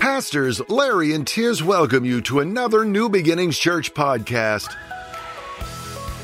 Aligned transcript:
Pastors 0.00 0.66
Larry 0.70 1.12
and 1.12 1.26
Tiz 1.26 1.62
welcome 1.62 2.06
you 2.06 2.22
to 2.22 2.40
another 2.40 2.86
New 2.86 3.10
Beginnings 3.10 3.58
Church 3.58 3.92
podcast. 3.92 4.74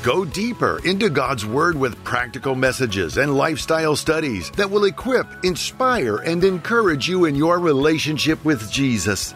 Go 0.01 0.25
deeper 0.25 0.81
into 0.83 1.11
God's 1.11 1.45
Word 1.45 1.77
with 1.77 2.03
practical 2.03 2.55
messages 2.55 3.17
and 3.17 3.37
lifestyle 3.37 3.95
studies 3.95 4.49
that 4.51 4.71
will 4.71 4.85
equip, 4.85 5.27
inspire, 5.45 6.17
and 6.17 6.43
encourage 6.43 7.07
you 7.07 7.25
in 7.25 7.35
your 7.35 7.59
relationship 7.59 8.43
with 8.43 8.71
Jesus. 8.71 9.35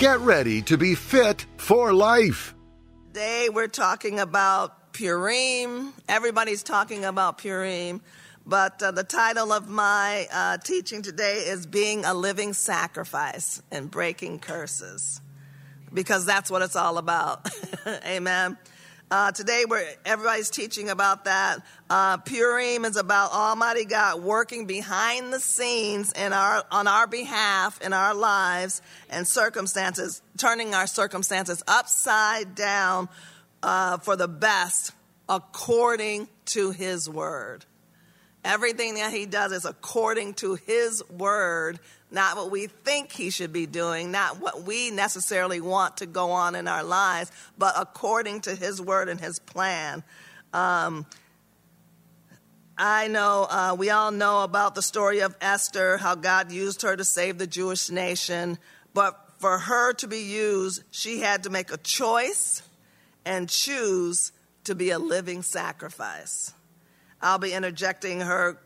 Get 0.00 0.18
ready 0.18 0.62
to 0.62 0.76
be 0.76 0.96
fit 0.96 1.46
for 1.58 1.92
life. 1.92 2.56
Today 3.14 3.50
we're 3.52 3.68
talking 3.68 4.18
about 4.18 4.92
Purim. 4.94 5.92
Everybody's 6.08 6.64
talking 6.64 7.04
about 7.04 7.38
Purim. 7.38 8.02
But 8.46 8.82
uh, 8.82 8.90
the 8.90 9.04
title 9.04 9.52
of 9.52 9.68
my 9.68 10.26
uh, 10.32 10.58
teaching 10.58 11.02
today 11.02 11.44
is 11.46 11.66
Being 11.66 12.04
a 12.04 12.14
Living 12.14 12.52
Sacrifice 12.52 13.62
and 13.70 13.90
Breaking 13.90 14.38
Curses. 14.38 15.20
Because 15.92 16.24
that's 16.24 16.50
what 16.50 16.62
it's 16.62 16.76
all 16.76 16.98
about. 16.98 17.48
Amen. 18.06 18.56
Uh, 19.12 19.32
today, 19.32 19.64
we're, 19.68 19.84
everybody's 20.06 20.50
teaching 20.50 20.88
about 20.88 21.24
that. 21.24 21.58
Uh, 21.90 22.16
Purim 22.18 22.84
is 22.84 22.96
about 22.96 23.32
Almighty 23.32 23.84
God 23.84 24.22
working 24.22 24.66
behind 24.66 25.32
the 25.32 25.40
scenes 25.40 26.12
in 26.12 26.32
our, 26.32 26.64
on 26.70 26.86
our 26.86 27.08
behalf 27.08 27.82
in 27.82 27.92
our 27.92 28.14
lives 28.14 28.80
and 29.10 29.26
circumstances, 29.26 30.22
turning 30.38 30.74
our 30.74 30.86
circumstances 30.86 31.60
upside 31.66 32.54
down 32.54 33.08
uh, 33.64 33.98
for 33.98 34.14
the 34.14 34.28
best 34.28 34.92
according 35.28 36.28
to 36.44 36.70
His 36.70 37.10
word. 37.10 37.64
Everything 38.44 38.94
that 38.94 39.12
he 39.12 39.26
does 39.26 39.52
is 39.52 39.64
according 39.64 40.34
to 40.34 40.54
his 40.54 41.02
word, 41.10 41.78
not 42.10 42.36
what 42.36 42.50
we 42.50 42.66
think 42.68 43.12
he 43.12 43.30
should 43.30 43.52
be 43.52 43.66
doing, 43.66 44.10
not 44.10 44.40
what 44.40 44.62
we 44.62 44.90
necessarily 44.90 45.60
want 45.60 45.98
to 45.98 46.06
go 46.06 46.30
on 46.30 46.54
in 46.54 46.66
our 46.66 46.82
lives, 46.82 47.30
but 47.58 47.74
according 47.76 48.40
to 48.42 48.54
his 48.54 48.80
word 48.80 49.08
and 49.08 49.20
his 49.20 49.38
plan. 49.38 50.02
Um, 50.54 51.06
I 52.78 53.08
know 53.08 53.46
uh, 53.50 53.76
we 53.78 53.90
all 53.90 54.10
know 54.10 54.42
about 54.42 54.74
the 54.74 54.80
story 54.80 55.20
of 55.20 55.36
Esther, 55.42 55.98
how 55.98 56.14
God 56.14 56.50
used 56.50 56.80
her 56.80 56.96
to 56.96 57.04
save 57.04 57.36
the 57.36 57.46
Jewish 57.46 57.90
nation. 57.90 58.58
But 58.94 59.18
for 59.38 59.58
her 59.58 59.92
to 59.94 60.08
be 60.08 60.22
used, 60.22 60.82
she 60.90 61.20
had 61.20 61.42
to 61.42 61.50
make 61.50 61.70
a 61.70 61.76
choice 61.76 62.62
and 63.26 63.50
choose 63.50 64.32
to 64.64 64.74
be 64.74 64.90
a 64.90 64.98
living 64.98 65.42
sacrifice. 65.42 66.54
I'll 67.22 67.38
be 67.38 67.52
interjecting 67.52 68.20
her 68.20 68.58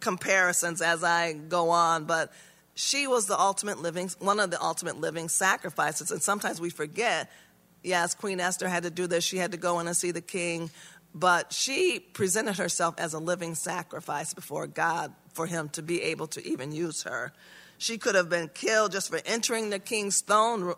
comparisons 0.00 0.82
as 0.82 1.02
I 1.02 1.32
go 1.32 1.70
on, 1.70 2.04
but 2.04 2.32
she 2.74 3.06
was 3.06 3.26
the 3.26 3.38
ultimate 3.38 3.80
living, 3.80 4.10
one 4.18 4.40
of 4.40 4.50
the 4.50 4.62
ultimate 4.62 5.00
living 5.00 5.28
sacrifices. 5.28 6.10
And 6.10 6.22
sometimes 6.22 6.60
we 6.60 6.70
forget, 6.70 7.30
yes, 7.82 8.14
Queen 8.14 8.40
Esther 8.40 8.68
had 8.68 8.82
to 8.82 8.90
do 8.90 9.06
this. 9.06 9.24
She 9.24 9.38
had 9.38 9.52
to 9.52 9.58
go 9.58 9.80
in 9.80 9.86
and 9.86 9.96
see 9.96 10.10
the 10.10 10.20
king, 10.20 10.70
but 11.14 11.52
she 11.52 11.98
presented 12.00 12.56
herself 12.56 12.94
as 12.98 13.14
a 13.14 13.18
living 13.18 13.54
sacrifice 13.54 14.34
before 14.34 14.66
God 14.66 15.12
for 15.32 15.46
him 15.46 15.68
to 15.70 15.82
be 15.82 16.02
able 16.02 16.26
to 16.28 16.46
even 16.46 16.72
use 16.72 17.02
her. 17.02 17.32
She 17.78 17.98
could 17.98 18.14
have 18.14 18.28
been 18.28 18.48
killed 18.48 18.92
just 18.92 19.10
for 19.10 19.20
entering 19.26 19.70
the 19.70 19.78
king's 19.78 20.20
throne, 20.20 20.74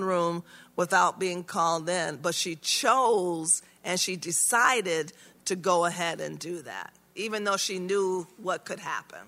room 0.00 0.44
without 0.76 1.18
being 1.18 1.44
called 1.44 1.88
in, 1.88 2.16
but 2.16 2.34
she 2.34 2.56
chose 2.56 3.62
and 3.84 3.98
she 3.98 4.16
decided 4.16 5.12
to 5.46 5.56
go 5.56 5.84
ahead 5.84 6.20
and 6.20 6.38
do 6.38 6.62
that, 6.62 6.92
even 7.14 7.44
though 7.44 7.56
she 7.56 7.78
knew 7.78 8.26
what 8.36 8.64
could 8.64 8.78
happen. 8.78 9.20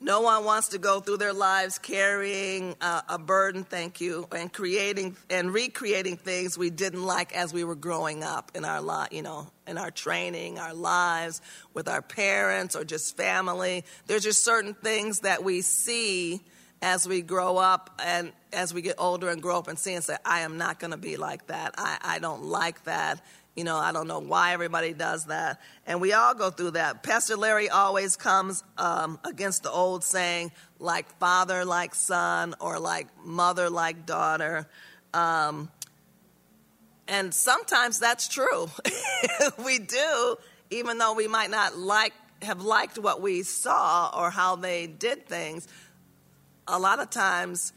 No 0.00 0.20
one 0.20 0.44
wants 0.44 0.68
to 0.68 0.78
go 0.78 1.00
through 1.00 1.16
their 1.16 1.32
lives 1.32 1.78
carrying 1.78 2.76
uh, 2.80 3.00
a 3.08 3.18
burden, 3.18 3.64
thank 3.64 4.00
you, 4.00 4.28
and 4.30 4.52
creating 4.52 5.16
and 5.28 5.52
recreating 5.52 6.16
things 6.16 6.56
we 6.56 6.70
didn't 6.70 7.02
like 7.02 7.34
as 7.34 7.52
we 7.52 7.64
were 7.64 7.74
growing 7.74 8.22
up 8.22 8.52
in 8.54 8.64
our 8.64 8.80
life, 8.80 9.08
you 9.10 9.22
know, 9.22 9.50
in 9.66 9.76
our 9.76 9.90
training, 9.90 10.56
our 10.56 10.72
lives, 10.72 11.40
with 11.74 11.88
our 11.88 12.00
parents 12.00 12.76
or 12.76 12.84
just 12.84 13.16
family. 13.16 13.84
There's 14.06 14.22
just 14.22 14.44
certain 14.44 14.74
things 14.74 15.20
that 15.20 15.42
we 15.42 15.62
see 15.62 16.42
as 16.80 17.08
we 17.08 17.20
grow 17.20 17.56
up 17.56 18.00
and 18.04 18.30
as 18.52 18.72
we 18.72 18.82
get 18.82 18.94
older 18.98 19.28
and 19.30 19.42
grow 19.42 19.58
up 19.58 19.66
and 19.66 19.76
see 19.76 19.94
and 19.94 20.04
say, 20.04 20.16
I 20.24 20.40
am 20.40 20.58
not 20.58 20.78
going 20.78 20.92
to 20.92 20.96
be 20.96 21.16
like 21.16 21.48
that. 21.48 21.74
I, 21.76 21.98
I 22.02 22.18
don't 22.20 22.44
like 22.44 22.84
that. 22.84 23.20
You 23.58 23.64
know, 23.64 23.76
I 23.76 23.90
don't 23.90 24.06
know 24.06 24.20
why 24.20 24.52
everybody 24.52 24.92
does 24.92 25.24
that. 25.24 25.60
And 25.84 26.00
we 26.00 26.12
all 26.12 26.32
go 26.32 26.48
through 26.48 26.70
that. 26.72 27.02
Pastor 27.02 27.34
Larry 27.36 27.68
always 27.68 28.14
comes 28.14 28.62
um, 28.76 29.18
against 29.24 29.64
the 29.64 29.70
old 29.72 30.04
saying, 30.04 30.52
like 30.78 31.10
father, 31.18 31.64
like 31.64 31.96
son, 31.96 32.54
or 32.60 32.78
like 32.78 33.08
mother, 33.24 33.68
like 33.68 34.06
daughter. 34.06 34.68
Um, 35.12 35.72
and 37.08 37.34
sometimes 37.34 37.98
that's 37.98 38.28
true. 38.28 38.70
we 39.66 39.80
do, 39.80 40.36
even 40.70 40.98
though 40.98 41.14
we 41.14 41.26
might 41.26 41.50
not 41.50 41.76
like 41.76 42.12
have 42.42 42.62
liked 42.62 42.96
what 42.96 43.20
we 43.20 43.42
saw 43.42 44.08
or 44.16 44.30
how 44.30 44.54
they 44.54 44.86
did 44.86 45.26
things. 45.26 45.66
A 46.68 46.78
lot 46.78 47.00
of 47.00 47.10
times, 47.10 47.72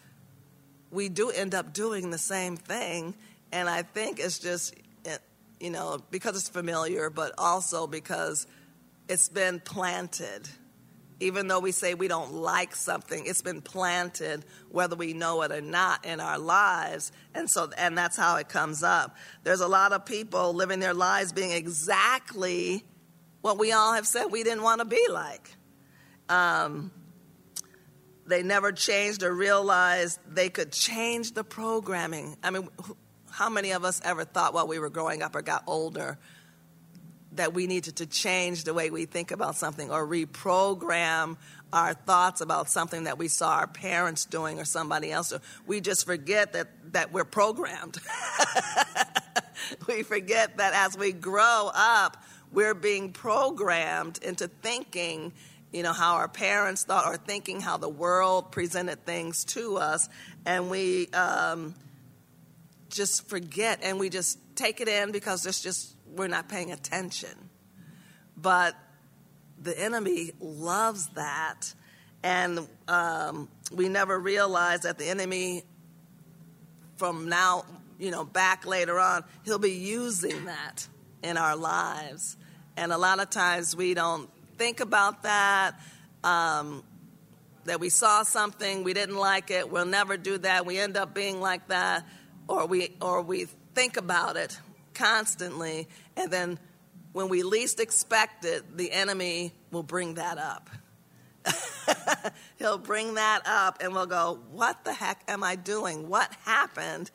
we 0.91 1.09
do 1.09 1.31
end 1.31 1.55
up 1.55 1.73
doing 1.73 2.11
the 2.11 2.19
same 2.19 2.55
thing, 2.55 3.15
and 3.51 3.67
I 3.67 3.81
think 3.81 4.19
it's 4.19 4.37
just 4.37 4.75
you 5.61 5.69
know, 5.69 5.99
because 6.09 6.35
it's 6.35 6.49
familiar, 6.49 7.09
but 7.09 7.33
also 7.37 7.87
because 7.87 8.47
it's 9.07 9.29
been 9.29 9.59
planted. 9.59 10.49
Even 11.19 11.47
though 11.47 11.59
we 11.59 11.71
say 11.71 11.93
we 11.93 12.07
don't 12.07 12.33
like 12.33 12.75
something, 12.75 13.25
it's 13.27 13.43
been 13.43 13.61
planted, 13.61 14.43
whether 14.69 14.95
we 14.95 15.13
know 15.13 15.43
it 15.43 15.51
or 15.51 15.61
not, 15.61 16.03
in 16.03 16.19
our 16.19 16.39
lives. 16.39 17.11
And 17.35 17.47
so, 17.47 17.69
and 17.77 17.95
that's 17.95 18.17
how 18.17 18.37
it 18.37 18.49
comes 18.49 18.81
up. 18.81 19.15
There's 19.43 19.61
a 19.61 19.67
lot 19.67 19.93
of 19.93 20.03
people 20.03 20.53
living 20.53 20.79
their 20.79 20.95
lives 20.95 21.31
being 21.31 21.51
exactly 21.51 22.83
what 23.41 23.59
we 23.59 23.71
all 23.71 23.93
have 23.93 24.07
said 24.07 24.25
we 24.25 24.43
didn't 24.43 24.63
want 24.63 24.79
to 24.79 24.85
be 24.85 25.05
like. 25.09 25.55
Um, 26.27 26.91
they 28.25 28.41
never 28.41 28.71
changed 28.71 29.21
or 29.21 29.33
realized 29.33 30.19
they 30.27 30.49
could 30.49 30.71
change 30.71 31.33
the 31.33 31.43
programming. 31.43 32.37
I 32.41 32.49
mean, 32.49 32.69
how 33.41 33.49
many 33.49 33.71
of 33.71 33.83
us 33.83 33.99
ever 34.05 34.23
thought 34.23 34.53
while 34.53 34.67
we 34.67 34.77
were 34.77 34.91
growing 34.91 35.23
up 35.23 35.35
or 35.35 35.41
got 35.41 35.63
older 35.65 36.15
that 37.31 37.55
we 37.55 37.65
needed 37.65 37.95
to 37.95 38.05
change 38.05 38.65
the 38.65 38.73
way 38.73 38.91
we 38.91 39.05
think 39.05 39.31
about 39.31 39.55
something 39.55 39.89
or 39.89 40.05
reprogram 40.05 41.37
our 41.73 41.95
thoughts 41.95 42.41
about 42.41 42.69
something 42.69 43.05
that 43.05 43.17
we 43.17 43.27
saw 43.27 43.55
our 43.55 43.65
parents 43.65 44.25
doing 44.25 44.59
or 44.59 44.63
somebody 44.63 45.11
else? 45.11 45.33
We 45.65 45.81
just 45.81 46.05
forget 46.05 46.53
that, 46.53 46.93
that 46.93 47.11
we're 47.11 47.25
programmed. 47.25 47.97
we 49.87 50.03
forget 50.03 50.57
that 50.57 50.75
as 50.75 50.95
we 50.95 51.11
grow 51.11 51.71
up, 51.73 52.23
we're 52.51 52.75
being 52.75 53.11
programmed 53.11 54.19
into 54.21 54.49
thinking 54.49 55.33
you 55.73 55.81
know 55.81 55.93
how 55.93 56.15
our 56.15 56.27
parents 56.27 56.83
thought 56.83 57.07
or 57.07 57.17
thinking 57.17 57.59
how 57.59 57.77
the 57.77 57.89
world 57.89 58.51
presented 58.51 59.03
things 59.05 59.45
to 59.45 59.77
us 59.77 60.09
and 60.45 60.69
we 60.69 61.07
um, 61.13 61.73
just 62.91 63.27
forget 63.29 63.79
and 63.83 63.99
we 63.99 64.09
just 64.09 64.37
take 64.55 64.81
it 64.81 64.87
in 64.87 65.11
because 65.11 65.45
it's 65.45 65.61
just 65.61 65.95
we're 66.05 66.27
not 66.27 66.49
paying 66.49 66.71
attention. 66.71 67.49
But 68.37 68.75
the 69.61 69.79
enemy 69.79 70.31
loves 70.39 71.07
that, 71.09 71.73
and 72.23 72.67
um, 72.87 73.49
we 73.71 73.89
never 73.89 74.19
realize 74.19 74.81
that 74.81 74.97
the 74.97 75.07
enemy, 75.07 75.63
from 76.97 77.29
now, 77.29 77.65
you 77.99 78.11
know, 78.11 78.25
back 78.25 78.65
later 78.65 78.99
on, 78.99 79.23
he'll 79.45 79.59
be 79.59 79.73
using 79.73 80.45
that 80.45 80.87
in 81.23 81.37
our 81.37 81.55
lives. 81.55 82.37
And 82.77 82.91
a 82.91 82.97
lot 82.97 83.19
of 83.19 83.29
times 83.29 83.75
we 83.75 83.93
don't 83.93 84.29
think 84.57 84.79
about 84.79 85.23
that. 85.23 85.79
Um, 86.23 86.83
that 87.65 87.79
we 87.79 87.89
saw 87.89 88.23
something, 88.23 88.83
we 88.83 88.93
didn't 88.93 89.17
like 89.17 89.51
it, 89.51 89.69
we'll 89.69 89.85
never 89.85 90.17
do 90.17 90.39
that. 90.39 90.65
We 90.65 90.79
end 90.79 90.97
up 90.97 91.13
being 91.13 91.39
like 91.39 91.67
that 91.67 92.03
or 92.51 92.65
we 92.65 92.91
or 93.01 93.21
we 93.21 93.45
think 93.73 93.95
about 93.95 94.35
it 94.35 94.59
constantly 94.93 95.87
and 96.17 96.29
then 96.29 96.59
when 97.13 97.29
we 97.29 97.43
least 97.43 97.79
expect 97.79 98.43
it 98.43 98.77
the 98.77 98.91
enemy 98.91 99.53
will 99.71 99.83
bring 99.83 100.15
that 100.15 100.37
up. 100.37 100.69
He'll 102.59 102.77
bring 102.77 103.15
that 103.15 103.41
up 103.45 103.81
and 103.81 103.93
we'll 103.93 104.05
go 104.05 104.39
what 104.51 104.83
the 104.83 104.93
heck 104.93 105.23
am 105.29 105.43
i 105.43 105.55
doing? 105.55 106.09
What 106.09 106.33
happened? 106.43 107.09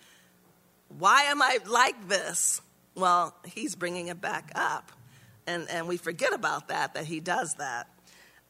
Why 0.89 1.25
am 1.25 1.43
i 1.43 1.59
like 1.67 2.09
this? 2.09 2.63
Well 2.95 3.35
he's 3.45 3.75
bringing 3.75 4.09
it 4.09 4.21
back 4.21 4.51
up. 4.55 4.91
And 5.47 5.69
and 5.69 5.87
we 5.87 5.99
forget 5.99 6.33
about 6.33 6.69
that 6.69 6.95
that 6.95 7.05
he 7.05 7.21
does 7.21 7.55
that. 7.55 7.89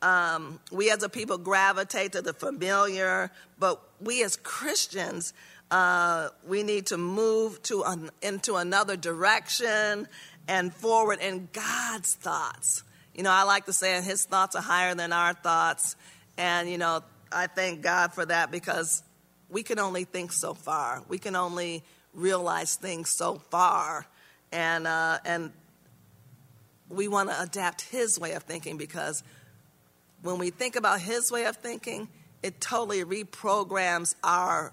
Um, 0.02 0.60
we 0.70 0.90
as 0.90 1.02
a 1.02 1.08
people 1.08 1.38
gravitate 1.38 2.12
to 2.12 2.22
the 2.22 2.32
familiar 2.32 3.32
but 3.58 3.82
we 3.98 4.22
as 4.22 4.36
christians 4.36 5.32
uh, 5.70 6.28
we 6.46 6.62
need 6.62 6.86
to 6.86 6.96
move 6.96 7.62
to 7.64 7.82
an, 7.82 8.10
into 8.22 8.54
another 8.56 8.96
direction 8.96 10.06
and 10.48 10.72
forward 10.72 11.18
in 11.20 11.48
God's 11.52 12.14
thoughts. 12.14 12.82
You 13.14 13.22
know, 13.22 13.30
I 13.30 13.42
like 13.44 13.66
to 13.66 13.72
say 13.72 14.00
His 14.02 14.24
thoughts 14.24 14.54
are 14.54 14.62
higher 14.62 14.94
than 14.94 15.12
our 15.12 15.34
thoughts, 15.34 15.96
and 16.36 16.70
you 16.70 16.78
know, 16.78 17.02
I 17.32 17.46
thank 17.46 17.82
God 17.82 18.12
for 18.12 18.24
that 18.26 18.50
because 18.50 19.02
we 19.48 19.62
can 19.62 19.78
only 19.78 20.04
think 20.04 20.32
so 20.32 20.54
far. 20.54 21.02
We 21.08 21.18
can 21.18 21.34
only 21.34 21.82
realize 22.14 22.76
things 22.76 23.10
so 23.10 23.36
far, 23.50 24.06
and 24.52 24.86
uh, 24.86 25.18
and 25.24 25.52
we 26.88 27.08
want 27.08 27.30
to 27.30 27.42
adapt 27.42 27.80
His 27.82 28.20
way 28.20 28.32
of 28.32 28.44
thinking 28.44 28.76
because 28.76 29.24
when 30.22 30.38
we 30.38 30.50
think 30.50 30.76
about 30.76 31.00
His 31.00 31.32
way 31.32 31.46
of 31.46 31.56
thinking, 31.56 32.08
it 32.42 32.60
totally 32.60 33.02
reprograms 33.02 34.14
our 34.22 34.72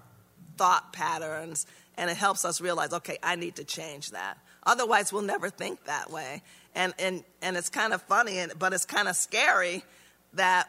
thought 0.56 0.92
patterns, 0.92 1.66
and 1.96 2.10
it 2.10 2.16
helps 2.16 2.44
us 2.44 2.60
realize, 2.60 2.92
okay, 2.92 3.18
I 3.22 3.36
need 3.36 3.56
to 3.56 3.64
change 3.64 4.10
that. 4.10 4.38
Otherwise, 4.64 5.12
we'll 5.12 5.22
never 5.22 5.50
think 5.50 5.84
that 5.84 6.10
way. 6.10 6.42
And 6.74 6.92
and 6.98 7.22
and 7.42 7.56
it's 7.56 7.68
kind 7.68 7.92
of 7.92 8.02
funny, 8.02 8.38
and, 8.38 8.52
but 8.58 8.72
it's 8.72 8.84
kind 8.84 9.08
of 9.08 9.16
scary 9.16 9.84
that 10.34 10.68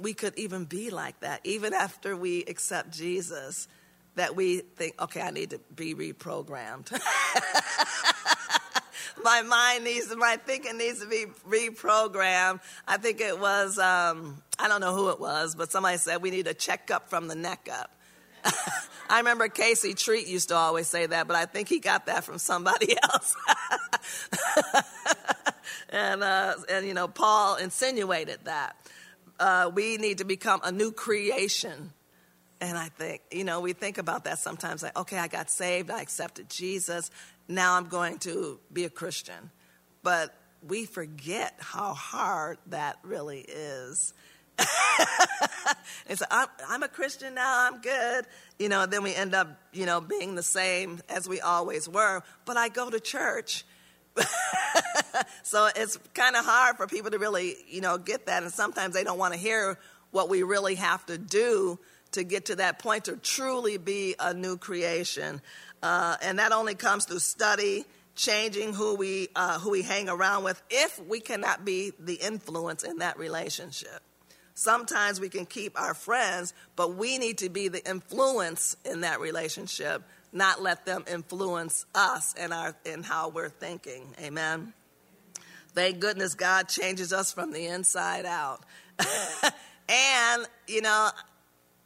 we 0.00 0.14
could 0.14 0.38
even 0.38 0.64
be 0.64 0.90
like 0.90 1.20
that, 1.20 1.40
even 1.44 1.74
after 1.74 2.16
we 2.16 2.44
accept 2.44 2.90
Jesus, 2.90 3.68
that 4.16 4.34
we 4.34 4.58
think, 4.58 5.00
okay, 5.00 5.20
I 5.20 5.30
need 5.30 5.50
to 5.50 5.60
be 5.74 5.94
reprogrammed. 5.94 6.90
my 9.22 9.42
mind 9.42 9.84
needs, 9.84 10.14
my 10.16 10.36
thinking 10.44 10.78
needs 10.78 11.00
to 11.00 11.06
be 11.06 11.26
reprogrammed. 11.48 12.60
I 12.88 12.96
think 12.96 13.20
it 13.20 13.38
was, 13.38 13.78
um, 13.78 14.42
I 14.58 14.68
don't 14.68 14.80
know 14.80 14.94
who 14.94 15.10
it 15.10 15.20
was, 15.20 15.54
but 15.54 15.70
somebody 15.70 15.98
said 15.98 16.22
we 16.22 16.30
need 16.30 16.46
a 16.46 16.54
checkup 16.54 17.10
from 17.10 17.28
the 17.28 17.34
neck 17.34 17.68
up. 17.72 17.90
I 19.10 19.18
remember 19.18 19.48
Casey 19.48 19.94
Treat 19.94 20.26
used 20.28 20.50
to 20.50 20.54
always 20.54 20.86
say 20.86 21.06
that, 21.06 21.26
but 21.26 21.36
I 21.36 21.46
think 21.46 21.68
he 21.68 21.80
got 21.80 22.06
that 22.06 22.24
from 22.24 22.38
somebody 22.38 22.96
else. 23.02 23.36
and, 25.90 26.22
uh, 26.22 26.54
and, 26.68 26.86
you 26.86 26.94
know, 26.94 27.08
Paul 27.08 27.56
insinuated 27.56 28.38
that 28.44 28.76
uh, 29.40 29.70
we 29.74 29.96
need 29.96 30.18
to 30.18 30.24
become 30.24 30.60
a 30.62 30.70
new 30.70 30.92
creation. 30.92 31.92
And 32.60 32.76
I 32.76 32.88
think, 32.88 33.22
you 33.32 33.42
know, 33.42 33.60
we 33.60 33.72
think 33.72 33.98
about 33.98 34.24
that 34.24 34.38
sometimes 34.38 34.82
like, 34.82 34.96
okay, 34.96 35.18
I 35.18 35.28
got 35.28 35.50
saved, 35.50 35.90
I 35.90 36.02
accepted 36.02 36.50
Jesus, 36.50 37.10
now 37.48 37.76
I'm 37.76 37.88
going 37.88 38.18
to 38.20 38.60
be 38.72 38.84
a 38.84 38.90
Christian. 38.90 39.50
But 40.02 40.34
we 40.66 40.84
forget 40.84 41.54
how 41.58 41.94
hard 41.94 42.58
that 42.66 42.98
really 43.02 43.40
is. 43.40 44.12
and 46.06 46.18
so 46.18 46.24
I'm, 46.30 46.48
I'm, 46.68 46.82
a 46.82 46.88
Christian 46.88 47.34
now, 47.34 47.68
I'm 47.68 47.80
good. 47.80 48.26
You 48.58 48.68
know, 48.68 48.86
then 48.86 49.02
we 49.02 49.14
end 49.14 49.34
up, 49.34 49.48
you 49.72 49.86
know, 49.86 50.00
being 50.00 50.34
the 50.34 50.42
same 50.42 51.00
as 51.08 51.28
we 51.28 51.40
always 51.40 51.88
were. 51.88 52.22
But 52.44 52.56
I 52.56 52.68
go 52.68 52.90
to 52.90 53.00
church 53.00 53.64
so 55.42 55.68
it's 55.74 55.98
kind 56.14 56.36
of 56.36 56.44
hard 56.44 56.76
for 56.76 56.86
people 56.86 57.10
to 57.10 57.18
really, 57.18 57.56
you 57.68 57.80
know, 57.80 57.98
get 57.98 58.26
that. 58.26 58.42
And 58.42 58.52
sometimes 58.52 58.94
they 58.94 59.04
don't 59.04 59.18
want 59.18 59.34
to 59.34 59.40
hear 59.40 59.78
what 60.10 60.28
we 60.28 60.42
really 60.42 60.74
have 60.76 61.04
to 61.06 61.18
do 61.18 61.78
to 62.12 62.24
get 62.24 62.46
to 62.46 62.56
that 62.56 62.80
point 62.80 63.04
to 63.04 63.16
truly 63.16 63.76
be 63.76 64.16
a 64.18 64.34
new 64.34 64.56
creation. 64.56 65.40
Uh, 65.82 66.16
and 66.22 66.38
that 66.38 66.52
only 66.52 66.74
comes 66.74 67.04
through 67.04 67.20
study, 67.20 67.84
changing 68.16 68.74
who 68.74 68.96
we, 68.96 69.28
uh, 69.36 69.58
who 69.60 69.70
we 69.70 69.82
hang 69.82 70.08
around 70.08 70.44
with, 70.44 70.60
if 70.70 71.00
we 71.06 71.20
cannot 71.20 71.64
be 71.64 71.92
the 71.98 72.14
influence 72.14 72.82
in 72.82 72.98
that 72.98 73.18
relationship. 73.18 74.02
Sometimes 74.54 75.20
we 75.20 75.28
can 75.28 75.46
keep 75.46 75.80
our 75.80 75.94
friends, 75.94 76.54
but 76.76 76.94
we 76.96 77.18
need 77.18 77.38
to 77.38 77.48
be 77.48 77.68
the 77.68 77.88
influence 77.88 78.76
in 78.84 79.02
that 79.02 79.20
relationship 79.20 80.02
not 80.32 80.62
let 80.62 80.86
them 80.86 81.04
influence 81.10 81.86
us 81.94 82.34
and 82.38 82.52
our 82.52 82.74
in 82.84 83.02
how 83.02 83.28
we're 83.28 83.48
thinking. 83.48 84.14
Amen. 84.20 84.72
Thank 85.74 86.00
goodness 86.00 86.34
God 86.34 86.68
changes 86.68 87.12
us 87.12 87.32
from 87.32 87.52
the 87.52 87.66
inside 87.66 88.26
out. 88.26 88.60
and, 89.88 90.46
you 90.66 90.82
know, 90.82 91.10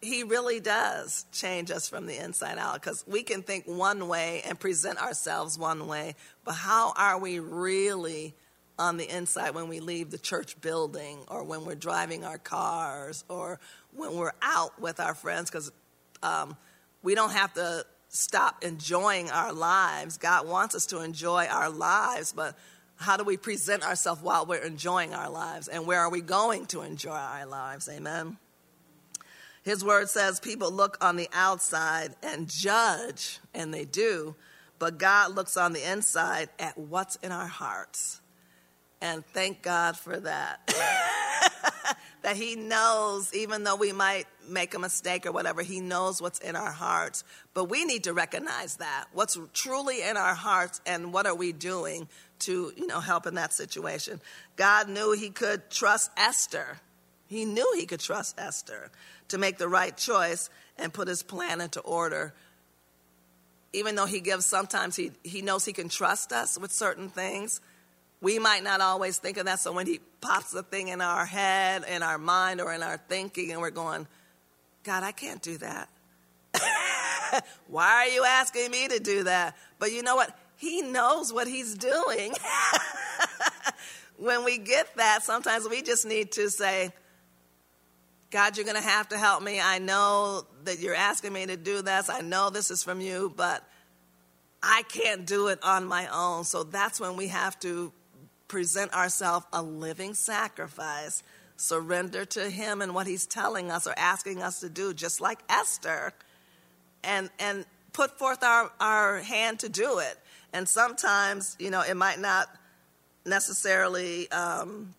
he 0.00 0.22
really 0.22 0.60
does 0.60 1.26
change 1.32 1.70
us 1.70 1.88
from 1.88 2.06
the 2.06 2.16
inside 2.16 2.58
out 2.58 2.74
because 2.74 3.04
we 3.06 3.22
can 3.22 3.42
think 3.42 3.64
one 3.66 4.08
way 4.08 4.42
and 4.46 4.58
present 4.58 5.00
ourselves 5.00 5.58
one 5.58 5.86
way, 5.86 6.14
but 6.44 6.52
how 6.52 6.92
are 6.96 7.18
we 7.18 7.38
really 7.38 8.34
on 8.78 8.96
the 8.96 9.08
inside 9.08 9.54
when 9.54 9.68
we 9.68 9.80
leave 9.80 10.10
the 10.10 10.18
church 10.18 10.60
building 10.60 11.18
or 11.28 11.44
when 11.44 11.64
we're 11.64 11.74
driving 11.74 12.24
our 12.24 12.38
cars 12.38 13.24
or 13.28 13.60
when 13.94 14.14
we're 14.14 14.32
out 14.42 14.80
with 14.80 15.00
our 15.00 15.14
friends? 15.14 15.50
Because 15.50 15.70
um, 16.22 16.56
we 17.02 17.14
don't 17.14 17.32
have 17.32 17.52
to 17.54 17.84
stop 18.08 18.64
enjoying 18.64 19.30
our 19.30 19.52
lives. 19.52 20.18
God 20.18 20.46
wants 20.46 20.74
us 20.74 20.86
to 20.86 21.00
enjoy 21.00 21.46
our 21.46 21.68
lives, 21.68 22.32
but 22.32 22.56
how 22.96 23.16
do 23.16 23.24
we 23.24 23.36
present 23.36 23.82
ourselves 23.82 24.22
while 24.22 24.46
we're 24.46 24.62
enjoying 24.64 25.14
our 25.14 25.28
lives? 25.28 25.68
And 25.68 25.86
where 25.86 26.00
are 26.00 26.10
we 26.10 26.20
going 26.20 26.66
to 26.66 26.82
enjoy 26.82 27.10
our 27.10 27.46
lives? 27.46 27.88
Amen. 27.88 28.38
His 29.64 29.84
word 29.84 30.08
says 30.08 30.40
people 30.40 30.70
look 30.70 30.98
on 31.00 31.16
the 31.16 31.28
outside 31.32 32.14
and 32.22 32.48
judge, 32.48 33.40
and 33.54 33.72
they 33.72 33.84
do, 33.84 34.34
but 34.78 34.98
God 34.98 35.34
looks 35.34 35.56
on 35.56 35.72
the 35.72 35.90
inside 35.90 36.50
at 36.58 36.76
what's 36.76 37.16
in 37.16 37.32
our 37.32 37.46
hearts. 37.46 38.20
And 39.04 39.22
thank 39.22 39.60
God 39.60 39.98
for 39.98 40.18
that. 40.18 40.66
that 42.22 42.36
He 42.36 42.56
knows, 42.56 43.34
even 43.34 43.62
though 43.62 43.76
we 43.76 43.92
might 43.92 44.24
make 44.48 44.72
a 44.72 44.78
mistake 44.78 45.26
or 45.26 45.32
whatever, 45.32 45.60
He 45.60 45.82
knows 45.82 46.22
what's 46.22 46.38
in 46.38 46.56
our 46.56 46.72
hearts. 46.72 47.22
But 47.52 47.64
we 47.64 47.84
need 47.84 48.04
to 48.04 48.14
recognize 48.14 48.76
that 48.76 49.04
what's 49.12 49.38
truly 49.52 50.00
in 50.00 50.16
our 50.16 50.34
hearts 50.34 50.80
and 50.86 51.12
what 51.12 51.26
are 51.26 51.34
we 51.34 51.52
doing 51.52 52.08
to, 52.40 52.72
you 52.74 52.86
know, 52.86 53.00
help 53.00 53.26
in 53.26 53.34
that 53.34 53.52
situation. 53.52 54.22
God 54.56 54.88
knew 54.88 55.12
He 55.12 55.28
could 55.28 55.68
trust 55.68 56.10
Esther. 56.16 56.78
He 57.26 57.44
knew 57.44 57.70
He 57.76 57.84
could 57.84 58.00
trust 58.00 58.40
Esther 58.40 58.90
to 59.28 59.36
make 59.36 59.58
the 59.58 59.68
right 59.68 59.94
choice 59.94 60.48
and 60.78 60.94
put 60.94 61.08
His 61.08 61.22
plan 61.22 61.60
into 61.60 61.80
order. 61.80 62.32
Even 63.74 63.96
though 63.96 64.06
He 64.06 64.20
gives 64.20 64.46
sometimes 64.46 64.96
He, 64.96 65.10
he 65.22 65.42
knows 65.42 65.66
He 65.66 65.74
can 65.74 65.90
trust 65.90 66.32
us 66.32 66.58
with 66.58 66.72
certain 66.72 67.10
things 67.10 67.60
we 68.20 68.38
might 68.38 68.62
not 68.62 68.80
always 68.80 69.18
think 69.18 69.36
of 69.36 69.46
that. 69.46 69.60
So 69.60 69.72
when 69.72 69.86
he 69.86 70.00
pops 70.20 70.50
the 70.50 70.62
thing 70.62 70.88
in 70.88 71.00
our 71.00 71.26
head, 71.26 71.84
in 71.88 72.02
our 72.02 72.18
mind, 72.18 72.60
or 72.60 72.72
in 72.72 72.82
our 72.82 72.96
thinking, 72.96 73.52
and 73.52 73.60
we're 73.60 73.70
going, 73.70 74.06
God, 74.82 75.02
I 75.02 75.12
can't 75.12 75.42
do 75.42 75.58
that. 75.58 75.88
Why 77.68 78.06
are 78.06 78.08
you 78.08 78.24
asking 78.24 78.70
me 78.70 78.88
to 78.88 78.98
do 78.98 79.24
that? 79.24 79.56
But 79.78 79.92
you 79.92 80.02
know 80.02 80.16
what? 80.16 80.36
He 80.56 80.82
knows 80.82 81.32
what 81.32 81.46
he's 81.46 81.74
doing. 81.74 82.34
when 84.16 84.44
we 84.44 84.58
get 84.58 84.94
that, 84.96 85.22
sometimes 85.22 85.68
we 85.68 85.82
just 85.82 86.06
need 86.06 86.32
to 86.32 86.48
say, 86.48 86.92
God, 88.30 88.56
you're 88.56 88.66
going 88.66 88.80
to 88.80 88.88
have 88.88 89.08
to 89.10 89.18
help 89.18 89.42
me. 89.42 89.60
I 89.60 89.78
know 89.78 90.46
that 90.64 90.80
you're 90.80 90.94
asking 90.94 91.32
me 91.32 91.46
to 91.46 91.56
do 91.56 91.82
this. 91.82 92.08
I 92.08 92.20
know 92.20 92.50
this 92.50 92.70
is 92.70 92.82
from 92.82 93.00
you, 93.00 93.32
but 93.36 93.62
I 94.62 94.82
can't 94.88 95.26
do 95.26 95.48
it 95.48 95.62
on 95.62 95.84
my 95.84 96.08
own. 96.08 96.44
So 96.44 96.64
that's 96.64 96.98
when 96.98 97.16
we 97.16 97.28
have 97.28 97.58
to 97.60 97.92
present 98.54 98.94
ourselves 98.94 99.44
a 99.52 99.60
living 99.60 100.14
sacrifice, 100.14 101.24
surrender 101.56 102.24
to 102.24 102.48
Him 102.48 102.82
and 102.82 102.94
what 102.94 103.08
He's 103.08 103.26
telling 103.26 103.68
us 103.68 103.88
or 103.88 103.94
asking 103.96 104.42
us 104.42 104.60
to 104.60 104.68
do, 104.68 104.94
just 104.94 105.20
like 105.20 105.40
Esther, 105.48 106.12
and, 107.02 107.30
and 107.40 107.66
put 107.92 108.16
forth 108.16 108.44
our, 108.44 108.70
our 108.78 109.18
hand 109.18 109.58
to 109.58 109.68
do 109.68 109.98
it. 109.98 110.16
And 110.52 110.68
sometimes, 110.68 111.56
you 111.58 111.70
know, 111.70 111.80
it 111.80 111.96
might 111.96 112.20
not 112.20 112.46
necessarily 113.26 114.30
um, 114.30 114.94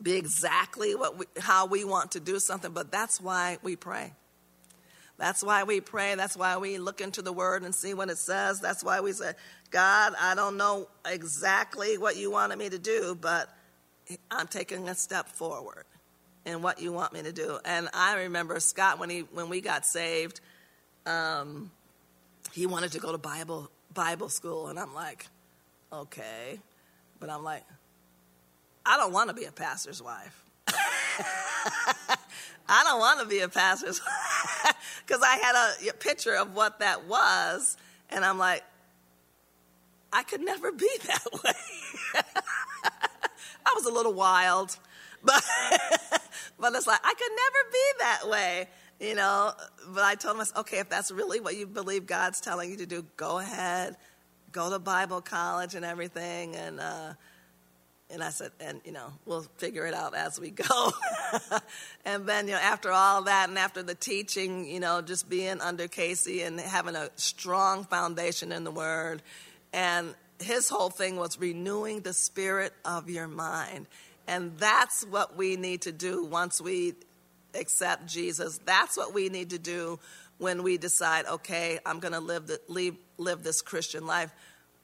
be 0.00 0.12
exactly 0.12 0.94
what 0.94 1.18
we, 1.18 1.26
how 1.40 1.66
we 1.66 1.82
want 1.82 2.12
to 2.12 2.20
do 2.20 2.38
something, 2.38 2.70
but 2.70 2.92
that's 2.92 3.20
why 3.20 3.58
we 3.64 3.74
pray. 3.74 4.12
That's 5.18 5.42
why 5.42 5.64
we 5.64 5.80
pray. 5.80 6.14
That's 6.14 6.36
why 6.36 6.58
we 6.58 6.78
look 6.78 7.00
into 7.00 7.22
the 7.22 7.32
word 7.32 7.62
and 7.62 7.74
see 7.74 7.94
what 7.94 8.10
it 8.10 8.18
says. 8.18 8.60
That's 8.60 8.84
why 8.84 9.00
we 9.00 9.12
say, 9.12 9.32
God, 9.70 10.14
I 10.20 10.34
don't 10.34 10.56
know 10.56 10.88
exactly 11.06 11.96
what 11.96 12.16
you 12.16 12.30
wanted 12.30 12.58
me 12.58 12.68
to 12.68 12.78
do, 12.78 13.16
but 13.18 13.48
I'm 14.30 14.46
taking 14.46 14.88
a 14.88 14.94
step 14.94 15.28
forward 15.28 15.84
in 16.44 16.62
what 16.62 16.80
you 16.80 16.92
want 16.92 17.12
me 17.12 17.22
to 17.22 17.32
do. 17.32 17.58
And 17.64 17.88
I 17.94 18.22
remember 18.22 18.60
Scott 18.60 18.98
when 18.98 19.10
he 19.10 19.20
when 19.20 19.48
we 19.48 19.60
got 19.60 19.86
saved, 19.86 20.40
um, 21.06 21.70
he 22.52 22.66
wanted 22.66 22.92
to 22.92 22.98
go 22.98 23.12
to 23.12 23.18
Bible 23.18 23.70
Bible 23.94 24.28
school, 24.28 24.68
and 24.68 24.78
I'm 24.78 24.94
like, 24.94 25.26
okay, 25.92 26.60
but 27.18 27.30
I'm 27.30 27.42
like, 27.42 27.64
I 28.84 28.96
don't 28.96 29.12
want 29.12 29.30
to 29.30 29.34
be 29.34 29.44
a 29.44 29.52
pastor's 29.52 30.02
wife. 30.02 30.44
I 32.68 32.84
don't 32.84 32.98
want 32.98 33.20
to 33.20 33.26
be 33.26 33.40
a 33.40 33.48
pastor's 33.48 34.00
because 35.06 35.22
I 35.22 35.36
had 35.36 35.54
a, 35.54 35.90
a 35.90 35.92
picture 35.92 36.34
of 36.34 36.54
what 36.54 36.80
that 36.80 37.06
was, 37.06 37.76
and 38.10 38.24
I'm 38.24 38.38
like, 38.38 38.64
I 40.12 40.22
could 40.22 40.40
never 40.40 40.72
be 40.72 40.88
that 41.06 41.24
way. 41.44 42.22
I 43.66 43.72
was 43.74 43.84
a 43.86 43.92
little 43.92 44.14
wild, 44.14 44.76
but 45.24 45.42
but 46.58 46.74
it's 46.74 46.86
like 46.86 47.00
I 47.04 47.14
could 47.14 47.32
never 47.32 47.70
be 47.72 47.84
that 47.98 48.28
way, 48.28 48.68
you 49.00 49.14
know. 49.14 49.52
But 49.88 50.04
I 50.04 50.14
told 50.14 50.38
myself, 50.38 50.60
okay, 50.60 50.78
if 50.78 50.88
that's 50.88 51.10
really 51.10 51.40
what 51.40 51.56
you 51.56 51.66
believe 51.66 52.06
God's 52.06 52.40
telling 52.40 52.70
you 52.70 52.76
to 52.78 52.86
do, 52.86 53.04
go 53.16 53.38
ahead, 53.38 53.96
go 54.52 54.70
to 54.70 54.78
Bible 54.78 55.20
college 55.20 55.74
and 55.74 55.84
everything, 55.84 56.56
and 56.56 56.80
uh, 56.80 57.14
And 58.08 58.22
I 58.22 58.30
said, 58.30 58.52
and 58.60 58.80
you 58.84 58.92
know, 58.92 59.12
we'll 59.24 59.46
figure 59.56 59.84
it 59.86 59.94
out 59.94 60.14
as 60.14 60.38
we 60.38 60.50
go. 60.50 60.92
and 62.04 62.26
then, 62.26 62.46
you 62.46 62.54
know, 62.54 62.60
after 62.60 62.92
all 62.92 63.22
that 63.22 63.48
and 63.48 63.58
after 63.58 63.82
the 63.82 63.96
teaching, 63.96 64.66
you 64.66 64.78
know, 64.78 65.02
just 65.02 65.28
being 65.28 65.60
under 65.60 65.88
Casey 65.88 66.42
and 66.42 66.60
having 66.60 66.94
a 66.94 67.10
strong 67.16 67.84
foundation 67.84 68.52
in 68.52 68.62
the 68.62 68.70
Word. 68.70 69.22
And 69.72 70.14
his 70.40 70.68
whole 70.68 70.90
thing 70.90 71.16
was 71.16 71.38
renewing 71.38 72.00
the 72.00 72.12
spirit 72.12 72.72
of 72.84 73.10
your 73.10 73.26
mind. 73.26 73.86
And 74.28 74.56
that's 74.58 75.04
what 75.04 75.36
we 75.36 75.56
need 75.56 75.82
to 75.82 75.92
do 75.92 76.24
once 76.24 76.60
we 76.60 76.94
accept 77.54 78.06
Jesus. 78.06 78.60
That's 78.64 78.96
what 78.96 79.14
we 79.14 79.28
need 79.28 79.50
to 79.50 79.58
do 79.58 79.98
when 80.38 80.62
we 80.62 80.76
decide, 80.78 81.26
okay, 81.26 81.78
I'm 81.86 82.00
going 82.00 82.12
to 82.12 82.20
live, 82.20 82.50
live, 82.68 83.42
this 83.42 83.62
Christian 83.62 84.06
life. 84.06 84.30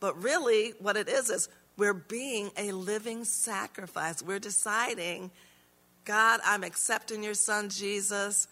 But 0.01 0.23
really, 0.23 0.73
what 0.81 0.97
it 0.97 1.09
is 1.09 1.31
is 1.31 1.49
we're 1.77 1.95
being 1.95 2.51
a 2.57 2.73
living 2.73 3.25
sacrifice. 3.25 4.23
We're 4.23 4.39
deciding, 4.39 5.31
God, 6.05 6.41
I'm 6.45 6.65
accepting 6.65 7.23
your 7.23 7.35
son 7.35 7.71
Jesus. 7.71 8.47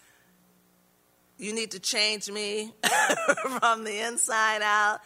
You 1.37 1.53
need 1.53 1.71
to 1.71 1.79
change 1.79 2.29
me 2.29 2.73
from 3.59 3.83
the 3.83 4.05
inside 4.07 4.61
out. 4.61 4.99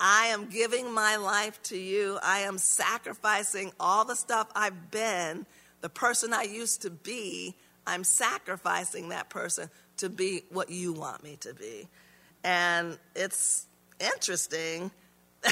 I 0.00 0.26
am 0.26 0.46
giving 0.46 0.92
my 0.92 1.16
life 1.16 1.62
to 1.64 1.78
you. 1.78 2.18
I 2.22 2.40
am 2.40 2.58
sacrificing 2.58 3.72
all 3.78 4.04
the 4.04 4.16
stuff 4.16 4.48
I've 4.54 4.90
been, 4.90 5.46
the 5.80 5.88
person 5.88 6.32
I 6.32 6.42
used 6.42 6.82
to 6.82 6.90
be. 6.90 7.54
I'm 7.86 8.04
sacrificing 8.04 9.10
that 9.10 9.30
person 9.30 9.70
to 9.98 10.08
be 10.08 10.42
what 10.50 10.70
you 10.70 10.92
want 10.92 11.22
me 11.22 11.36
to 11.40 11.54
be. 11.54 11.88
And 12.42 12.98
it's 13.14 13.66
interesting 14.00 14.90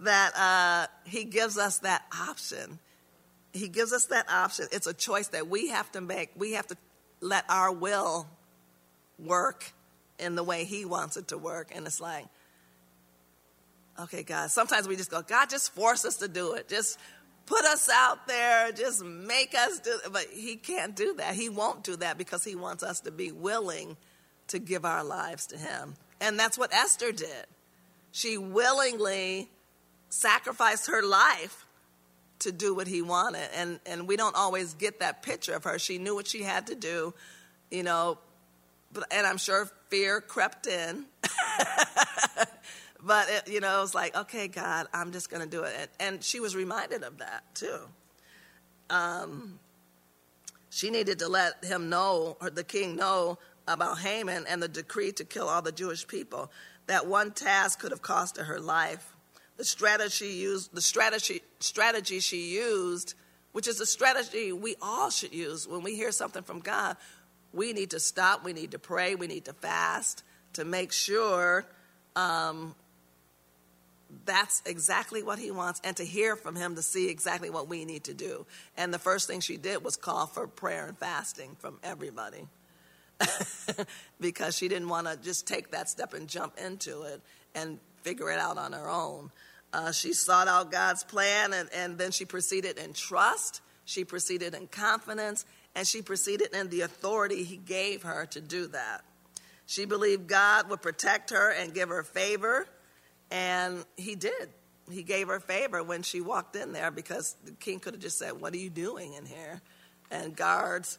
that 0.00 0.36
uh, 0.36 0.86
he 1.04 1.24
gives 1.24 1.58
us 1.58 1.78
that 1.78 2.02
option. 2.28 2.78
He 3.52 3.68
gives 3.68 3.92
us 3.92 4.06
that 4.06 4.28
option. 4.30 4.66
It's 4.72 4.86
a 4.86 4.94
choice 4.94 5.28
that 5.28 5.48
we 5.48 5.68
have 5.68 5.90
to 5.92 6.00
make. 6.00 6.30
We 6.36 6.52
have 6.52 6.66
to 6.68 6.76
let 7.20 7.44
our 7.48 7.70
will 7.70 8.26
work 9.18 9.72
in 10.18 10.34
the 10.34 10.42
way 10.42 10.64
he 10.64 10.84
wants 10.84 11.16
it 11.16 11.28
to 11.28 11.38
work. 11.38 11.70
And 11.74 11.86
it's 11.86 12.00
like, 12.00 12.26
okay, 14.00 14.22
God, 14.22 14.50
sometimes 14.50 14.88
we 14.88 14.96
just 14.96 15.10
go, 15.10 15.22
God, 15.22 15.50
just 15.50 15.72
force 15.74 16.04
us 16.04 16.16
to 16.18 16.28
do 16.28 16.54
it. 16.54 16.68
Just 16.68 16.98
put 17.46 17.64
us 17.64 17.88
out 17.92 18.26
there, 18.26 18.72
just 18.72 19.04
make 19.04 19.54
us 19.54 19.78
do 19.80 19.98
it. 20.04 20.12
But 20.12 20.26
he 20.32 20.56
can't 20.56 20.96
do 20.96 21.14
that. 21.14 21.34
He 21.34 21.48
won't 21.48 21.84
do 21.84 21.96
that 21.96 22.18
because 22.18 22.44
he 22.44 22.56
wants 22.56 22.82
us 22.82 23.00
to 23.00 23.10
be 23.10 23.32
willing 23.32 23.96
to 24.48 24.58
give 24.58 24.84
our 24.84 25.04
lives 25.04 25.46
to 25.48 25.58
him. 25.58 25.94
And 26.20 26.38
that's 26.38 26.56
what 26.56 26.72
Esther 26.72 27.12
did. 27.12 27.46
She 28.12 28.38
willingly 28.38 29.50
sacrificed 30.12 30.88
her 30.88 31.02
life 31.02 31.64
to 32.40 32.52
do 32.52 32.74
what 32.74 32.86
he 32.86 33.00
wanted. 33.00 33.48
And, 33.54 33.80
and 33.86 34.06
we 34.06 34.16
don't 34.16 34.36
always 34.36 34.74
get 34.74 35.00
that 35.00 35.22
picture 35.22 35.54
of 35.54 35.64
her. 35.64 35.78
She 35.78 35.96
knew 35.96 36.14
what 36.14 36.26
she 36.26 36.42
had 36.42 36.66
to 36.66 36.74
do, 36.74 37.14
you 37.70 37.82
know, 37.82 38.18
but, 38.92 39.04
and 39.10 39.26
I'm 39.26 39.38
sure 39.38 39.70
fear 39.88 40.20
crept 40.20 40.66
in. 40.66 41.06
but, 43.02 43.30
it, 43.30 43.48
you 43.48 43.60
know, 43.60 43.78
it 43.78 43.80
was 43.80 43.94
like, 43.94 44.14
okay, 44.14 44.48
God, 44.48 44.86
I'm 44.92 45.12
just 45.12 45.30
going 45.30 45.42
to 45.42 45.48
do 45.48 45.62
it. 45.62 45.74
And, 45.78 46.14
and, 46.14 46.24
she 46.24 46.40
was 46.40 46.54
reminded 46.54 47.04
of 47.04 47.18
that, 47.18 47.42
too. 47.54 47.78
Um, 48.90 49.58
she 50.68 50.90
needed 50.90 51.20
to 51.20 51.28
let 51.28 51.64
him 51.64 51.88
know, 51.88 52.36
or 52.38 52.50
the 52.50 52.64
king 52.64 52.96
know, 52.96 53.38
about 53.66 54.00
Haman 54.00 54.44
and 54.46 54.62
the 54.62 54.68
decree 54.68 55.12
to 55.12 55.24
kill 55.24 55.48
all 55.48 55.62
the 55.62 55.72
Jewish 55.72 56.06
people. 56.06 56.50
That 56.86 57.06
one 57.06 57.30
task 57.30 57.80
could 57.80 57.92
have 57.92 58.02
cost 58.02 58.36
her 58.36 58.44
her 58.44 58.60
life 58.60 59.11
the 59.62 59.66
strategy 59.66 60.26
used, 60.26 60.74
the 60.74 60.80
strategy 60.80 61.40
strategy 61.60 62.18
she 62.18 62.52
used, 62.52 63.14
which 63.52 63.68
is 63.68 63.80
a 63.80 63.86
strategy 63.86 64.50
we 64.50 64.74
all 64.82 65.08
should 65.08 65.32
use 65.32 65.68
when 65.68 65.84
we 65.84 65.94
hear 65.94 66.10
something 66.10 66.42
from 66.42 66.58
God. 66.58 66.96
We 67.52 67.72
need 67.72 67.90
to 67.90 68.00
stop. 68.00 68.44
We 68.44 68.54
need 68.54 68.72
to 68.72 68.80
pray. 68.80 69.14
We 69.14 69.28
need 69.28 69.44
to 69.44 69.52
fast 69.52 70.24
to 70.54 70.64
make 70.64 70.90
sure 70.90 71.64
um, 72.16 72.74
that's 74.24 74.64
exactly 74.66 75.22
what 75.22 75.38
he 75.38 75.52
wants 75.52 75.80
and 75.84 75.96
to 75.98 76.04
hear 76.04 76.34
from 76.34 76.56
him 76.56 76.74
to 76.74 76.82
see 76.82 77.08
exactly 77.08 77.48
what 77.48 77.68
we 77.68 77.84
need 77.84 78.02
to 78.04 78.14
do. 78.14 78.44
And 78.76 78.92
the 78.92 78.98
first 78.98 79.28
thing 79.28 79.38
she 79.38 79.58
did 79.58 79.84
was 79.84 79.96
call 79.96 80.26
for 80.26 80.48
prayer 80.48 80.88
and 80.88 80.98
fasting 80.98 81.54
from 81.60 81.78
everybody 81.84 82.48
because 84.20 84.56
she 84.56 84.66
didn't 84.66 84.88
want 84.88 85.06
to 85.06 85.16
just 85.22 85.46
take 85.46 85.70
that 85.70 85.88
step 85.88 86.14
and 86.14 86.26
jump 86.26 86.58
into 86.58 87.02
it 87.02 87.20
and 87.54 87.78
figure 88.02 88.30
it 88.30 88.38
out 88.38 88.58
on 88.58 88.72
her 88.72 88.88
own. 88.88 89.30
Uh, 89.72 89.90
she 89.90 90.12
sought 90.12 90.48
out 90.48 90.70
God's 90.70 91.02
plan 91.02 91.52
and, 91.52 91.68
and 91.74 91.98
then 91.98 92.10
she 92.10 92.24
proceeded 92.24 92.78
in 92.78 92.92
trust, 92.92 93.62
she 93.84 94.04
proceeded 94.04 94.54
in 94.54 94.66
confidence, 94.66 95.44
and 95.74 95.86
she 95.86 96.02
proceeded 96.02 96.54
in 96.54 96.68
the 96.68 96.82
authority 96.82 97.44
He 97.44 97.56
gave 97.56 98.02
her 98.02 98.26
to 98.26 98.40
do 98.40 98.66
that. 98.68 99.02
She 99.66 99.86
believed 99.86 100.28
God 100.28 100.68
would 100.68 100.82
protect 100.82 101.30
her 101.30 101.50
and 101.50 101.72
give 101.72 101.88
her 101.88 102.02
favor, 102.02 102.66
and 103.30 103.84
He 103.96 104.14
did. 104.14 104.50
He 104.90 105.02
gave 105.02 105.28
her 105.28 105.40
favor 105.40 105.82
when 105.82 106.02
she 106.02 106.20
walked 106.20 106.56
in 106.56 106.72
there 106.72 106.90
because 106.90 107.36
the 107.44 107.52
king 107.52 107.80
could 107.80 107.94
have 107.94 108.02
just 108.02 108.18
said, 108.18 108.40
What 108.40 108.52
are 108.52 108.58
you 108.58 108.70
doing 108.70 109.14
in 109.14 109.24
here? 109.24 109.60
And 110.10 110.36
guards. 110.36 110.98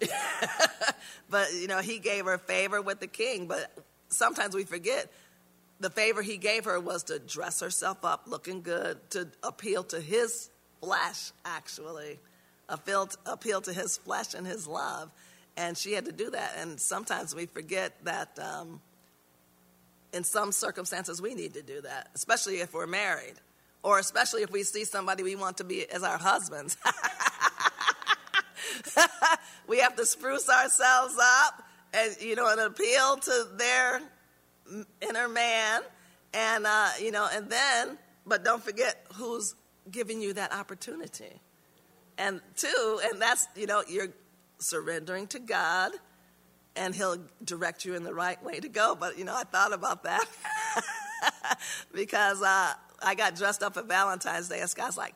but, 1.29 1.53
you 1.53 1.67
know, 1.67 1.79
he 1.79 1.99
gave 1.99 2.25
her 2.25 2.39
favor 2.39 2.81
with 2.81 2.99
the 2.99 3.05
king. 3.05 3.47
But 3.47 3.71
sometimes 4.09 4.55
we 4.55 4.63
forget 4.63 5.11
the 5.79 5.89
favor 5.89 6.21
he 6.21 6.37
gave 6.37 6.65
her 6.65 6.79
was 6.79 7.03
to 7.05 7.19
dress 7.19 7.59
herself 7.59 8.05
up 8.05 8.23
looking 8.27 8.61
good, 8.61 8.97
to 9.11 9.27
appeal 9.41 9.83
to 9.85 9.99
his 9.99 10.49
flesh, 10.81 11.31
actually, 11.45 12.19
appeal 12.69 13.07
to, 13.07 13.17
appeal 13.25 13.61
to 13.61 13.73
his 13.73 13.97
flesh 13.97 14.33
and 14.33 14.45
his 14.45 14.67
love. 14.67 15.11
And 15.55 15.77
she 15.77 15.93
had 15.93 16.05
to 16.05 16.11
do 16.11 16.31
that. 16.31 16.53
And 16.57 16.79
sometimes 16.79 17.35
we 17.35 17.45
forget 17.45 17.93
that 18.05 18.39
um, 18.39 18.81
in 20.13 20.23
some 20.23 20.51
circumstances 20.51 21.21
we 21.21 21.35
need 21.35 21.53
to 21.55 21.61
do 21.61 21.81
that, 21.81 22.09
especially 22.15 22.61
if 22.61 22.73
we're 22.73 22.87
married, 22.87 23.35
or 23.83 23.99
especially 23.99 24.41
if 24.43 24.51
we 24.51 24.63
see 24.63 24.85
somebody 24.85 25.23
we 25.23 25.35
want 25.35 25.57
to 25.57 25.63
be 25.63 25.89
as 25.91 26.03
our 26.03 26.17
husbands. 26.17 26.77
we 29.67 29.79
have 29.79 29.95
to 29.95 30.05
spruce 30.05 30.49
ourselves 30.49 31.15
up 31.21 31.63
and, 31.93 32.15
you 32.21 32.35
know, 32.35 32.49
and 32.49 32.59
appeal 32.59 33.17
to 33.17 33.47
their 33.57 34.01
inner 35.01 35.27
man, 35.27 35.81
and 36.33 36.65
uh, 36.65 36.89
you 36.99 37.11
know, 37.11 37.27
and 37.31 37.49
then, 37.49 37.97
but 38.25 38.43
don't 38.43 38.63
forget 38.63 39.05
who's 39.13 39.55
giving 39.89 40.21
you 40.21 40.33
that 40.33 40.53
opportunity. 40.53 41.41
And 42.17 42.41
two, 42.55 43.01
and 43.05 43.21
that's 43.21 43.47
you 43.55 43.65
know, 43.65 43.83
you're 43.87 44.09
surrendering 44.59 45.27
to 45.27 45.39
God, 45.39 45.91
and 46.75 46.93
He'll 46.95 47.17
direct 47.43 47.85
you 47.85 47.95
in 47.95 48.03
the 48.03 48.13
right 48.13 48.41
way 48.43 48.59
to 48.59 48.69
go. 48.69 48.95
But 48.99 49.17
you 49.17 49.25
know, 49.25 49.35
I 49.35 49.43
thought 49.43 49.73
about 49.73 50.03
that 50.03 50.25
because 51.93 52.41
uh, 52.41 52.73
I 53.03 53.15
got 53.15 53.35
dressed 53.35 53.63
up 53.63 53.73
for 53.73 53.83
Valentine's 53.83 54.49
Day, 54.49 54.59
and 54.59 54.69
Scott's 54.69 54.97
like, 54.97 55.15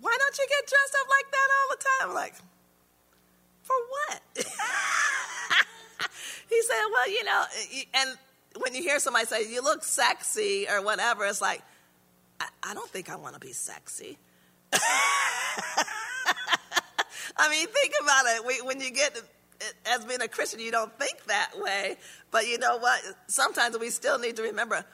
"Why 0.00 0.16
don't 0.18 0.38
you 0.38 0.46
get 0.48 0.66
dressed 0.66 0.96
up 1.00 1.08
like 1.08 1.30
that 1.30 1.48
all 1.56 1.76
the 1.76 1.84
time?" 1.84 2.08
I'm 2.08 2.14
like, 2.14 2.34
"For 3.62 3.76
what?" 3.90 4.22
he 6.48 6.62
said, 6.62 6.84
"Well, 6.92 7.10
you 7.10 7.24
know," 7.24 7.44
and 7.94 8.18
when 8.58 8.74
you 8.74 8.82
hear 8.82 8.98
somebody 8.98 9.26
say, 9.26 9.48
you 9.50 9.62
look 9.62 9.84
sexy 9.84 10.66
or 10.68 10.82
whatever, 10.82 11.24
it's 11.24 11.40
like, 11.40 11.62
I, 12.40 12.48
I 12.62 12.74
don't 12.74 12.90
think 12.90 13.08
I 13.10 13.16
want 13.16 13.34
to 13.34 13.40
be 13.40 13.52
sexy. 13.52 14.18
I 14.72 14.78
mean, 17.48 17.66
think 17.68 17.92
about 18.02 18.24
it. 18.26 18.64
When 18.64 18.80
you 18.80 18.90
get, 18.90 19.18
as 19.86 20.04
being 20.04 20.20
a 20.20 20.28
Christian, 20.28 20.60
you 20.60 20.70
don't 20.70 20.92
think 20.98 21.24
that 21.26 21.52
way. 21.56 21.96
But 22.30 22.46
you 22.48 22.58
know 22.58 22.76
what? 22.78 23.00
Sometimes 23.28 23.78
we 23.78 23.90
still 23.90 24.18
need 24.18 24.36
to 24.36 24.42
remember 24.42 24.84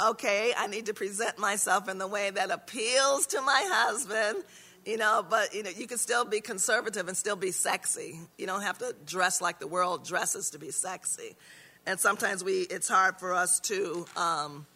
okay, 0.00 0.52
I 0.56 0.66
need 0.66 0.86
to 0.86 0.94
present 0.94 1.38
myself 1.38 1.88
in 1.88 1.98
the 1.98 2.08
way 2.08 2.30
that 2.30 2.50
appeals 2.50 3.26
to 3.28 3.40
my 3.40 3.68
husband 3.70 4.42
you 4.84 4.96
know 4.96 5.24
but 5.28 5.54
you 5.54 5.62
know 5.62 5.70
you 5.70 5.86
can 5.86 5.98
still 5.98 6.24
be 6.24 6.40
conservative 6.40 7.08
and 7.08 7.16
still 7.16 7.36
be 7.36 7.52
sexy 7.52 8.18
you 8.36 8.46
don't 8.46 8.62
have 8.62 8.78
to 8.78 8.94
dress 9.06 9.40
like 9.40 9.58
the 9.58 9.66
world 9.66 10.04
dresses 10.04 10.50
to 10.50 10.58
be 10.58 10.70
sexy 10.70 11.36
and 11.86 11.98
sometimes 11.98 12.44
we 12.44 12.60
it's 12.62 12.88
hard 12.88 13.18
for 13.18 13.34
us 13.34 13.60
to 13.60 14.06
um, 14.16 14.66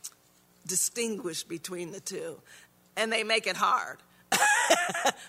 distinguish 0.67 1.43
between 1.43 1.93
the 1.93 2.01
two 2.01 2.41
and 2.97 3.13
they 3.13 3.23
make 3.23 3.47
it 3.47 3.57
hard 3.57 3.99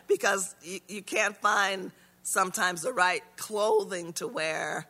because 0.07 0.55
you, 0.63 0.79
you 0.87 1.01
can't 1.01 1.37
find 1.37 1.91
sometimes 2.23 2.81
the 2.81 2.91
right 2.91 3.23
clothing 3.37 4.13
to 4.13 4.27
wear 4.27 4.87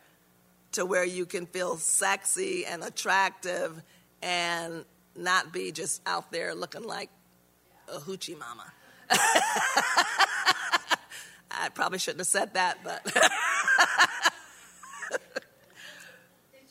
to 0.71 0.85
where 0.85 1.05
you 1.05 1.25
can 1.25 1.45
feel 1.45 1.77
sexy 1.77 2.65
and 2.65 2.83
attractive 2.83 3.81
and 4.21 4.85
not 5.15 5.51
be 5.51 5.71
just 5.71 6.01
out 6.05 6.31
there 6.31 6.53
looking 6.53 6.83
like 6.83 7.09
a 7.87 7.97
hoochie 7.99 8.37
mama. 8.37 8.65
I 11.49 11.69
probably 11.73 11.97
shouldn't 11.97 12.19
have 12.19 12.27
said 12.27 12.53
that, 12.53 12.83
but 12.83 13.01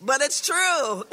But 0.07 0.23
it's 0.23 0.41
true. 0.41 1.03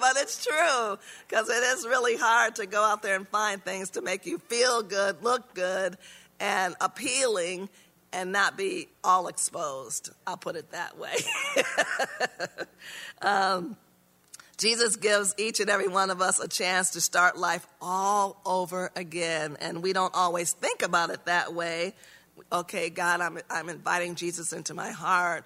but 0.00 0.16
it's 0.16 0.44
true 0.44 0.98
because 1.28 1.50
it 1.50 1.62
is 1.62 1.86
really 1.86 2.16
hard 2.16 2.56
to 2.56 2.64
go 2.64 2.82
out 2.82 3.02
there 3.02 3.14
and 3.16 3.28
find 3.28 3.62
things 3.62 3.90
to 3.90 4.02
make 4.02 4.24
you 4.24 4.38
feel 4.38 4.82
good, 4.82 5.22
look 5.22 5.54
good, 5.54 5.98
and 6.40 6.74
appealing 6.80 7.68
and 8.10 8.32
not 8.32 8.56
be 8.56 8.88
all 9.04 9.28
exposed. 9.28 10.10
I'll 10.26 10.38
put 10.38 10.56
it 10.56 10.70
that 10.70 10.98
way. 10.98 11.14
um, 13.22 13.76
Jesus 14.56 14.96
gives 14.96 15.34
each 15.36 15.60
and 15.60 15.68
every 15.68 15.88
one 15.88 16.08
of 16.08 16.22
us 16.22 16.40
a 16.40 16.48
chance 16.48 16.90
to 16.92 17.02
start 17.02 17.36
life 17.36 17.66
all 17.82 18.40
over 18.46 18.90
again. 18.96 19.58
And 19.60 19.82
we 19.82 19.92
don't 19.92 20.14
always 20.14 20.52
think 20.52 20.80
about 20.80 21.10
it 21.10 21.26
that 21.26 21.52
way. 21.52 21.94
Okay, 22.50 22.88
God, 22.88 23.20
I'm, 23.20 23.38
I'm 23.50 23.68
inviting 23.68 24.14
Jesus 24.14 24.54
into 24.54 24.72
my 24.72 24.92
heart. 24.92 25.44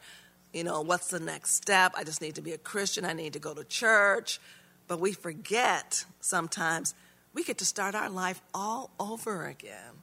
You 0.53 0.65
know, 0.65 0.83
what's 0.83 1.09
the 1.09 1.21
next 1.21 1.55
step? 1.55 1.93
I 1.97 2.05
just 2.05 2.21
need 2.21 2.35
to 2.35 2.43
be 2.43 2.53
a 2.53 2.59
Christian. 2.59 3.05
I 3.05 3.15
need 3.15 3.33
to 3.33 3.39
go 3.39 3.55
to 3.55 3.65
church. 3.65 4.39
But 4.87 5.01
we 5.01 5.13
forget 5.13 6.05
sometimes 6.21 6.95
we 7.33 7.45
get 7.45 7.59
to 7.59 7.65
start 7.65 7.95
our 7.95 8.11
life 8.11 8.41
all 8.53 8.91
over 9.01 9.47
again. 9.47 10.03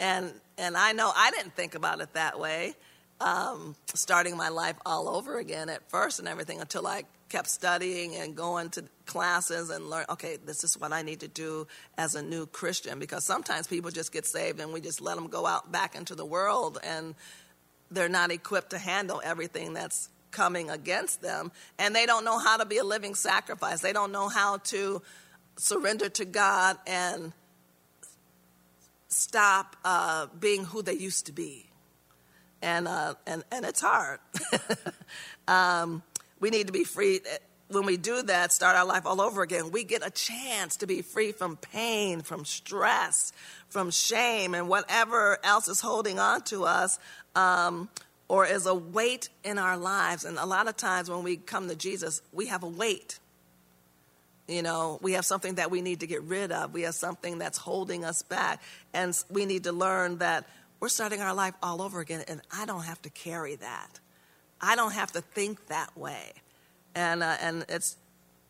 And, 0.00 0.32
and 0.58 0.76
I 0.76 0.92
know 0.92 1.12
I 1.14 1.30
didn't 1.30 1.54
think 1.54 1.76
about 1.76 2.00
it 2.00 2.12
that 2.14 2.40
way, 2.40 2.74
um, 3.20 3.76
starting 3.94 4.36
my 4.36 4.48
life 4.48 4.76
all 4.84 5.08
over 5.08 5.38
again 5.38 5.68
at 5.68 5.88
first 5.88 6.18
and 6.18 6.26
everything 6.26 6.60
until 6.60 6.86
I 6.86 7.04
kept 7.32 7.48
studying 7.48 8.14
and 8.16 8.36
going 8.36 8.68
to 8.68 8.84
classes 9.06 9.70
and 9.70 9.88
learn 9.88 10.04
okay 10.10 10.36
this 10.44 10.64
is 10.64 10.78
what 10.78 10.92
i 10.92 11.00
need 11.00 11.20
to 11.20 11.28
do 11.28 11.66
as 11.96 12.14
a 12.14 12.22
new 12.22 12.44
christian 12.44 12.98
because 12.98 13.24
sometimes 13.24 13.66
people 13.66 13.90
just 13.90 14.12
get 14.12 14.26
saved 14.26 14.60
and 14.60 14.70
we 14.70 14.82
just 14.82 15.00
let 15.00 15.14
them 15.14 15.28
go 15.28 15.46
out 15.46 15.72
back 15.72 15.94
into 15.94 16.14
the 16.14 16.26
world 16.26 16.78
and 16.84 17.14
they're 17.94 18.08
not 18.08 18.30
equipped 18.30 18.70
to 18.70 18.78
handle 18.78 19.20
everything 19.24 19.72
that's 19.72 20.08
coming 20.30 20.70
against 20.70 21.20
them 21.20 21.52
and 21.78 21.94
they 21.94 22.06
don't 22.06 22.24
know 22.24 22.38
how 22.38 22.56
to 22.56 22.64
be 22.64 22.78
a 22.78 22.84
living 22.84 23.14
sacrifice. 23.14 23.80
They 23.80 23.92
don't 23.92 24.12
know 24.12 24.28
how 24.28 24.58
to 24.58 25.02
surrender 25.56 26.08
to 26.08 26.24
god 26.24 26.78
and 26.86 27.32
stop 29.08 29.76
uh, 29.84 30.26
being 30.40 30.64
who 30.64 30.82
they 30.82 30.94
used 30.94 31.26
to 31.26 31.32
be. 31.32 31.66
And 32.62 32.86
uh, 32.86 33.14
and 33.26 33.42
and 33.50 33.64
it's 33.64 33.80
hard. 33.80 34.20
Um, 35.48 36.02
we 36.40 36.50
need 36.50 36.68
to 36.68 36.72
be 36.72 36.84
free. 36.84 37.20
When 37.72 37.86
we 37.86 37.96
do 37.96 38.22
that, 38.22 38.52
start 38.52 38.76
our 38.76 38.84
life 38.84 39.06
all 39.06 39.20
over 39.20 39.42
again, 39.42 39.70
we 39.70 39.84
get 39.84 40.06
a 40.06 40.10
chance 40.10 40.76
to 40.78 40.86
be 40.86 41.02
free 41.02 41.32
from 41.32 41.56
pain, 41.56 42.20
from 42.20 42.44
stress, 42.44 43.32
from 43.68 43.90
shame, 43.90 44.54
and 44.54 44.68
whatever 44.68 45.38
else 45.42 45.68
is 45.68 45.80
holding 45.80 46.18
on 46.18 46.42
to 46.42 46.64
us 46.64 46.98
um, 47.34 47.88
or 48.28 48.46
is 48.46 48.66
a 48.66 48.74
weight 48.74 49.30
in 49.42 49.58
our 49.58 49.76
lives. 49.76 50.24
And 50.24 50.38
a 50.38 50.46
lot 50.46 50.68
of 50.68 50.76
times 50.76 51.10
when 51.10 51.22
we 51.22 51.36
come 51.36 51.68
to 51.68 51.74
Jesus, 51.74 52.20
we 52.32 52.46
have 52.46 52.62
a 52.62 52.68
weight. 52.68 53.18
You 54.48 54.62
know, 54.62 54.98
we 55.00 55.12
have 55.12 55.24
something 55.24 55.54
that 55.54 55.70
we 55.70 55.80
need 55.80 56.00
to 56.00 56.06
get 56.06 56.22
rid 56.22 56.52
of. 56.52 56.74
We 56.74 56.82
have 56.82 56.94
something 56.94 57.38
that's 57.38 57.58
holding 57.58 58.04
us 58.04 58.22
back. 58.22 58.60
And 58.92 59.16
we 59.30 59.46
need 59.46 59.64
to 59.64 59.72
learn 59.72 60.18
that 60.18 60.46
we're 60.82 60.88
starting 60.88 61.20
our 61.20 61.32
life 61.32 61.54
all 61.62 61.80
over 61.80 62.00
again, 62.00 62.24
and 62.26 62.40
I 62.52 62.66
don't 62.66 62.82
have 62.82 63.00
to 63.02 63.10
carry 63.10 63.54
that. 63.54 64.00
I 64.60 64.74
don't 64.74 64.90
have 64.92 65.12
to 65.12 65.20
think 65.20 65.68
that 65.68 65.96
way. 65.96 66.32
And, 66.94 67.22
uh, 67.22 67.36
and 67.40 67.64
it's, 67.68 67.96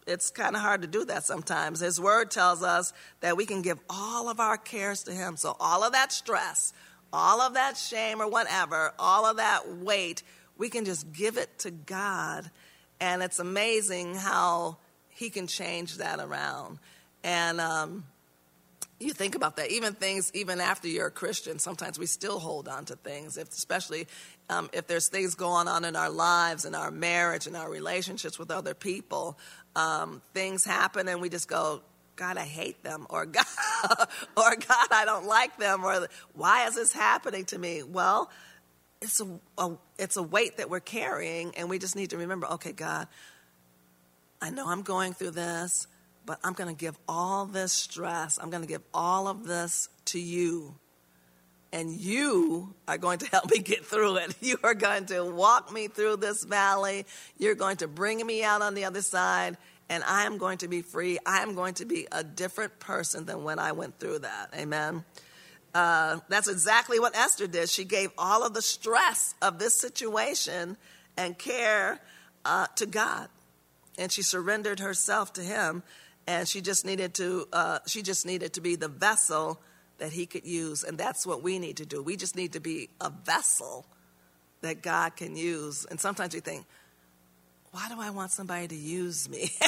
it's 0.07 0.31
kind 0.31 0.57
of 0.57 0.63
hard 0.63 0.83
to 0.83 0.89
do 0.89 1.05
that 1.05 1.25
sometimes. 1.25 1.81
His 1.81 2.01
word 2.01 2.31
tells 2.31 2.63
us 2.63 2.93
that 3.21 3.37
we 3.37 3.47
can 3.47 3.63
give 3.63 3.79
all 3.89 4.29
of 4.29 4.41
our 4.41 4.57
cares 4.57 5.05
to 5.05 5.13
Him. 5.13 5.37
So, 5.37 5.57
all 5.61 5.85
of 5.85 5.93
that 5.93 6.13
stress, 6.13 6.73
all 7.13 7.41
of 7.41 7.55
that 7.55 7.77
shame 7.77 8.21
or 8.21 8.29
whatever, 8.29 8.93
all 8.99 9.27
of 9.27 9.37
that 9.37 9.77
weight, 9.77 10.23
we 10.59 10.69
can 10.71 10.85
just 10.85 11.13
give 11.13 11.37
it 11.37 11.59
to 11.61 11.71
God. 11.71 12.51
And 13.01 13.23
it's 13.23 13.39
amazing 13.39 14.15
how 14.17 14.79
He 15.09 15.31
can 15.31 15.47
change 15.47 15.99
that 15.99 16.19
around. 16.19 16.79
And 17.25 17.61
um, 17.61 18.05
you 19.03 19.13
think 19.13 19.35
about 19.35 19.57
that. 19.57 19.71
Even 19.71 19.95
things, 19.95 20.31
even 20.35 20.61
after 20.61 20.89
you're 20.89 21.09
a 21.09 21.11
Christian, 21.11 21.59
sometimes 21.59 21.99
we 21.99 22.07
still 22.07 22.39
hold 22.39 22.69
on 22.69 22.85
to 22.87 22.97
things, 22.97 23.37
if, 23.37 23.49
especially 23.51 24.07
um, 24.49 24.71
if 24.73 24.87
there's 24.87 25.09
things 25.09 25.35
going 25.35 25.69
on 25.69 25.85
in 25.85 25.97
our 25.97 26.11
lives, 26.11 26.65
in 26.65 26.75
our 26.75 26.91
marriage, 26.91 27.47
in 27.47 27.57
our 27.57 27.71
relationships 27.71 28.39
with 28.39 28.51
other 28.51 28.75
people. 28.75 29.39
Um, 29.75 30.23
things 30.35 30.65
happen 30.65 31.09
and 31.09 31.21
we 31.21 31.29
just 31.29 31.49
go, 31.49 31.83
God, 32.17 32.37
I 32.37 32.45
hate 32.45 32.83
them, 32.83 33.07
or 33.09 33.25
God, 33.25 33.45
or 34.37 34.57
God, 34.57 34.89
I 34.91 35.05
don't 35.07 35.27
like 35.27 35.57
them, 35.57 35.83
or 35.83 36.07
why 36.35 36.67
is 36.67 36.75
this 36.75 36.93
happening 36.93 37.47
to 37.47 37.59
me? 37.59 37.83
Well, 37.83 38.31
it's 39.01 39.21
a, 39.21 39.41
a, 39.59 39.73
it's 39.99 40.17
a 40.17 40.23
weight 40.23 40.59
that 40.59 40.69
we're 40.69 40.81
carrying, 40.81 41.57
and 41.57 41.71
we 41.71 41.79
just 41.79 41.97
need 41.97 42.11
to 42.11 42.19
remember, 42.19 42.47
okay, 42.53 42.73
God, 42.73 43.09
I 44.41 44.51
know 44.51 44.69
I'm 44.69 44.83
going 44.83 45.15
through 45.15 45.33
this 45.33 45.87
but 46.27 46.39
I'm 46.45 46.53
going 46.53 46.75
to 46.75 46.79
give 46.79 46.97
all 47.09 47.47
this 47.47 47.73
stress, 47.73 48.39
I'm 48.41 48.51
going 48.51 48.63
to 48.63 48.69
give 48.69 48.83
all 48.95 49.29
of 49.29 49.47
this 49.47 49.89
to 50.07 50.21
you. 50.21 50.75
And 51.75 51.91
you 51.91 52.75
are 52.87 52.99
going 52.99 53.19
to 53.19 53.27
help 53.31 53.51
me 53.51 53.59
get 53.59 53.85
through 53.85 54.17
it. 54.17 54.35
You 54.41 54.59
are 54.63 54.75
going 54.75 55.07
to 55.07 55.25
walk 55.25 55.73
me 55.73 55.89
through 55.89 56.19
this 56.19 56.45
valley. 56.45 57.07
You're 57.39 57.55
going 57.55 57.79
to 57.79 57.89
bring 57.89 58.25
me 58.27 58.45
out 58.45 58.61
on 58.61 58.75
the 58.75 58.85
other 58.85 59.01
side, 59.01 59.57
and 59.89 60.05
I 60.05 60.25
am 60.25 60.37
going 60.37 60.59
to 60.59 60.69
be 60.69 60.83
free. 60.83 61.19
I 61.25 61.43
am 61.43 61.55
going 61.55 61.75
to 61.75 61.87
be 61.87 62.07
a 62.13 62.23
different 62.23 62.79
person 62.79 63.25
than 63.25 63.43
when 63.43 63.59
I 63.59 63.73
went 63.73 63.99
through 63.99 64.21
that. 64.21 64.53
Amen. 64.55 65.05
Uh, 65.75 66.19
that's 66.29 66.49
exactly 66.49 67.01
what 67.01 67.17
Esther 67.17 67.47
did. 67.47 67.71
She 67.71 67.85
gave 67.85 68.11
all 68.19 68.45
of 68.45 68.53
the 68.53 68.61
stress 68.61 69.35
of 69.41 69.59
this 69.59 69.75
situation 69.75 70.77
and 71.17 71.39
care 71.39 72.01
uh, 72.45 72.67
to 72.77 72.85
God, 72.85 73.29
and 73.97 74.13
she 74.13 74.23
surrendered 74.23 74.81
herself 74.81 75.33
to 75.35 75.41
Him 75.41 75.83
and 76.27 76.49
she 76.49 76.61
just 76.61 76.85
needed 76.85 77.15
to 77.15 77.47
uh, 77.53 77.79
she 77.87 78.03
just 78.03 78.27
needed 78.27 78.55
to 78.55 78.61
be 78.61 78.77
the 78.77 78.89
vessel 78.89 79.61
that 79.99 80.13
he 80.13 80.27
could 80.27 80.47
use. 80.47 80.85
And 80.85 80.99
that's 80.99 81.27
what 81.27 81.43
we 81.43 81.59
need 81.59 81.77
to 81.77 81.87
do. 81.87 82.03
We 82.03 82.17
just 82.17 82.37
need 82.37 82.53
to 82.53 82.61
be 82.61 82.89
a 83.01 83.11
vessel 83.11 83.87
that 84.61 84.83
god 84.83 85.17
can 85.17 85.37
use. 85.37 85.85
And 85.85 86.01
sometimes 86.01 86.35
we 86.35 86.41
think 86.41 86.67
why 87.71 87.89
do 87.89 87.95
i 87.99 88.11
want 88.11 88.31
somebody 88.31 88.69
to 88.69 88.75
use 88.75 89.29
me? 89.29 89.51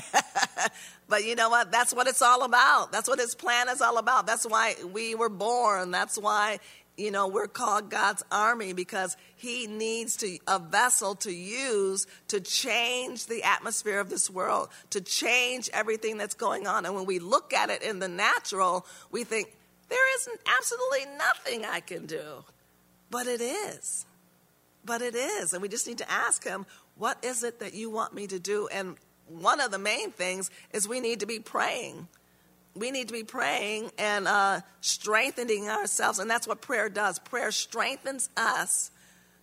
But 1.08 1.24
you 1.24 1.34
know 1.34 1.50
what? 1.50 1.70
That's 1.70 1.92
what 1.92 2.06
it's 2.06 2.22
all 2.22 2.42
about. 2.44 2.92
That's 2.92 3.08
what 3.08 3.18
his 3.18 3.34
plan 3.34 3.68
is 3.68 3.80
all 3.80 3.98
about. 3.98 4.26
That's 4.26 4.44
why 4.46 4.74
we 4.92 5.14
were 5.14 5.28
born. 5.28 5.90
That's 5.90 6.16
why 6.16 6.60
you 6.96 7.10
know 7.10 7.28
we're 7.28 7.48
called 7.48 7.90
god's 7.90 8.22
army 8.30 8.72
because 8.72 9.16
he 9.36 9.66
needs 9.66 10.16
to 10.16 10.38
a 10.46 10.58
vessel 10.58 11.14
to 11.14 11.32
use 11.32 12.06
to 12.28 12.40
change 12.40 13.26
the 13.26 13.42
atmosphere 13.42 14.00
of 14.00 14.08
this 14.08 14.30
world 14.30 14.68
to 14.90 15.00
change 15.00 15.68
everything 15.72 16.16
that's 16.16 16.34
going 16.34 16.66
on. 16.66 16.86
And 16.86 16.94
when 16.94 17.06
we 17.06 17.18
look 17.18 17.52
at 17.52 17.70
it 17.70 17.82
in 17.82 17.98
the 17.98 18.08
natural 18.08 18.86
we 19.10 19.24
think 19.24 19.54
there 19.88 20.16
isn't 20.16 20.40
absolutely 20.58 21.16
nothing 21.18 21.64
i 21.64 21.80
can 21.80 22.06
do. 22.06 22.44
But 23.10 23.26
it 23.26 23.40
is. 23.40 24.06
But 24.84 25.02
it 25.02 25.14
is. 25.14 25.52
And 25.52 25.62
we 25.62 25.68
just 25.68 25.86
need 25.86 25.98
to 25.98 26.10
ask 26.10 26.44
him 26.44 26.66
what 26.96 27.22
is 27.24 27.42
it 27.42 27.60
that 27.60 27.74
you 27.74 27.90
want 27.90 28.14
me 28.14 28.26
to 28.28 28.38
do? 28.38 28.68
And 28.68 28.96
one 29.28 29.60
of 29.60 29.70
the 29.70 29.78
main 29.78 30.10
things 30.10 30.50
is 30.72 30.86
we 30.86 31.00
need 31.00 31.20
to 31.20 31.26
be 31.26 31.38
praying 31.38 32.08
we 32.74 32.90
need 32.90 33.08
to 33.08 33.14
be 33.14 33.24
praying 33.24 33.90
and 33.98 34.26
uh, 34.26 34.60
strengthening 34.80 35.68
ourselves. 35.68 36.18
And 36.18 36.28
that's 36.28 36.46
what 36.46 36.60
prayer 36.60 36.88
does. 36.88 37.18
Prayer 37.18 37.52
strengthens 37.52 38.28
us 38.36 38.90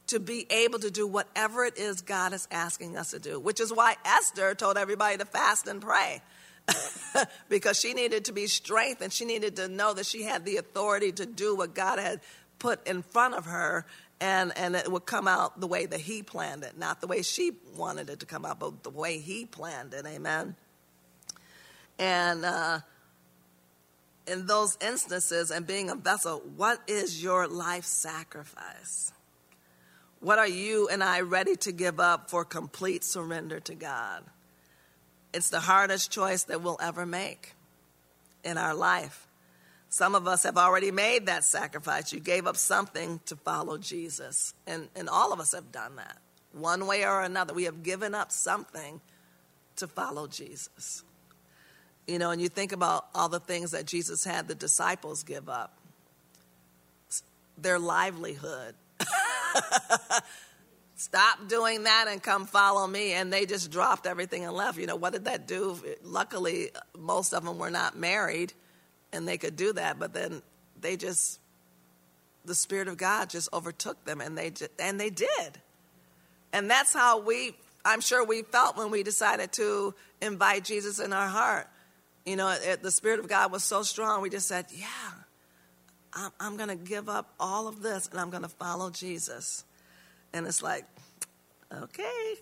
to 0.08 0.20
be 0.20 0.46
able 0.50 0.80
to 0.80 0.92
do 0.92 1.08
whatever 1.08 1.64
it 1.64 1.78
is 1.78 2.02
God 2.02 2.34
is 2.34 2.48
asking 2.52 2.98
us 2.98 3.12
to 3.12 3.20
do, 3.20 3.40
which 3.40 3.62
is 3.62 3.72
why 3.72 3.96
Esther 4.04 4.54
told 4.56 4.78
everybody 4.78 5.18
to 5.18 5.26
fast 5.26 5.68
and 5.68 5.82
pray. 5.82 6.22
because 7.50 7.80
she 7.80 7.94
needed 7.94 8.26
to 8.26 8.34
be 8.34 8.48
strengthened. 8.48 9.12
She 9.12 9.26
needed 9.26 9.56
to 9.56 9.68
know 9.68 9.94
that 9.94 10.06
she 10.06 10.24
had 10.24 10.46
the 10.46 10.58
authority 10.58 11.12
to 11.14 11.26
do 11.26 11.56
what 11.56 11.74
God 11.74 12.00
had 12.00 12.22
put 12.60 12.86
in 12.88 13.02
front 13.02 13.34
of 13.34 13.46
her, 13.46 13.86
and, 14.20 14.56
and 14.56 14.76
it 14.76 14.92
would 14.92 15.06
come 15.06 15.28
out 15.28 15.60
the 15.60 15.68
way 15.68 15.86
that 15.86 16.00
He 16.02 16.22
planned 16.22 16.64
it, 16.64 16.78
not 16.78 17.02
the 17.02 17.08
way 17.08 17.24
she 17.24 17.54
wanted 17.76 18.10
it 18.10 18.20
to 18.20 18.26
come 18.26 18.46
out, 18.46 18.60
but 18.60 18.84
the 18.84 18.92
way 18.92 19.18
He 19.18 19.46
planned 19.46 19.94
it. 19.94 20.06
Amen. 20.06 20.56
And 21.98 22.46
uh, 22.46 22.80
in 24.28 24.46
those 24.46 24.78
instances 24.82 25.52
and 25.52 25.66
being 25.66 25.90
a 25.90 25.96
vessel, 25.96 26.42
what 26.56 26.80
is 26.88 27.22
your 27.22 27.48
life 27.48 27.86
sacrifice? 27.86 29.12
What 30.20 30.38
are 30.38 30.48
you 30.48 30.88
and 30.88 31.04
I 31.04 31.22
ready 31.22 31.56
to 31.58 31.72
give 31.72 32.00
up 32.00 32.30
for 32.30 32.46
complete 32.46 33.04
surrender 33.04 33.60
to 33.62 33.76
God? 33.76 34.24
It's 35.34 35.50
the 35.50 35.60
hardest 35.60 36.12
choice 36.12 36.44
that 36.44 36.62
we'll 36.62 36.78
ever 36.82 37.06
make 37.06 37.54
in 38.44 38.58
our 38.58 38.76
life. 38.76 39.28
Some 39.90 40.16
of 40.16 40.28
us 40.28 40.44
have 40.44 40.58
already 40.58 40.92
made 40.92 41.26
that 41.26 41.44
sacrifice. 41.44 42.14
You 42.14 42.20
gave 42.20 42.48
up 42.48 42.56
something 42.56 43.20
to 43.26 43.36
follow 43.36 43.78
Jesus. 43.78 44.54
And, 44.68 44.88
and 44.96 45.10
all 45.10 45.34
of 45.34 45.40
us 45.40 45.54
have 45.54 45.72
done 45.72 45.96
that. 45.98 46.18
One 46.54 46.86
way 46.86 47.06
or 47.06 47.22
another, 47.22 47.54
we 47.54 47.64
have 47.64 47.82
given 47.84 48.14
up 48.14 48.32
something 48.32 49.02
to 49.78 49.88
follow 49.88 50.28
Jesus. 50.28 51.04
You 52.08 52.20
know, 52.20 52.32
and 52.32 52.42
you 52.42 52.50
think 52.50 52.72
about 52.72 53.08
all 53.14 53.30
the 53.30 53.40
things 53.40 53.72
that 53.72 53.86
Jesus 53.86 54.24
had 54.24 54.48
the 54.48 54.56
disciples 54.56 55.24
give 55.24 55.48
up 55.50 55.78
their 57.58 57.80
livelihood. 57.80 58.76
Stop 60.96 61.48
doing 61.48 61.84
that 61.84 62.08
and 62.10 62.22
come 62.22 62.46
follow 62.46 62.86
me. 62.88 63.14
And 63.14 63.32
they 63.32 63.46
just 63.46 63.72
dropped 63.72 64.08
everything 64.08 64.46
and 64.46 64.54
left. 64.54 64.78
You 64.78 64.88
know, 64.88 64.96
what 64.96 65.14
did 65.14 65.26
that 65.26 65.48
do? 65.48 65.78
Luckily, 66.04 66.72
most 66.98 67.34
of 67.34 67.44
them 67.44 67.58
were 67.58 67.72
not 67.72 67.98
married 67.98 68.54
and 69.14 69.28
they 69.28 69.38
could 69.38 69.56
do 69.56 69.74
that, 69.74 70.00
but 70.00 70.14
then 70.14 70.42
they 70.80 70.98
just 70.98 71.40
the 72.46 72.56
Spirit 72.56 72.88
of 72.88 72.98
God 72.98 73.30
just 73.30 73.50
overtook 73.54 74.04
them, 74.06 74.20
and 74.22 74.38
they 74.38 74.52
and 74.80 75.00
they 75.00 75.10
did. 75.10 75.62
And 76.54 76.70
that's 76.70 76.94
how 76.94 77.20
we, 77.20 77.56
I'm 77.86 78.02
sure 78.02 78.26
we 78.26 78.42
felt 78.42 78.78
when 78.78 78.92
we 78.92 79.04
decided 79.04 79.52
to 79.54 79.94
invite 80.22 80.66
Jesus 80.66 81.00
in 81.00 81.14
our 81.14 81.28
heart. 81.28 81.68
You 82.26 82.36
know, 82.36 82.56
the 82.82 82.92
Spirit 82.92 83.20
of 83.20 83.28
God 83.28 83.52
was 83.52 83.64
so 83.64 83.84
strong, 83.84 84.22
we 84.22 84.30
just 84.30 84.48
said, 84.48 84.66
Yeah, 84.72 84.88
I'm, 86.14 86.32
I'm 86.40 86.58
going 86.58 86.70
to 86.70 86.76
give 86.76 87.10
up 87.10 87.34
all 87.40 87.68
of 87.68 87.82
this 87.82 88.08
and 88.08 88.20
I'm 88.20 88.30
going 88.30 88.44
to 88.44 88.50
follow 88.50 88.90
Jesus. 88.90 89.66
And 90.34 90.46
it's 90.46 90.62
like, 90.62 90.86
okay, 91.74 92.36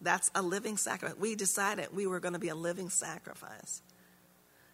that's 0.00 0.30
a 0.34 0.42
living 0.42 0.76
sacrifice. 0.76 1.18
We 1.18 1.34
decided 1.34 1.88
we 1.94 2.06
were 2.06 2.20
going 2.20 2.34
to 2.34 2.40
be 2.40 2.48
a 2.48 2.54
living 2.54 2.88
sacrifice. 2.88 3.82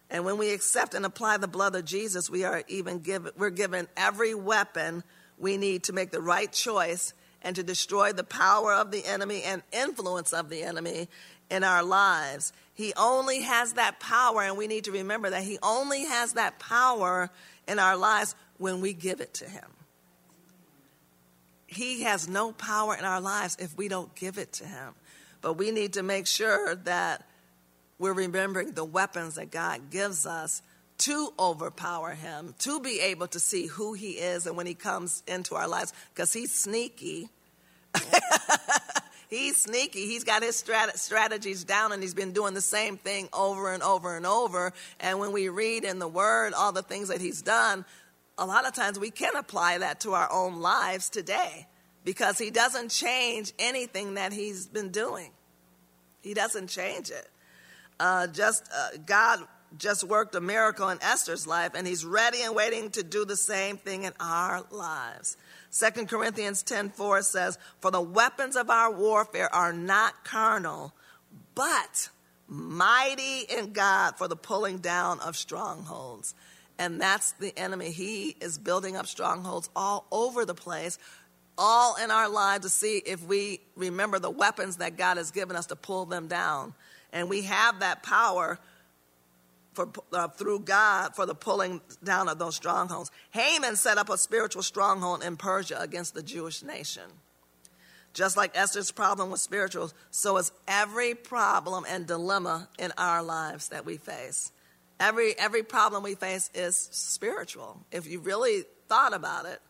And 0.09 0.23
when 0.23 0.37
we 0.37 0.51
accept 0.53 0.93
and 0.93 1.05
apply 1.05 1.37
the 1.37 1.47
blood 1.47 1.75
of 1.75 1.85
Jesus, 1.85 2.29
we 2.29 2.45
are 2.45 2.63
even 2.67 2.99
given, 2.99 3.31
we're 3.37 3.49
given 3.49 3.87
every 3.97 4.33
weapon 4.33 5.03
we 5.37 5.57
need 5.57 5.83
to 5.83 5.93
make 5.93 6.11
the 6.11 6.21
right 6.21 6.51
choice 6.51 7.13
and 7.41 7.55
to 7.55 7.63
destroy 7.63 8.13
the 8.13 8.23
power 8.23 8.73
of 8.73 8.91
the 8.91 9.05
enemy 9.05 9.43
and 9.43 9.61
influence 9.71 10.33
of 10.33 10.49
the 10.49 10.63
enemy 10.63 11.07
in 11.51 11.63
our 11.63 11.83
lives. 11.83 12.53
He 12.77 12.93
only 12.95 13.41
has 13.41 13.73
that 13.73 13.99
power, 13.99 14.43
and 14.43 14.55
we 14.55 14.67
need 14.67 14.83
to 14.83 14.91
remember 14.91 15.31
that 15.31 15.43
He 15.43 15.57
only 15.63 16.05
has 16.05 16.33
that 16.33 16.59
power 16.59 17.31
in 17.67 17.79
our 17.79 17.97
lives 17.97 18.35
when 18.59 18.81
we 18.81 18.93
give 18.93 19.19
it 19.19 19.33
to 19.35 19.45
Him. 19.49 19.65
He 21.65 22.03
has 22.03 22.29
no 22.29 22.51
power 22.51 22.95
in 22.95 23.03
our 23.03 23.19
lives 23.19 23.57
if 23.59 23.75
we 23.75 23.87
don't 23.87 24.13
give 24.13 24.37
it 24.37 24.53
to 24.53 24.65
Him. 24.65 24.93
But 25.41 25.53
we 25.53 25.71
need 25.71 25.93
to 25.93 26.03
make 26.03 26.27
sure 26.27 26.75
that 26.75 27.25
we're 27.97 28.13
remembering 28.13 28.73
the 28.73 28.85
weapons 28.85 29.35
that 29.35 29.49
God 29.49 29.89
gives 29.89 30.27
us 30.27 30.61
to 30.99 31.33
overpower 31.39 32.11
him, 32.11 32.53
to 32.59 32.79
be 32.79 32.99
able 32.99 33.27
to 33.27 33.39
see 33.39 33.65
who 33.65 33.93
he 33.93 34.11
is 34.11 34.47
and 34.47 34.55
when 34.55 34.67
he 34.67 34.73
comes 34.73 35.23
into 35.27 35.55
our 35.55 35.67
lives, 35.67 35.93
because 36.13 36.33
he's 36.33 36.53
sneaky. 36.53 37.29
he's 39.29 39.57
sneaky. 39.57 40.05
He's 40.05 40.23
got 40.23 40.43
his 40.43 40.61
strat- 40.61 40.97
strategies 40.97 41.63
down 41.63 41.91
and 41.91 42.01
he's 42.01 42.13
been 42.13 42.31
doing 42.31 42.53
the 42.53 42.61
same 42.61 42.97
thing 42.97 43.29
over 43.33 43.73
and 43.73 43.83
over 43.83 44.15
and 44.17 44.25
over. 44.25 44.73
And 44.99 45.19
when 45.19 45.31
we 45.31 45.49
read 45.49 45.83
in 45.83 45.99
the 45.99 46.07
word 46.07 46.53
all 46.53 46.71
the 46.71 46.83
things 46.83 47.09
that 47.09 47.21
he's 47.21 47.41
done, 47.41 47.85
a 48.37 48.45
lot 48.45 48.67
of 48.67 48.73
times 48.73 48.99
we 48.99 49.11
can 49.11 49.35
apply 49.35 49.79
that 49.79 49.99
to 50.01 50.13
our 50.13 50.31
own 50.31 50.61
lives 50.61 51.09
today 51.09 51.67
because 52.03 52.37
he 52.37 52.49
doesn't 52.49 52.89
change 52.89 53.51
anything 53.59 54.13
that 54.13 54.31
he's 54.31 54.67
been 54.67 54.89
doing. 54.89 55.31
He 56.21 56.33
doesn't 56.33 56.67
change 56.67 57.09
it. 57.09 57.29
Uh, 57.99 58.27
just 58.27 58.67
uh, 58.73 58.89
God 59.05 59.39
just 59.77 60.03
worked 60.03 60.35
a 60.35 60.41
miracle 60.41 60.89
in 60.89 61.01
Esther's 61.01 61.45
life, 61.45 61.73
and 61.75 61.85
He's 61.85 62.05
ready 62.05 62.41
and 62.41 62.55
waiting 62.55 62.89
to 62.91 63.03
do 63.03 63.25
the 63.25 63.37
same 63.37 63.77
thing 63.77 64.03
in 64.03 64.13
our 64.19 64.63
lives. 64.71 65.37
2 65.71 66.07
Corinthians 66.07 66.63
10:4 66.63 67.21
says, 67.21 67.57
"For 67.81 67.91
the 67.91 68.01
weapons 68.01 68.55
of 68.55 68.69
our 68.69 68.91
warfare 68.91 69.53
are 69.53 69.73
not 69.73 70.23
carnal, 70.23 70.93
but 71.55 72.09
mighty 72.47 73.41
in 73.41 73.73
God 73.73 74.17
for 74.17 74.27
the 74.27 74.37
pulling 74.37 74.77
down 74.77 75.19
of 75.19 75.35
strongholds." 75.35 76.33
And 76.79 77.01
that's 77.01 77.31
the 77.39 77.57
enemy. 77.57 77.91
He 77.91 78.37
is 78.39 78.57
building 78.57 78.95
up 78.95 79.07
strongholds 79.07 79.69
all 79.75 80.05
over 80.11 80.45
the 80.45 80.53
place, 80.53 80.97
all 81.57 81.95
in 81.95 82.11
our 82.11 82.29
lives 82.29 82.63
to 82.65 82.69
see 82.69 82.97
if 82.99 83.21
we 83.21 83.61
remember 83.75 84.19
the 84.19 84.29
weapons 84.29 84.77
that 84.77 84.95
God 84.95 85.17
has 85.17 85.31
given 85.31 85.55
us 85.55 85.65
to 85.67 85.75
pull 85.75 86.05
them 86.05 86.27
down. 86.27 86.75
And 87.11 87.29
we 87.29 87.43
have 87.43 87.79
that 87.79 88.03
power 88.03 88.59
for, 89.77 89.89
uh, 90.11 90.27
through 90.27 90.61
God 90.61 91.15
for 91.15 91.27
the 91.27 91.35
pulling 91.35 91.81
down 92.03 92.27
of 92.27 92.39
those 92.39 92.55
strongholds. 92.55 93.11
Haman 93.29 93.75
set 93.75 93.99
up 93.99 94.09
a 94.09 94.17
spiritual 94.17 94.63
stronghold 94.63 95.23
in 95.23 95.37
Persia 95.37 95.79
against 95.79 96.15
the 96.15 96.23
Jewish 96.23 96.63
nation. 96.63 97.03
Just 98.13 98.35
like 98.35 98.57
Esther's 98.57 98.91
problem 98.91 99.29
was 99.29 99.41
spiritual, 99.41 99.91
so 100.09 100.37
is 100.37 100.51
every 100.67 101.13
problem 101.13 101.85
and 101.87 102.07
dilemma 102.07 102.67
in 102.79 102.91
our 102.97 103.21
lives 103.21 103.67
that 103.69 103.85
we 103.85 103.97
face. 103.97 104.51
Every, 104.99 105.37
every 105.37 105.61
problem 105.61 106.01
we 106.01 106.15
face 106.15 106.49
is 106.55 106.89
spiritual. 106.91 107.79
If 107.91 108.07
you 108.07 108.19
really 108.19 108.63
thought 108.89 109.13
about 109.13 109.45
it, 109.45 109.61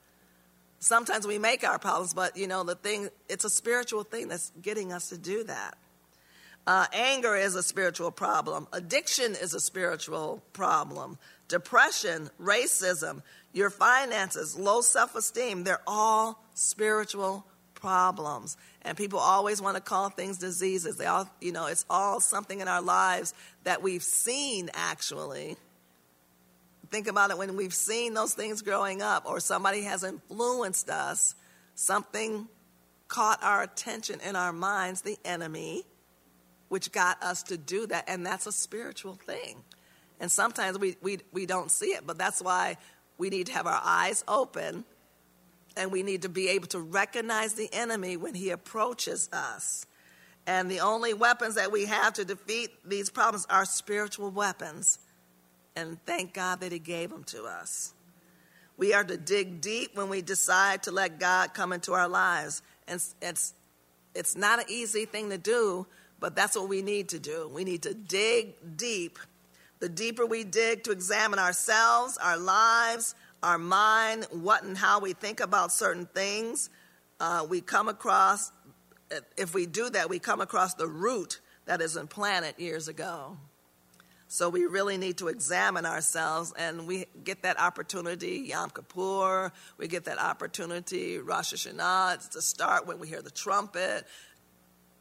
sometimes 0.79 1.27
we 1.27 1.37
make 1.37 1.67
our 1.67 1.77
problems, 1.77 2.13
but 2.13 2.37
you 2.37 2.47
know, 2.47 2.63
the 2.63 2.75
thing, 2.75 3.09
it's 3.27 3.43
a 3.43 3.49
spiritual 3.49 4.03
thing 4.03 4.29
that's 4.29 4.53
getting 4.61 4.93
us 4.93 5.09
to 5.09 5.17
do 5.17 5.43
that. 5.43 5.77
Uh, 6.67 6.85
anger 6.91 7.33
is 7.37 7.55
a 7.55 7.63
spiritual 7.63 8.11
problem. 8.11 8.67
Addiction 8.73 9.35
is 9.41 9.53
a 9.53 9.59
spiritual 9.59 10.43
problem. 10.51 11.17
Depression, 11.47 12.29
racism, 12.41 13.21
your 13.53 13.69
finances, 13.69 14.59
low 14.59 14.81
self 14.81 15.15
esteem, 15.15 15.63
they're 15.63 15.81
all 15.87 16.43
spiritual 16.55 17.45
problems. 17.73 18.57
And 18.81 18.97
people 18.97 19.17
always 19.17 19.61
want 19.61 19.77
to 19.77 19.81
call 19.81 20.09
things 20.09 20.39
diseases. 20.39 20.97
They 20.97 21.05
all, 21.05 21.29
you 21.39 21.53
know, 21.53 21.67
it's 21.67 21.85
all 21.89 22.19
something 22.19 22.59
in 22.59 22.67
our 22.67 22.81
lives 22.81 23.33
that 23.63 23.81
we've 23.81 24.03
seen 24.03 24.69
actually. 24.73 25.55
Think 26.91 27.07
about 27.07 27.31
it 27.31 27.37
when 27.37 27.55
we've 27.55 27.73
seen 27.73 28.13
those 28.13 28.33
things 28.33 28.61
growing 28.61 29.01
up 29.01 29.23
or 29.25 29.39
somebody 29.39 29.83
has 29.83 30.03
influenced 30.03 30.89
us, 30.89 31.33
something 31.75 32.49
caught 33.07 33.41
our 33.41 33.63
attention 33.63 34.19
in 34.19 34.35
our 34.35 34.51
minds, 34.51 35.01
the 35.01 35.17
enemy 35.23 35.85
which 36.69 36.91
got 36.91 37.21
us 37.23 37.43
to 37.43 37.57
do 37.57 37.87
that. 37.87 38.05
And 38.07 38.25
that's 38.25 38.47
a 38.47 38.51
spiritual 38.51 39.15
thing. 39.15 39.63
And 40.19 40.31
sometimes 40.31 40.79
we, 40.79 40.95
we, 41.01 41.19
we 41.31 41.45
don't 41.45 41.71
see 41.71 41.87
it, 41.87 42.05
but 42.05 42.17
that's 42.17 42.41
why 42.41 42.77
we 43.17 43.29
need 43.29 43.47
to 43.47 43.53
have 43.53 43.67
our 43.67 43.81
eyes 43.83 44.23
open 44.27 44.85
and 45.77 45.91
we 45.91 46.03
need 46.03 46.23
to 46.23 46.29
be 46.29 46.49
able 46.49 46.67
to 46.67 46.79
recognize 46.79 47.53
the 47.53 47.69
enemy 47.71 48.17
when 48.17 48.33
he 48.33 48.49
approaches 48.49 49.29
us. 49.31 49.85
And 50.47 50.71
the 50.71 50.79
only 50.79 51.13
weapons 51.13 51.55
that 51.55 51.71
we 51.71 51.85
have 51.85 52.13
to 52.13 52.25
defeat 52.25 52.71
these 52.83 53.09
problems 53.09 53.45
are 53.49 53.65
spiritual 53.65 54.31
weapons. 54.31 54.97
And 55.75 56.03
thank 56.05 56.33
God 56.33 56.61
that 56.61 56.71
he 56.71 56.79
gave 56.79 57.11
them 57.11 57.23
to 57.25 57.43
us. 57.43 57.93
We 58.77 58.93
are 58.93 59.03
to 59.03 59.17
dig 59.17 59.61
deep 59.61 59.95
when 59.95 60.09
we 60.09 60.21
decide 60.21 60.83
to 60.83 60.91
let 60.91 61.19
God 61.19 61.53
come 61.53 61.73
into 61.73 61.93
our 61.93 62.07
lives. 62.07 62.61
And 62.87 63.03
it's, 63.21 63.53
it's 64.15 64.35
not 64.35 64.59
an 64.59 64.65
easy 64.69 65.05
thing 65.05 65.29
to 65.29 65.37
do, 65.37 65.85
but 66.19 66.35
that's 66.35 66.55
what 66.55 66.69
we 66.69 66.81
need 66.81 67.09
to 67.09 67.19
do. 67.19 67.49
We 67.53 67.63
need 67.63 67.83
to 67.83 67.93
dig 67.93 68.55
deep. 68.77 69.19
The 69.79 69.89
deeper 69.89 70.25
we 70.25 70.43
dig 70.43 70.83
to 70.83 70.91
examine 70.91 71.39
ourselves, 71.39 72.17
our 72.17 72.37
lives, 72.37 73.13
our 73.43 73.57
mind, 73.57 74.25
what 74.31 74.63
and 74.63 74.77
how 74.77 74.99
we 74.99 75.13
think 75.13 75.39
about 75.39 75.71
certain 75.71 76.07
things, 76.07 76.69
uh, 77.19 77.45
we 77.47 77.61
come 77.61 77.87
across, 77.87 78.51
if 79.37 79.53
we 79.53 79.65
do 79.65 79.89
that, 79.89 80.09
we 80.09 80.19
come 80.19 80.41
across 80.41 80.73
the 80.73 80.87
root 80.87 81.39
that 81.65 81.81
is 81.81 81.95
implanted 81.95 82.55
years 82.57 82.87
ago. 82.87 83.37
So 84.29 84.49
we 84.49 84.65
really 84.65 84.97
need 84.97 85.19
to 85.19 85.29
examine 85.29 85.85
ourselves, 85.85 86.53
and 86.57 86.85
we 86.85 87.05
get 87.23 87.43
that 87.43 87.57
opportunity 87.59 88.43
Yom 88.49 88.71
Kippur, 88.71 89.53
we 89.77 89.87
get 89.87 90.03
that 90.03 90.19
opportunity 90.19 91.17
Rosh 91.17 91.53
Hashanah. 91.53 92.29
To 92.31 92.41
start 92.41 92.87
when 92.87 92.99
we 92.99 93.07
hear 93.07 93.21
the 93.21 93.31
trumpet 93.31 94.05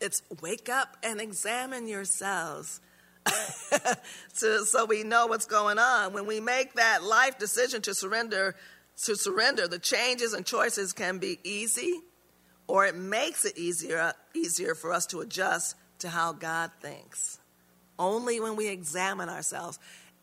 it's 0.01 0.23
wake 0.41 0.69
up 0.69 0.97
and 1.03 1.21
examine 1.21 1.89
yourselves. 1.89 2.81
so, 4.33 4.65
so 4.65 4.85
we 4.85 5.03
know 5.03 5.27
what's 5.27 5.47
going 5.47 5.79
on. 5.79 6.13
When 6.13 6.27
we 6.27 6.41
make 6.41 6.75
that 6.75 7.03
life 7.03 7.39
decision 7.39 7.83
to 7.83 7.95
surrender, 7.95 8.55
to 9.05 9.17
surrender, 9.17 9.67
the 9.67 9.79
changes 9.79 10.33
and 10.33 10.47
choices 10.47 10.93
can 10.93 11.19
be 11.19 11.39
easy, 11.43 12.01
or 12.69 12.87
it 12.87 12.95
makes 12.95 13.45
it 13.45 13.59
easier 13.59 14.13
easier 14.35 14.75
for 14.75 14.93
us 14.93 15.07
to 15.07 15.21
adjust 15.21 15.77
to 16.01 16.09
how 16.09 16.33
God 16.33 16.71
thinks. 16.81 17.39
Only 17.99 18.41
when 18.41 18.57
we 18.57 18.69
examine 18.69 19.29
ourselves. 19.29 19.79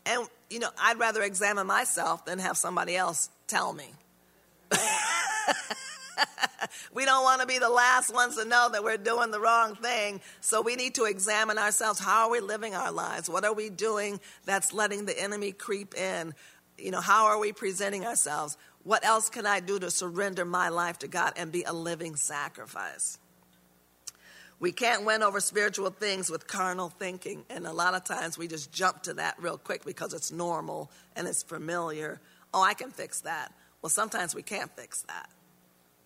And 0.06 0.28
you 0.50 0.58
know, 0.58 0.70
I'd 0.80 0.98
rather 0.98 1.22
examine 1.22 1.66
myself 1.66 2.24
than 2.24 2.38
have 2.38 2.56
somebody 2.56 2.96
else 2.96 3.28
tell 3.46 3.72
me. 3.72 3.86
we 6.94 7.04
don't 7.04 7.22
want 7.22 7.40
to 7.40 7.46
be 7.46 7.58
the 7.58 7.68
last 7.68 8.12
ones 8.12 8.36
to 8.36 8.44
know 8.44 8.68
that 8.72 8.82
we're 8.82 8.96
doing 8.96 9.30
the 9.30 9.40
wrong 9.40 9.74
thing. 9.76 10.20
So 10.40 10.62
we 10.62 10.76
need 10.76 10.94
to 10.96 11.04
examine 11.04 11.58
ourselves. 11.58 11.98
How 11.98 12.26
are 12.26 12.30
we 12.30 12.40
living 12.40 12.74
our 12.74 12.92
lives? 12.92 13.28
What 13.28 13.44
are 13.44 13.52
we 13.52 13.70
doing 13.70 14.20
that's 14.44 14.72
letting 14.72 15.06
the 15.06 15.20
enemy 15.20 15.52
creep 15.52 15.94
in? 15.94 16.34
You 16.78 16.90
know, 16.90 17.00
how 17.00 17.26
are 17.26 17.38
we 17.38 17.52
presenting 17.52 18.04
ourselves? 18.04 18.56
What 18.82 19.04
else 19.04 19.30
can 19.30 19.46
I 19.46 19.60
do 19.60 19.78
to 19.78 19.90
surrender 19.90 20.44
my 20.44 20.68
life 20.68 20.98
to 21.00 21.08
God 21.08 21.32
and 21.36 21.50
be 21.50 21.62
a 21.62 21.72
living 21.72 22.16
sacrifice? 22.16 23.18
We 24.60 24.72
can't 24.72 25.04
win 25.04 25.22
over 25.22 25.40
spiritual 25.40 25.90
things 25.90 26.30
with 26.30 26.46
carnal 26.46 26.88
thinking. 26.88 27.44
And 27.50 27.66
a 27.66 27.72
lot 27.72 27.94
of 27.94 28.04
times 28.04 28.38
we 28.38 28.46
just 28.46 28.72
jump 28.72 29.02
to 29.04 29.14
that 29.14 29.36
real 29.40 29.58
quick 29.58 29.84
because 29.84 30.14
it's 30.14 30.30
normal 30.30 30.90
and 31.16 31.26
it's 31.26 31.42
familiar. 31.42 32.20
Oh, 32.52 32.62
I 32.62 32.74
can 32.74 32.90
fix 32.90 33.20
that. 33.22 33.52
Well, 33.82 33.90
sometimes 33.90 34.34
we 34.34 34.42
can't 34.42 34.74
fix 34.76 35.02
that. 35.02 35.28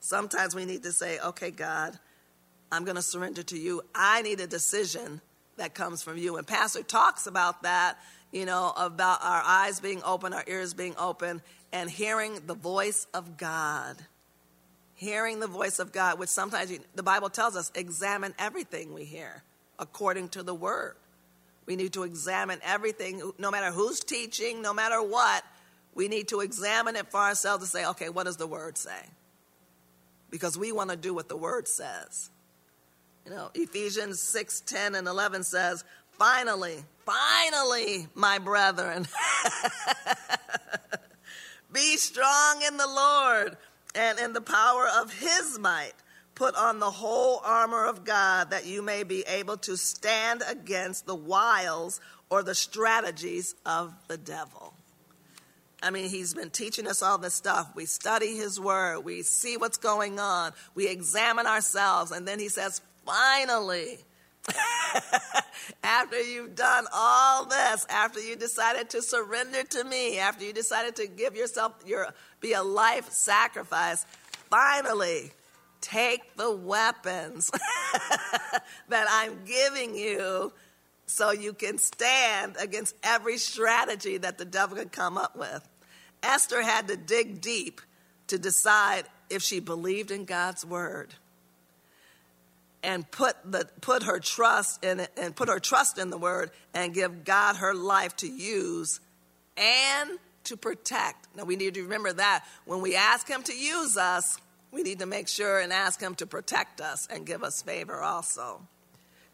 Sometimes 0.00 0.54
we 0.54 0.64
need 0.64 0.82
to 0.84 0.92
say, 0.92 1.18
okay, 1.18 1.50
God, 1.50 1.98
I'm 2.70 2.84
going 2.84 2.96
to 2.96 3.02
surrender 3.02 3.42
to 3.44 3.58
you. 3.58 3.82
I 3.94 4.22
need 4.22 4.40
a 4.40 4.46
decision 4.46 5.20
that 5.56 5.74
comes 5.74 6.02
from 6.02 6.18
you. 6.18 6.36
And 6.36 6.46
Pastor 6.46 6.82
talks 6.82 7.26
about 7.26 7.62
that, 7.62 7.98
you 8.30 8.46
know, 8.46 8.72
about 8.76 9.20
our 9.22 9.42
eyes 9.44 9.80
being 9.80 10.02
open, 10.04 10.32
our 10.32 10.44
ears 10.46 10.74
being 10.74 10.94
open, 10.98 11.42
and 11.72 11.90
hearing 11.90 12.40
the 12.46 12.54
voice 12.54 13.06
of 13.12 13.36
God. 13.36 13.96
Hearing 14.94 15.40
the 15.40 15.46
voice 15.46 15.78
of 15.78 15.92
God, 15.92 16.18
which 16.18 16.28
sometimes 16.28 16.72
you, 16.72 16.80
the 16.94 17.02
Bible 17.02 17.30
tells 17.30 17.56
us 17.56 17.70
examine 17.74 18.34
everything 18.38 18.94
we 18.94 19.04
hear 19.04 19.42
according 19.78 20.28
to 20.30 20.42
the 20.42 20.54
word. 20.54 20.94
We 21.66 21.76
need 21.76 21.92
to 21.92 22.02
examine 22.02 22.58
everything, 22.64 23.32
no 23.38 23.50
matter 23.50 23.70
who's 23.70 24.00
teaching, 24.00 24.62
no 24.62 24.72
matter 24.72 25.00
what, 25.02 25.44
we 25.94 26.08
need 26.08 26.28
to 26.28 26.40
examine 26.40 26.96
it 26.96 27.10
for 27.10 27.20
ourselves 27.20 27.64
to 27.64 27.70
say, 27.70 27.86
okay, 27.86 28.08
what 28.08 28.24
does 28.24 28.38
the 28.38 28.46
word 28.46 28.78
say? 28.78 28.98
Because 30.30 30.58
we 30.58 30.72
want 30.72 30.90
to 30.90 30.96
do 30.96 31.14
what 31.14 31.28
the 31.28 31.36
word 31.36 31.68
says. 31.68 32.30
You 33.24 33.32
know, 33.32 33.50
Ephesians 33.54 34.20
6 34.20 34.60
10 34.60 34.94
and 34.94 35.06
11 35.06 35.44
says, 35.44 35.84
finally, 36.12 36.76
finally, 37.04 38.06
my 38.14 38.38
brethren, 38.38 39.06
be 41.72 41.96
strong 41.96 42.62
in 42.66 42.76
the 42.76 42.86
Lord 42.86 43.56
and 43.94 44.18
in 44.18 44.32
the 44.32 44.40
power 44.40 44.88
of 45.00 45.12
his 45.12 45.58
might. 45.58 45.92
Put 46.34 46.54
on 46.54 46.78
the 46.78 46.90
whole 46.90 47.40
armor 47.44 47.84
of 47.84 48.04
God 48.04 48.50
that 48.50 48.64
you 48.64 48.80
may 48.80 49.02
be 49.02 49.22
able 49.26 49.56
to 49.58 49.76
stand 49.76 50.42
against 50.48 51.04
the 51.04 51.14
wiles 51.14 52.00
or 52.30 52.42
the 52.42 52.54
strategies 52.54 53.56
of 53.66 53.92
the 54.06 54.16
devil. 54.16 54.72
I 55.82 55.90
mean, 55.90 56.08
he's 56.08 56.34
been 56.34 56.50
teaching 56.50 56.86
us 56.86 57.02
all 57.02 57.18
this 57.18 57.34
stuff. 57.34 57.70
We 57.74 57.86
study 57.86 58.36
his 58.36 58.58
word, 58.58 59.00
we 59.00 59.22
see 59.22 59.56
what's 59.56 59.78
going 59.78 60.18
on, 60.18 60.52
we 60.74 60.88
examine 60.88 61.46
ourselves, 61.46 62.10
and 62.10 62.26
then 62.26 62.38
he 62.38 62.48
says, 62.48 62.80
finally, 63.06 63.98
after 65.84 66.20
you've 66.20 66.54
done 66.54 66.86
all 66.92 67.44
this, 67.44 67.86
after 67.88 68.20
you 68.20 68.36
decided 68.36 68.90
to 68.90 69.02
surrender 69.02 69.62
to 69.64 69.84
me, 69.84 70.18
after 70.18 70.44
you 70.44 70.52
decided 70.52 70.96
to 70.96 71.06
give 71.06 71.36
yourself 71.36 71.72
your 71.86 72.08
be 72.40 72.52
a 72.52 72.62
life 72.62 73.10
sacrifice, 73.10 74.06
finally 74.50 75.32
take 75.80 76.36
the 76.36 76.50
weapons 76.50 77.50
that 78.88 79.06
I'm 79.10 79.44
giving 79.44 79.94
you 79.94 80.52
so 81.08 81.30
you 81.30 81.54
can 81.54 81.78
stand 81.78 82.56
against 82.60 82.94
every 83.02 83.38
strategy 83.38 84.18
that 84.18 84.36
the 84.36 84.44
devil 84.44 84.76
could 84.76 84.92
come 84.92 85.16
up 85.16 85.36
with. 85.36 85.66
Esther 86.22 86.62
had 86.62 86.88
to 86.88 86.96
dig 86.96 87.40
deep 87.40 87.80
to 88.26 88.38
decide 88.38 89.04
if 89.30 89.42
she 89.42 89.58
believed 89.58 90.10
in 90.10 90.26
God's 90.26 90.66
word 90.66 91.14
and 92.82 93.10
put 93.10 93.36
the 93.44 93.68
put 93.80 94.02
her 94.02 94.20
trust 94.20 94.84
in 94.84 95.00
it 95.00 95.10
and 95.16 95.34
put 95.34 95.48
her 95.48 95.58
trust 95.58 95.98
in 95.98 96.10
the 96.10 96.18
word 96.18 96.50
and 96.74 96.92
give 96.94 97.24
God 97.24 97.56
her 97.56 97.74
life 97.74 98.14
to 98.16 98.28
use 98.28 99.00
and 99.56 100.10
to 100.44 100.56
protect. 100.56 101.26
Now 101.34 101.44
we 101.44 101.56
need 101.56 101.74
to 101.74 101.82
remember 101.82 102.12
that 102.12 102.44
when 102.66 102.82
we 102.82 102.96
ask 102.96 103.26
him 103.26 103.42
to 103.44 103.56
use 103.56 103.96
us, 103.96 104.38
we 104.70 104.82
need 104.82 104.98
to 104.98 105.06
make 105.06 105.28
sure 105.28 105.58
and 105.58 105.72
ask 105.72 106.00
him 106.00 106.14
to 106.16 106.26
protect 106.26 106.80
us 106.82 107.08
and 107.10 107.26
give 107.26 107.42
us 107.42 107.62
favor 107.62 108.02
also. 108.02 108.60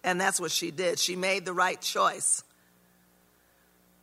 And 0.05 0.21
that's 0.21 0.39
what 0.39 0.51
she 0.51 0.71
did. 0.71 0.99
She 0.99 1.17
made 1.17 1.47
the 1.47 1.55
right 1.55 1.81
choice. 1.81 2.45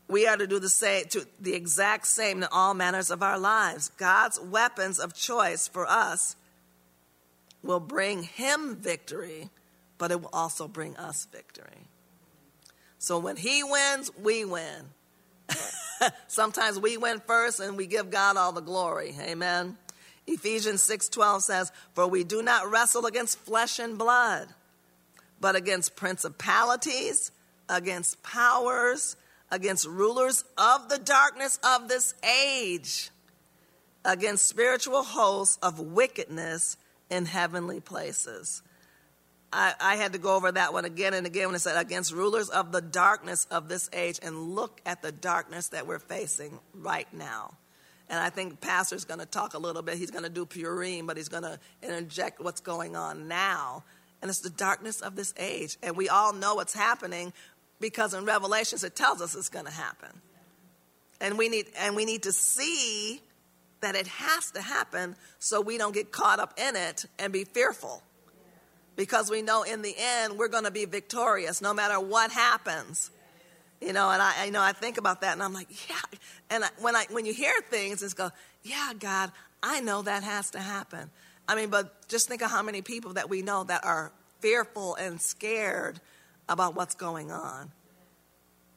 We 0.08 0.28
are 0.28 0.36
to 0.36 0.48
do 0.48 0.60
the 0.60 0.68
same 0.68 1.06
to 1.10 1.26
the 1.40 1.54
exact 1.54 2.08
same 2.08 2.44
in 2.44 2.50
all 2.52 2.74
manners 2.74 3.12
of 3.12 3.24
our 3.24 3.38
lives. 3.38 3.90
God's 3.98 4.40
weapons 4.40 5.00
of 5.00 5.14
choice 5.14 5.68
for 5.68 5.88
us 5.88 6.36
will 7.64 7.80
bring 7.80 8.24
him 8.24 8.76
victory, 8.76 9.50
but 10.00 10.12
it 10.12 10.20
will 10.20 10.32
also 10.34 10.68
bring 10.68 10.98
us 10.98 11.28
victory. 11.32 11.88
So 12.98 13.20
when 13.20 13.38
he 13.38 13.64
wins, 13.64 14.12
we 14.22 14.44
win. 14.44 14.90
Sometimes 16.28 16.80
we 16.80 16.98
win 16.98 17.22
first 17.26 17.60
and 17.60 17.78
we 17.78 17.86
give 17.86 18.10
God 18.10 18.38
all 18.38 18.52
the 18.52 18.62
glory. 18.62 19.16
Amen. 19.22 19.78
Ephesians 20.28 20.82
6:12 20.82 21.44
says, 21.44 21.72
"For 21.94 22.08
we 22.08 22.24
do 22.24 22.42
not 22.42 22.70
wrestle 22.70 23.06
against 23.06 23.40
flesh 23.40 23.80
and 23.80 23.98
blood, 23.98 24.50
but 25.42 25.56
against 25.56 25.96
principalities, 25.96 27.32
against 27.68 28.22
powers, 28.24 29.16
against 29.50 29.86
rulers 29.88 30.46
of 30.58 30.88
the 30.88 31.00
darkness 31.00 31.60
of 31.64 31.90
this 31.90 32.14
age, 32.24 33.10
against 34.06 34.48
spiritual 34.48 35.04
hosts 35.04 35.58
of 35.62 35.80
wickedness 35.80 36.78
in 37.10 37.26
heavenly 37.26 37.80
places. 37.80 38.62
I, 39.54 39.74
I, 39.82 39.96
had 39.98 40.14
to 40.14 40.18
go 40.18 40.38
over 40.38 40.50
that 40.50 40.72
one 40.72 40.86
again 40.86 41.14
and 41.14 41.28
again 41.28 41.48
when 41.48 41.56
it 41.56 41.60
said 41.60 41.76
against 41.76 42.14
rulers 42.14 42.50
of 42.50 42.72
the 42.72 42.80
darkness 42.80 43.48
of 43.52 43.68
this 43.68 43.90
age 43.92 44.18
and 44.24 44.56
look 44.56 44.80
at 44.86 45.02
the 45.02 45.12
darkness 45.12 45.70
that 45.70 45.86
we're 45.86 46.00
facing 46.00 46.58
right 46.74 47.12
now. 47.14 47.56
And 48.10 48.18
I 48.18 48.30
think 48.30 48.62
Pastor's 48.62 49.04
going 49.04 49.20
to 49.20 49.26
talk 49.26 49.54
a 49.54 49.58
little 49.58 49.82
bit. 49.82 49.98
He's 49.98 50.12
going 50.12 50.24
to 50.24 50.30
do 50.30 50.46
Purim, 50.46 51.06
but 51.06 51.18
he's 51.18 51.28
going 51.28 51.44
to 51.44 51.60
interject 51.84 52.40
what's 52.40 52.62
going 52.62 52.96
on 52.96 53.28
now. 53.28 53.84
And 54.22 54.30
it's 54.30 54.40
the 54.40 54.50
darkness 54.50 55.02
of 55.02 55.16
this 55.16 55.34
age. 55.38 55.78
And 55.82 55.98
we 55.98 56.10
all 56.10 56.34
know 56.34 56.56
what's 56.56 56.74
happening 56.74 57.34
because 57.80 58.14
in 58.14 58.26
Revelations 58.26 58.84
it 58.84 58.96
tells 58.96 59.22
us 59.22 59.36
it's 59.36 59.50
going 59.50 59.66
to 59.66 59.72
happen. 59.72 60.10
And 61.20 61.38
we 61.38 61.50
need 61.50 61.68
and 61.78 61.96
we 61.96 62.06
need 62.06 62.24
to 62.24 62.32
see 62.32 63.22
that 63.82 63.96
it 63.96 64.08
has 64.08 64.52
to 64.52 64.62
happen 64.62 65.16
so 65.40 65.60
we 65.60 65.78
don't 65.78 65.94
get 65.94 66.12
caught 66.12 66.40
up 66.40 66.54
in 66.58 66.76
it 66.76 67.06
and 67.20 67.34
be 67.34 67.44
fearful. 67.44 68.04
Because 68.96 69.32
we 69.32 69.42
know 69.42 69.64
in 69.64 69.82
the 69.82 69.96
end 69.98 70.38
we're 70.38 70.48
going 70.48 70.66
to 70.66 70.72
be 70.72 70.86
victorious 70.86 71.62
no 71.62 71.74
matter 71.74 72.00
what 72.00 72.32
happens. 72.32 73.10
You 73.80 73.94
know, 73.94 74.12
and 74.12 74.22
I, 74.22 74.46
you 74.46 74.52
know, 74.52 74.62
I 74.62 74.74
think 74.74 75.00
about 75.00 75.22
that 75.22 75.34
and 75.34 75.42
I'm 75.42 75.54
like, 75.54 75.90
yeah. 75.90 76.20
And 76.52 76.64
I, 76.64 76.70
when 76.80 76.96
I, 76.96 77.06
when 77.10 77.26
you 77.26 77.34
hear 77.34 77.54
things, 77.70 78.04
it's 78.04 78.14
go, 78.14 78.30
yeah, 78.62 78.94
God, 79.00 79.32
I 79.64 79.80
know 79.80 80.04
that 80.04 80.24
has 80.24 80.52
to 80.52 80.60
happen. 80.60 81.10
I 81.48 81.56
mean, 81.56 81.70
but 81.70 82.08
just 82.08 82.28
think 82.28 82.42
of 82.42 82.52
how 82.52 82.62
many 82.62 82.82
people 82.82 83.14
that 83.14 83.30
we 83.30 83.42
know 83.42 83.64
that 83.66 83.84
are 83.84 84.12
fearful 84.40 84.96
and 84.96 85.22
scared 85.22 86.00
about 86.48 86.76
what's 86.76 86.96
going 86.96 87.32
on. 87.32 87.72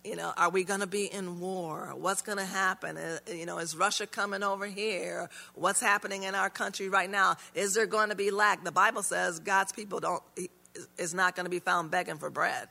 You 0.04 0.16
know, 0.16 0.32
are 0.36 0.50
we 0.50 0.64
going 0.64 0.80
to 0.80 0.86
be 0.86 1.06
in 1.06 1.40
war? 1.40 1.94
What's 1.96 2.20
going 2.20 2.36
to 2.36 2.44
happen? 2.44 2.98
Uh, 2.98 3.18
you 3.32 3.46
know, 3.46 3.58
is 3.58 3.74
Russia 3.74 4.06
coming 4.06 4.42
over 4.42 4.66
here? 4.66 5.30
What's 5.54 5.80
happening 5.80 6.24
in 6.24 6.34
our 6.34 6.50
country 6.50 6.90
right 6.90 7.08
now? 7.08 7.36
Is 7.54 7.72
there 7.72 7.86
going 7.86 8.10
to 8.10 8.14
be 8.14 8.30
lack? 8.30 8.64
The 8.64 8.72
Bible 8.72 9.02
says 9.02 9.38
God's 9.38 9.72
people 9.72 10.00
don't 10.00 10.22
is 10.98 11.14
not 11.14 11.36
going 11.36 11.44
to 11.44 11.50
be 11.50 11.58
found 11.58 11.90
begging 11.90 12.18
for 12.18 12.28
bread. 12.28 12.68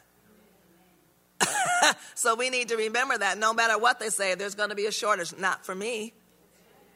so 2.16 2.36
we 2.36 2.50
need 2.52 2.70
to 2.70 2.76
remember 2.76 3.18
that 3.18 3.40
no 3.40 3.54
matter 3.54 3.78
what 3.80 4.00
they 4.00 4.10
say, 4.10 4.36
there's 4.36 4.56
going 4.56 4.70
to 4.70 4.76
be 4.76 4.86
a 4.86 4.92
shortage. 4.92 5.36
Not 5.38 5.66
for 5.66 5.74
me. 5.74 6.14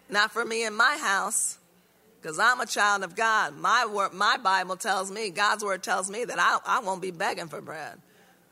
Not 0.09 0.31
for 0.31 0.45
me 0.45 0.65
in 0.65 0.75
my 0.75 0.97
house. 1.01 1.56
Because 2.27 2.39
I'm 2.39 2.59
a 2.59 2.65
child 2.65 3.05
of 3.05 3.15
God. 3.15 3.55
My 3.55 3.85
word, 3.85 4.11
my 4.11 4.35
Bible 4.35 4.75
tells 4.75 5.09
me, 5.09 5.29
God's 5.29 5.63
word 5.63 5.81
tells 5.81 6.11
me 6.11 6.25
that 6.25 6.37
I, 6.37 6.59
I 6.65 6.79
won't 6.81 7.01
be 7.01 7.11
begging 7.11 7.47
for 7.47 7.61
bread. 7.61 8.01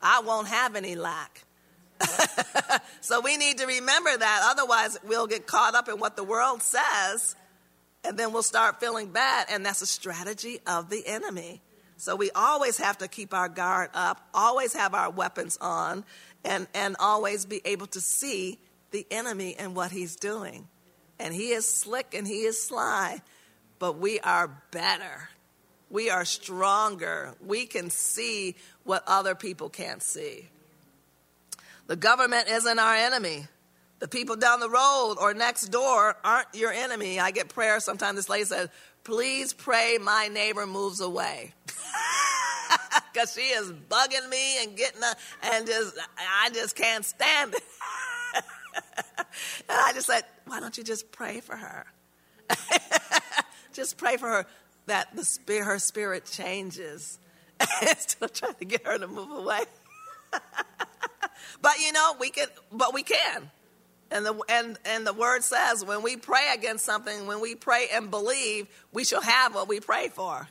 I 0.02 0.22
won't 0.22 0.48
have 0.48 0.78
any 0.78 0.96
lack. 0.96 1.44
so 3.02 3.20
we 3.20 3.36
need 3.36 3.58
to 3.58 3.66
remember 3.66 4.16
that. 4.16 4.48
Otherwise, 4.50 4.98
we'll 5.04 5.28
get 5.28 5.46
caught 5.46 5.76
up 5.76 5.90
in 5.90 6.00
what 6.00 6.16
the 6.16 6.24
world 6.24 6.62
says, 6.62 7.36
and 8.06 8.18
then 8.18 8.32
we'll 8.32 8.44
start 8.44 8.80
feeling 8.80 9.10
bad. 9.12 9.48
And 9.50 9.66
that's 9.66 9.82
a 9.82 9.88
strategy 9.88 10.62
of 10.66 10.90
the 10.90 11.06
enemy. 11.06 11.62
So 11.98 12.16
we 12.16 12.32
always 12.32 12.78
have 12.78 13.00
to 13.00 13.10
keep 13.10 13.34
our 13.34 13.50
guard 13.50 13.90
up, 13.94 14.26
always 14.34 14.72
have 14.72 14.94
our 14.94 15.10
weapons 15.10 15.58
on, 15.60 16.06
and, 16.46 16.66
and 16.74 16.96
always 16.98 17.46
be 17.46 17.60
able 17.66 17.88
to 17.88 18.00
see 18.00 18.58
the 18.92 19.06
enemy 19.12 19.58
and 19.60 19.76
what 19.76 19.92
he's 19.92 20.16
doing. 20.16 20.70
And 21.20 21.34
he 21.34 21.50
is 21.50 21.66
slick 21.66 22.14
and 22.14 22.26
he 22.26 22.44
is 22.44 22.64
sly, 22.64 23.22
but 23.80 23.98
we 23.98 24.20
are 24.20 24.50
better. 24.72 25.30
We 25.90 26.10
are 26.10 26.26
stronger. 26.26 27.34
We 27.46 27.66
can 27.66 27.90
see 27.90 28.56
what 28.84 29.04
other 29.08 29.36
people 29.36 29.70
can't 29.70 30.02
see. 30.02 30.50
The 31.88 31.96
government 31.96 32.48
isn't 32.50 32.80
our 32.80 32.96
enemy. 32.96 33.48
The 34.00 34.08
people 34.08 34.36
down 34.36 34.60
the 34.60 34.70
road 34.70 35.16
or 35.20 35.34
next 35.34 35.68
door 35.68 36.18
aren't 36.24 36.48
your 36.54 36.72
enemy. 36.72 37.20
I 37.20 37.32
get 37.32 37.50
prayer 37.50 37.80
sometimes. 37.80 38.18
This 38.18 38.30
lady 38.30 38.46
says, 38.46 38.70
Please 39.04 39.54
pray 39.54 40.00
my 40.02 40.28
neighbor 40.28 40.66
moves 40.66 41.02
away. 41.02 41.54
Because 43.14 43.34
she 43.34 43.42
is 43.42 43.72
bugging 43.72 44.28
me 44.30 44.62
and 44.62 44.76
getting 44.76 45.02
a, 45.02 45.16
and 45.54 45.66
just, 45.66 45.98
I 46.18 46.50
just 46.50 46.76
can't 46.76 47.06
stand 47.06 47.54
it. 47.54 47.64
and 49.16 49.26
I 49.70 49.94
just 49.94 50.08
said, 50.08 50.24
Why 50.46 50.60
don't 50.60 50.78
you 50.78 50.84
just 50.84 51.12
pray 51.14 51.40
for 51.40 51.56
her? 51.56 51.86
just 53.76 53.98
pray 53.98 54.18
for 54.18 54.28
her 54.28 54.46
that 54.88 55.16
the 55.16 55.26
spirit, 55.26 55.66
her 55.66 55.80
spirit 55.80 56.26
changes. 56.26 57.20
Still 57.98 58.30
trying 58.30 58.56
to 58.56 58.66
get 58.66 58.86
her 58.86 58.98
to 58.98 59.08
move 59.08 59.32
away. 59.32 59.62
But 61.62 61.80
you 61.80 61.92
know, 61.92 62.16
we 62.20 62.30
can, 62.30 62.48
but 62.72 62.94
we 62.94 63.04
can. 63.04 63.50
And 64.12 64.26
the, 64.26 64.40
and, 64.50 64.78
and 64.86 65.06
the 65.06 65.14
word 65.14 65.44
says 65.44 65.84
when 65.84 66.04
we 66.04 66.16
pray 66.16 66.54
against 66.54 66.86
something, 66.86 67.28
when 67.28 67.42
we 67.42 67.56
pray 67.56 67.88
and 67.92 68.12
believe, 68.12 68.68
we 68.94 69.04
shall 69.04 69.22
have 69.22 69.56
what 69.56 69.68
we 69.68 69.80
pray 69.80 70.10
for. 70.10 70.48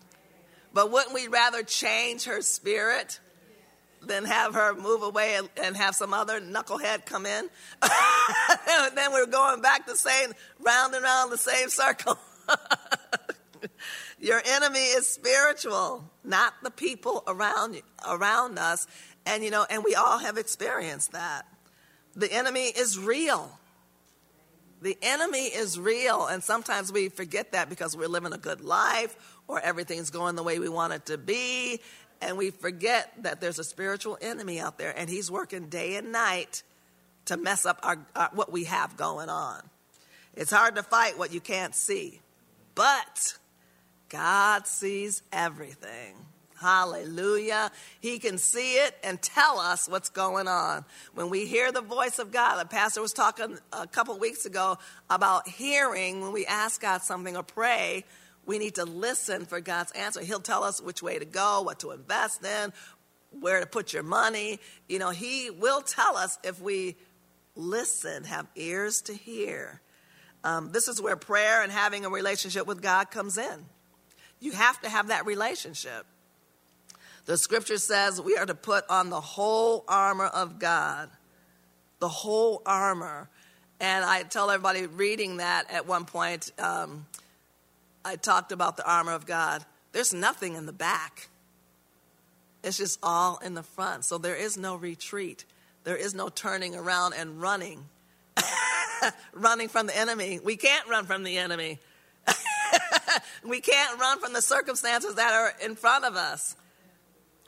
But 0.72 0.90
wouldn't 0.90 1.14
we 1.14 1.28
rather 1.28 1.62
change 1.62 2.24
her 2.24 2.42
spirit? 2.42 3.20
than 4.06 4.26
have 4.26 4.52
her 4.52 4.74
move 4.74 5.02
away 5.02 5.36
and, 5.36 5.48
and 5.56 5.74
have 5.74 5.94
some 5.94 6.12
other 6.12 6.38
knucklehead 6.38 7.06
come 7.06 7.24
in. 7.24 7.48
then 8.94 9.12
we're 9.12 9.24
going 9.24 9.62
back 9.62 9.86
the 9.86 9.96
same, 9.96 10.30
round 10.60 10.92
and 10.94 11.02
round 11.02 11.32
the 11.32 11.38
same 11.38 11.70
circle. 11.70 12.18
Your 14.20 14.40
enemy 14.44 14.80
is 14.80 15.06
spiritual, 15.06 16.04
not 16.22 16.54
the 16.62 16.70
people 16.70 17.22
around 17.26 17.80
around 18.08 18.58
us. 18.58 18.86
And 19.26 19.42
you 19.42 19.50
know, 19.50 19.66
and 19.68 19.84
we 19.84 19.94
all 19.94 20.18
have 20.18 20.36
experienced 20.36 21.12
that. 21.12 21.46
The 22.14 22.32
enemy 22.32 22.66
is 22.66 22.98
real. 22.98 23.58
The 24.82 24.98
enemy 25.00 25.46
is 25.46 25.78
real, 25.78 26.26
and 26.26 26.44
sometimes 26.44 26.92
we 26.92 27.08
forget 27.08 27.52
that 27.52 27.70
because 27.70 27.96
we're 27.96 28.08
living 28.08 28.34
a 28.34 28.38
good 28.38 28.60
life 28.60 29.16
or 29.48 29.58
everything's 29.58 30.10
going 30.10 30.36
the 30.36 30.42
way 30.42 30.58
we 30.58 30.68
want 30.68 30.92
it 30.92 31.06
to 31.06 31.16
be, 31.16 31.80
and 32.20 32.36
we 32.36 32.50
forget 32.50 33.10
that 33.22 33.40
there's 33.40 33.58
a 33.58 33.64
spiritual 33.64 34.18
enemy 34.20 34.60
out 34.60 34.76
there, 34.76 34.92
and 34.96 35.08
he's 35.08 35.30
working 35.30 35.68
day 35.68 35.96
and 35.96 36.12
night 36.12 36.62
to 37.26 37.38
mess 37.38 37.64
up 37.64 37.80
our, 37.82 38.06
our, 38.14 38.28
what 38.34 38.52
we 38.52 38.64
have 38.64 38.96
going 38.96 39.30
on. 39.30 39.62
It's 40.34 40.50
hard 40.50 40.74
to 40.74 40.82
fight 40.82 41.18
what 41.18 41.32
you 41.32 41.40
can't 41.40 41.74
see, 41.74 42.20
but 42.74 43.38
God 44.14 44.68
sees 44.68 45.24
everything. 45.32 46.14
Hallelujah. 46.60 47.72
He 47.98 48.20
can 48.20 48.38
see 48.38 48.74
it 48.74 48.94
and 49.02 49.20
tell 49.20 49.58
us 49.58 49.88
what's 49.88 50.08
going 50.08 50.46
on. 50.46 50.84
When 51.14 51.30
we 51.30 51.46
hear 51.46 51.72
the 51.72 51.80
voice 51.80 52.20
of 52.20 52.30
God, 52.30 52.60
the 52.60 52.64
pastor 52.64 53.02
was 53.02 53.12
talking 53.12 53.58
a 53.72 53.88
couple 53.88 54.16
weeks 54.20 54.46
ago 54.46 54.78
about 55.10 55.48
hearing 55.48 56.20
when 56.20 56.30
we 56.30 56.46
ask 56.46 56.80
God 56.80 57.02
something 57.02 57.36
or 57.36 57.42
pray, 57.42 58.04
we 58.46 58.60
need 58.60 58.76
to 58.76 58.84
listen 58.84 59.46
for 59.46 59.60
God's 59.60 59.90
answer. 59.92 60.20
He'll 60.20 60.38
tell 60.38 60.62
us 60.62 60.80
which 60.80 61.02
way 61.02 61.18
to 61.18 61.24
go, 61.24 61.62
what 61.62 61.80
to 61.80 61.90
invest 61.90 62.44
in, 62.44 62.72
where 63.40 63.58
to 63.58 63.66
put 63.66 63.92
your 63.92 64.04
money. 64.04 64.60
You 64.88 65.00
know, 65.00 65.10
He 65.10 65.50
will 65.50 65.80
tell 65.80 66.16
us 66.16 66.38
if 66.44 66.62
we 66.62 66.94
listen, 67.56 68.22
have 68.22 68.46
ears 68.54 69.02
to 69.02 69.12
hear. 69.12 69.80
Um, 70.44 70.70
this 70.70 70.86
is 70.86 71.02
where 71.02 71.16
prayer 71.16 71.64
and 71.64 71.72
having 71.72 72.04
a 72.04 72.10
relationship 72.10 72.68
with 72.68 72.80
God 72.80 73.10
comes 73.10 73.38
in. 73.38 73.66
You 74.44 74.52
have 74.52 74.78
to 74.82 74.90
have 74.90 75.08
that 75.08 75.24
relationship. 75.24 76.04
The 77.24 77.38
scripture 77.38 77.78
says 77.78 78.20
we 78.20 78.36
are 78.36 78.44
to 78.44 78.54
put 78.54 78.84
on 78.90 79.08
the 79.08 79.22
whole 79.22 79.86
armor 79.88 80.26
of 80.26 80.58
God. 80.58 81.08
The 81.98 82.10
whole 82.10 82.60
armor. 82.66 83.30
And 83.80 84.04
I 84.04 84.22
tell 84.22 84.50
everybody 84.50 84.86
reading 84.86 85.38
that 85.38 85.70
at 85.70 85.86
one 85.86 86.04
point, 86.04 86.52
um, 86.58 87.06
I 88.04 88.16
talked 88.16 88.52
about 88.52 88.76
the 88.76 88.86
armor 88.86 89.12
of 89.12 89.24
God. 89.24 89.64
There's 89.92 90.12
nothing 90.12 90.56
in 90.56 90.66
the 90.66 90.74
back, 90.74 91.28
it's 92.62 92.76
just 92.76 92.98
all 93.02 93.38
in 93.38 93.54
the 93.54 93.62
front. 93.62 94.04
So 94.04 94.18
there 94.18 94.36
is 94.36 94.58
no 94.58 94.76
retreat, 94.76 95.46
there 95.84 95.96
is 95.96 96.12
no 96.14 96.28
turning 96.28 96.74
around 96.74 97.14
and 97.14 97.40
running. 97.40 97.86
running 99.32 99.68
from 99.68 99.86
the 99.86 99.96
enemy. 99.96 100.38
We 100.44 100.56
can't 100.56 100.86
run 100.86 101.06
from 101.06 101.24
the 101.24 101.38
enemy. 101.38 101.78
We 103.44 103.60
can't 103.60 103.98
run 104.00 104.18
from 104.20 104.32
the 104.32 104.42
circumstances 104.42 105.16
that 105.16 105.32
are 105.32 105.52
in 105.64 105.76
front 105.76 106.04
of 106.04 106.16
us. 106.16 106.56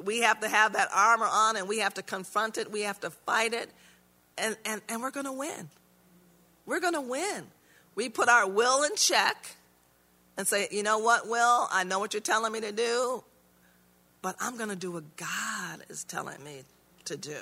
We 0.03 0.21
have 0.21 0.41
to 0.41 0.49
have 0.49 0.75
that 0.75 0.89
armor 0.95 1.29
on 1.31 1.57
and 1.57 1.69
we 1.69 1.79
have 1.79 1.95
to 1.95 2.03
confront 2.03 2.59
it. 2.59 2.71
We 2.71 2.83
have 2.83 3.01
to 3.01 3.11
fight 3.11 3.55
it. 3.55 3.71
And, 4.37 4.57
and, 4.65 4.83
and 4.89 5.01
we're 5.01 5.11
going 5.11 5.27
to 5.27 5.33
win. 5.33 5.71
We're 6.67 6.81
going 6.81 6.95
to 6.95 7.01
win. 7.01 7.47
We 7.95 8.11
put 8.11 8.29
our 8.29 8.47
will 8.47 8.83
in 8.85 8.95
check 8.97 9.57
and 10.37 10.47
say, 10.47 10.69
you 10.71 10.83
know 10.83 10.99
what, 10.99 11.29
Will, 11.29 11.69
I 11.71 11.85
know 11.85 11.99
what 11.99 12.13
you're 12.13 12.21
telling 12.21 12.53
me 12.53 12.61
to 12.61 12.73
do, 12.73 13.25
but 14.21 14.37
I'm 14.39 14.59
going 14.59 14.69
to 14.69 14.77
do 14.77 14.93
what 14.93 15.17
God 15.17 15.83
is 15.89 16.05
telling 16.05 16.43
me 16.45 16.65
to 17.07 17.17
do. 17.17 17.41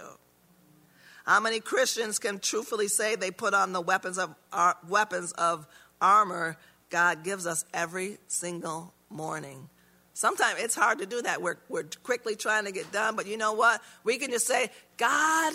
How 1.27 1.41
many 1.41 1.59
Christians 1.59 2.19
can 2.19 2.39
truthfully 2.39 2.87
say 2.87 3.17
they 3.17 3.31
put 3.31 3.55
on 3.55 3.73
the 3.73 3.81
weapons 3.81 4.19
of 4.19 4.35
uh, 4.53 4.75
weapons 4.89 5.33
of 5.33 5.67
armor 6.01 6.57
God 6.95 7.25
gives 7.25 7.45
us 7.45 7.65
every 7.75 8.19
single 8.29 8.95
morning? 9.11 9.69
Sometimes 10.13 10.61
it's 10.61 10.77
hard 10.77 11.01
to 11.01 11.07
do 11.07 11.23
that. 11.23 11.43
We're, 11.43 11.57
we're 11.69 11.89
quickly 12.05 12.37
trying 12.37 12.67
to 12.67 12.71
get 12.71 12.93
done, 12.93 13.17
but 13.17 13.27
you 13.27 13.37
know 13.37 13.53
what? 13.53 13.83
We 14.05 14.17
can 14.17 14.31
just 14.31 14.47
say, 14.47 14.71
God, 14.97 15.55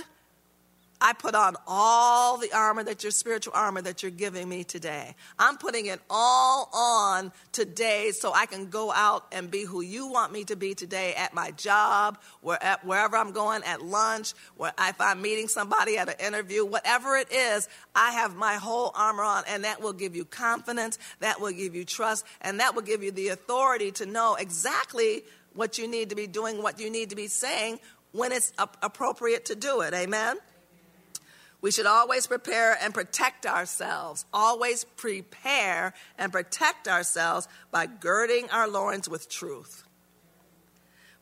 I 1.02 1.14
put 1.14 1.34
on 1.34 1.56
all 1.66 2.38
the 2.38 2.52
armor 2.52 2.84
that 2.84 3.04
your 3.04 3.12
spiritual 3.12 3.54
armor 3.56 3.82
that 3.82 4.04
you're 4.04 4.12
giving 4.12 4.50
me 4.50 4.66
today. 4.66 5.16
I'm 5.38 5.58
putting 5.58 5.86
it 5.86 6.02
all 6.10 6.70
on 6.74 7.32
today 7.54 8.12
so 8.12 8.34
I 8.34 8.46
can 8.46 8.70
go 8.70 8.92
out 8.92 9.26
and 9.32 9.50
be 9.50 9.64
who 9.64 9.80
you 9.82 10.08
want 10.08 10.34
me 10.34 10.44
to 10.46 10.58
be 10.58 10.74
today 10.74 11.14
at 11.16 11.34
my 11.34 11.52
job, 11.52 12.20
where, 12.42 12.62
at, 12.62 12.86
wherever 12.86 13.16
I'm 13.16 13.32
going, 13.32 13.64
at 13.64 13.82
lunch, 13.82 14.34
where, 14.58 14.74
if 14.78 15.00
I'm 15.00 15.22
meeting 15.22 15.48
somebody 15.48 15.98
at 15.98 16.10
an 16.10 16.16
interview, 16.26 16.66
whatever 16.66 17.16
it 17.16 17.32
is, 17.32 17.70
I 17.96 18.12
have 18.12 18.36
my 18.36 18.56
whole 18.56 18.92
armor 18.94 19.24
on, 19.24 19.44
and 19.48 19.64
that 19.64 19.82
will 19.82 19.94
give 19.94 20.18
you 20.18 20.26
confidence, 20.26 21.00
that 21.22 21.40
will 21.40 21.54
give 21.54 21.76
you 21.76 21.86
trust, 21.86 22.26
and 22.42 22.60
that 22.60 22.76
will 22.76 22.82
give 22.82 23.04
you 23.04 23.12
the 23.12 23.30
authority 23.30 23.92
to 23.94 24.06
know 24.06 24.36
exactly 24.36 25.24
what 25.54 25.78
you 25.78 25.88
need 25.88 26.10
to 26.10 26.16
be 26.16 26.28
doing, 26.28 26.62
what 26.62 26.80
you 26.80 26.90
need 26.90 27.12
to 27.12 27.16
be 27.16 27.28
saying 27.28 27.80
when 28.12 28.32
it's 28.34 28.52
appropriate 28.58 29.46
to 29.46 29.56
do 29.56 29.82
it. 29.82 29.94
Amen? 29.94 30.38
We 31.62 31.72
should 31.72 31.86
always 31.86 32.26
prepare 32.26 32.78
and 32.82 32.94
protect 32.94 33.46
ourselves. 33.46 34.26
Always 34.34 34.84
prepare 34.84 35.94
and 36.18 36.32
protect 36.32 36.88
ourselves 36.88 37.48
by 37.72 37.86
girding 37.86 38.50
our 38.50 38.68
loins 38.68 39.10
with 39.10 39.30
truth. 39.30 39.84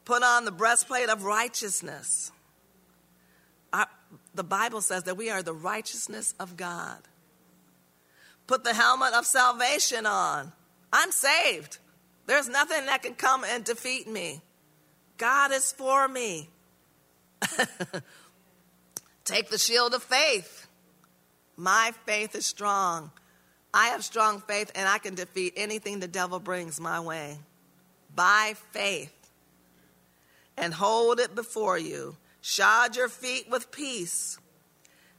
Put 0.05 0.23
on 0.23 0.45
the 0.45 0.51
breastplate 0.51 1.09
of 1.09 1.23
righteousness. 1.23 2.31
Our, 3.73 3.87
the 4.35 4.43
Bible 4.43 4.81
says 4.81 5.03
that 5.03 5.17
we 5.17 5.29
are 5.29 5.41
the 5.41 5.53
righteousness 5.53 6.35
of 6.39 6.55
God. 6.55 6.99
Put 8.45 8.63
the 8.63 8.73
helmet 8.73 9.13
of 9.13 9.25
salvation 9.25 10.05
on. 10.05 10.53
I'm 10.93 11.11
saved. 11.11 11.79
There's 12.27 12.47
nothing 12.47 12.85
that 12.85 13.03
can 13.03 13.15
come 13.15 13.43
and 13.43 13.63
defeat 13.63 14.07
me. 14.07 14.41
God 15.17 15.51
is 15.51 15.71
for 15.71 16.07
me. 16.07 16.49
Take 19.27 19.49
the 19.49 19.57
shield 19.57 19.93
of 19.93 20.01
faith. 20.01 20.67
My 21.57 21.91
faith 22.05 22.33
is 22.33 22.45
strong. 22.45 23.11
I 23.73 23.87
have 23.87 24.05
strong 24.05 24.39
faith 24.39 24.71
and 24.73 24.87
I 24.87 24.99
can 24.99 25.15
defeat 25.15 25.51
anything 25.57 25.99
the 25.99 26.07
devil 26.07 26.39
brings 26.39 26.79
my 26.79 27.01
way 27.01 27.37
by 28.15 28.53
faith. 28.71 29.13
And 30.55 30.73
hold 30.73 31.19
it 31.19 31.35
before 31.35 31.77
you. 31.77 32.15
Shod 32.39 32.95
your 32.95 33.09
feet 33.09 33.49
with 33.49 33.69
peace. 33.69 34.39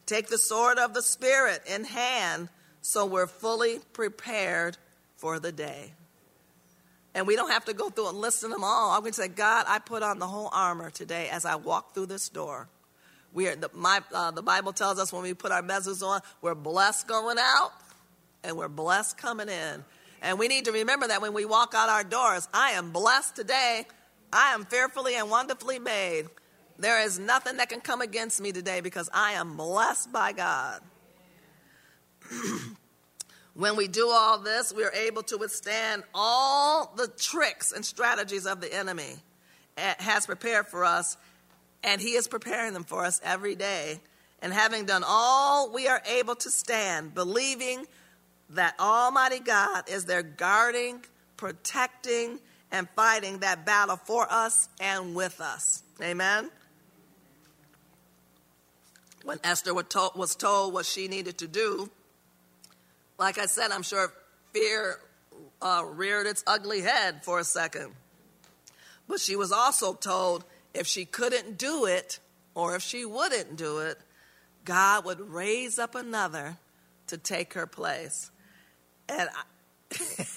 Take 0.07 0.29
the 0.29 0.38
sword 0.38 0.79
of 0.79 0.94
the 0.94 1.03
Spirit 1.03 1.61
in 1.66 1.85
hand 1.85 2.49
so 2.81 3.05
we're 3.05 3.27
fully 3.27 3.81
prepared 3.92 4.79
for 5.16 5.38
the 5.38 5.53
day. 5.53 5.92
And 7.14 7.27
we 7.27 7.37
don't 7.37 7.51
have 7.51 7.66
to 7.66 7.75
go 7.75 7.90
through 7.90 8.09
and 8.09 8.18
listen 8.18 8.49
to 8.49 8.55
them 8.55 8.64
all. 8.64 8.92
I'm 8.92 9.01
going 9.01 9.12
to 9.12 9.21
say, 9.21 9.29
God, 9.29 9.66
I 9.68 9.81
put 9.81 10.03
on 10.03 10.18
the 10.18 10.27
whole 10.27 10.49
armor 10.51 10.88
today 10.88 11.29
as 11.29 11.44
I 11.44 11.57
walk 11.57 11.92
through 11.92 12.07
this 12.07 12.31
door. 12.31 12.68
We 13.33 13.49
are, 13.49 13.57
the, 13.57 13.71
my, 13.75 14.01
uh, 14.12 14.31
the 14.31 14.43
Bible 14.43 14.73
tells 14.73 14.99
us 14.99 15.12
when 15.12 15.23
we 15.23 15.35
put 15.35 15.53
our 15.53 15.62
mezuzah 15.62 16.07
on, 16.07 16.21
we're 16.41 16.55
blessed 16.55 17.07
going 17.07 17.37
out 17.38 17.73
and 18.43 18.57
we're 18.57 18.69
blessed 18.69 19.19
coming 19.19 19.49
in. 19.49 19.85
And 20.23 20.38
we 20.38 20.49
need 20.49 20.64
to 20.64 20.73
remember 20.73 21.09
that 21.09 21.23
when 21.23 21.33
we 21.33 21.45
walk 21.45 21.75
out 21.75 21.88
our 21.88 22.05
doors, 22.05 22.49
I 22.53 22.71
am 22.73 22.91
blessed 22.91 23.37
today. 23.37 23.87
I 24.33 24.55
am 24.55 24.64
fearfully 24.64 25.14
and 25.14 25.31
wonderfully 25.31 25.79
made. 25.79 26.27
There 26.79 27.03
is 27.03 27.19
nothing 27.19 27.57
that 27.59 27.69
can 27.69 27.81
come 27.81 28.01
against 28.01 28.41
me 28.41 28.53
today 28.53 28.81
because 28.81 29.09
I 29.12 29.33
am 29.33 29.57
blessed 29.57 30.12
by 30.12 30.33
God. 30.33 30.81
when 33.55 33.77
we 33.77 33.88
do 33.88 34.09
all 34.09 34.38
this, 34.38 34.73
we 34.73 34.85
are 34.85 34.93
able 34.93 35.23
to 35.25 35.37
withstand 35.37 36.05
all 36.14 36.93
the 36.97 37.09
tricks 37.09 37.73
and 37.73 37.85
strategies 37.85 38.47
of 38.47 38.61
the 38.61 38.73
enemy 38.73 39.17
has 39.77 40.27
prepared 40.27 40.67
for 40.67 40.85
us 40.85 41.17
and 41.83 42.01
He 42.01 42.11
is 42.11 42.29
preparing 42.29 42.73
them 42.73 42.85
for 42.85 43.05
us 43.05 43.21
every 43.25 43.55
day. 43.55 44.01
And 44.41 44.53
having 44.53 44.85
done 44.85 45.03
all, 45.07 45.73
we 45.73 45.88
are 45.88 46.01
able 46.07 46.37
to 46.37 46.50
stand, 46.50 47.15
believing 47.15 47.87
that 48.50 48.75
Almighty 48.79 49.40
God 49.40 49.88
is 49.88 50.05
there 50.05 50.23
guarding, 50.23 51.05
protecting, 51.37 52.38
and 52.71 52.88
fighting 52.90 53.38
that 53.38 53.67
battle 53.67 53.96
for 53.96 54.27
us 54.31 54.69
and 54.81 55.15
with 55.15 55.40
us. 55.40 55.83
Amen? 56.02 56.50
When 59.25 59.38
Esther 59.42 59.75
was 59.75 60.37
told, 60.37 60.73
what 60.73 60.87
she 60.87 61.09
needed 61.09 61.38
to 61.38 61.48
do, 61.48 61.90
like 63.19 63.38
I 63.38 63.46
said, 63.46 63.73
I'm 63.73 63.83
sure 63.83 64.13
fear 64.52 65.00
uh, 65.61 65.85
reared 65.85 66.27
its 66.27 66.44
ugly 66.46 66.81
head 66.81 67.25
for 67.25 67.40
a 67.40 67.44
second. 67.44 67.92
But 69.09 69.21
she 69.21 69.37
was 69.37 69.52
also 69.52 69.94
told 69.94 70.44
if 70.75 70.87
she 70.87 71.04
couldn't 71.04 71.58
do 71.58 71.87
it, 71.87 72.19
or 72.54 72.77
if 72.77 72.83
she 72.83 73.04
wouldn't 73.04 73.56
do 73.56 73.79
it, 73.79 73.98
God 74.64 75.04
would 75.04 75.21
raise 75.21 75.79
up 75.79 75.94
another 75.94 76.58
to 77.06 77.16
take 77.16 77.54
her 77.54 77.66
place. 77.66 78.31
And 79.08 79.29
I, 79.29 79.42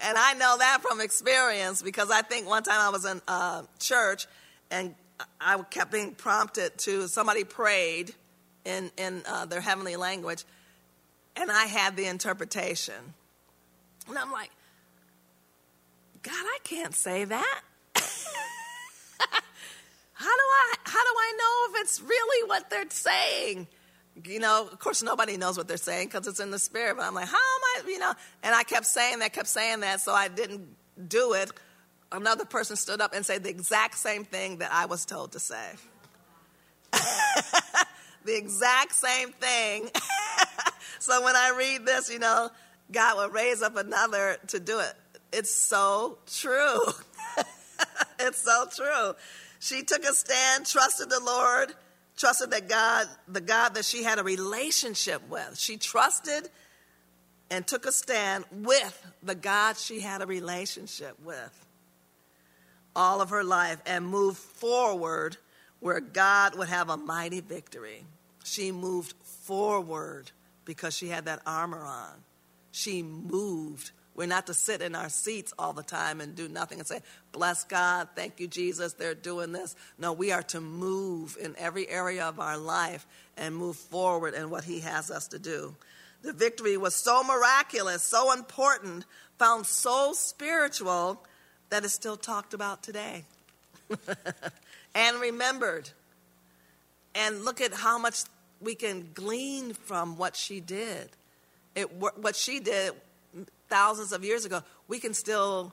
and 0.00 0.18
I 0.18 0.34
know 0.34 0.58
that 0.58 0.82
from 0.82 1.00
experience 1.00 1.82
because 1.82 2.10
I 2.10 2.22
think 2.22 2.46
one 2.46 2.62
time 2.62 2.80
I 2.80 2.90
was 2.90 3.04
in 3.04 3.20
uh, 3.26 3.62
church 3.78 4.26
and 4.70 4.94
I 5.40 5.60
kept 5.62 5.92
being 5.92 6.14
prompted 6.14 6.76
to, 6.78 7.08
somebody 7.08 7.44
prayed 7.44 8.14
in, 8.64 8.90
in 8.96 9.22
uh, 9.26 9.46
their 9.46 9.60
heavenly 9.60 9.96
language, 9.96 10.44
and 11.36 11.50
I 11.50 11.64
had 11.64 11.96
the 11.96 12.06
interpretation. 12.06 12.94
And 14.08 14.18
I'm 14.18 14.32
like, 14.32 14.50
God, 16.22 16.32
I 16.34 16.58
can't 16.64 16.94
say 16.94 17.24
that. 17.24 17.60
how 20.22 20.36
do 20.36 20.42
I 20.42 20.74
how 20.84 21.02
do 21.02 21.14
I 21.18 21.32
know 21.38 21.74
if 21.74 21.82
it's 21.82 22.00
really 22.00 22.48
what 22.48 22.70
they're 22.70 22.88
saying? 22.88 23.66
You 24.24 24.40
know, 24.40 24.68
of 24.70 24.78
course 24.78 25.02
nobody 25.02 25.36
knows 25.36 25.56
what 25.56 25.68
they're 25.68 25.76
saying 25.76 26.08
because 26.08 26.26
it's 26.26 26.40
in 26.40 26.50
the 26.50 26.58
spirit, 26.58 26.96
but 26.96 27.04
I'm 27.04 27.14
like, 27.14 27.28
how 27.28 27.36
am 27.36 27.86
I, 27.86 27.88
you 27.88 27.98
know? 27.98 28.12
And 28.42 28.54
I 28.54 28.62
kept 28.62 28.86
saying 28.86 29.20
that, 29.20 29.32
kept 29.32 29.48
saying 29.48 29.80
that, 29.80 30.00
so 30.00 30.12
I 30.12 30.28
didn't 30.28 30.68
do 31.08 31.32
it. 31.32 31.50
Another 32.12 32.44
person 32.44 32.76
stood 32.76 33.00
up 33.00 33.14
and 33.14 33.24
said 33.24 33.42
the 33.42 33.50
exact 33.50 33.96
same 33.96 34.24
thing 34.24 34.58
that 34.58 34.70
I 34.72 34.84
was 34.84 35.06
told 35.06 35.32
to 35.32 35.40
say. 35.40 35.72
the 38.24 38.36
exact 38.36 38.94
same 38.94 39.30
thing. 39.32 39.88
so 40.98 41.24
when 41.24 41.34
I 41.34 41.54
read 41.56 41.86
this, 41.86 42.10
you 42.10 42.18
know, 42.18 42.50
God 42.90 43.16
will 43.16 43.30
raise 43.30 43.62
up 43.62 43.76
another 43.76 44.36
to 44.48 44.60
do 44.60 44.78
it. 44.80 44.92
It's 45.32 45.54
so 45.54 46.18
true. 46.26 46.80
it's 48.20 48.42
so 48.42 48.66
true. 48.76 49.14
She 49.62 49.84
took 49.84 50.02
a 50.02 50.12
stand, 50.12 50.66
trusted 50.66 51.08
the 51.08 51.20
Lord, 51.20 51.72
trusted 52.16 52.50
that 52.50 52.68
God, 52.68 53.06
the 53.28 53.40
God 53.40 53.74
that 53.74 53.84
she 53.84 54.02
had 54.02 54.18
a 54.18 54.24
relationship 54.24 55.22
with. 55.28 55.56
She 55.56 55.76
trusted 55.76 56.48
and 57.48 57.64
took 57.64 57.86
a 57.86 57.92
stand 57.92 58.44
with 58.50 59.06
the 59.22 59.36
God 59.36 59.76
she 59.76 60.00
had 60.00 60.20
a 60.20 60.26
relationship 60.26 61.16
with 61.22 61.66
all 62.96 63.20
of 63.20 63.30
her 63.30 63.44
life 63.44 63.80
and 63.86 64.04
moved 64.04 64.38
forward 64.38 65.36
where 65.78 66.00
God 66.00 66.58
would 66.58 66.68
have 66.68 66.90
a 66.90 66.96
mighty 66.96 67.38
victory. 67.38 68.02
She 68.42 68.72
moved 68.72 69.14
forward 69.22 70.32
because 70.64 70.96
she 70.96 71.06
had 71.06 71.26
that 71.26 71.40
armor 71.46 71.84
on. 71.84 72.14
She 72.72 73.04
moved. 73.04 73.92
We're 74.14 74.26
not 74.26 74.46
to 74.48 74.54
sit 74.54 74.82
in 74.82 74.94
our 74.94 75.08
seats 75.08 75.54
all 75.58 75.72
the 75.72 75.82
time 75.82 76.20
and 76.20 76.36
do 76.36 76.48
nothing 76.48 76.78
and 76.78 76.86
say, 76.86 77.00
Bless 77.32 77.64
God, 77.64 78.08
thank 78.14 78.40
you, 78.40 78.46
Jesus, 78.46 78.92
they're 78.92 79.14
doing 79.14 79.52
this. 79.52 79.74
No, 79.98 80.12
we 80.12 80.32
are 80.32 80.42
to 80.44 80.60
move 80.60 81.38
in 81.40 81.54
every 81.58 81.88
area 81.88 82.26
of 82.26 82.38
our 82.38 82.58
life 82.58 83.06
and 83.36 83.56
move 83.56 83.76
forward 83.76 84.34
in 84.34 84.50
what 84.50 84.64
He 84.64 84.80
has 84.80 85.10
us 85.10 85.28
to 85.28 85.38
do. 85.38 85.74
The 86.20 86.32
victory 86.32 86.76
was 86.76 86.94
so 86.94 87.24
miraculous, 87.24 88.02
so 88.02 88.32
important, 88.32 89.06
found 89.38 89.66
so 89.66 90.12
spiritual 90.12 91.24
that 91.70 91.84
is 91.84 91.92
still 91.92 92.16
talked 92.16 92.52
about 92.52 92.82
today. 92.82 93.24
and 94.94 95.20
remembered. 95.20 95.88
And 97.14 97.44
look 97.44 97.60
at 97.60 97.72
how 97.72 97.98
much 97.98 98.24
we 98.60 98.74
can 98.74 99.08
glean 99.14 99.72
from 99.72 100.16
what 100.16 100.36
she 100.36 100.60
did. 100.60 101.08
It, 101.74 101.90
what 101.94 102.36
she 102.36 102.60
did 102.60 102.92
thousands 103.72 104.12
of 104.12 104.22
years 104.22 104.44
ago, 104.44 104.62
we 104.86 104.98
can 104.98 105.14
still 105.14 105.72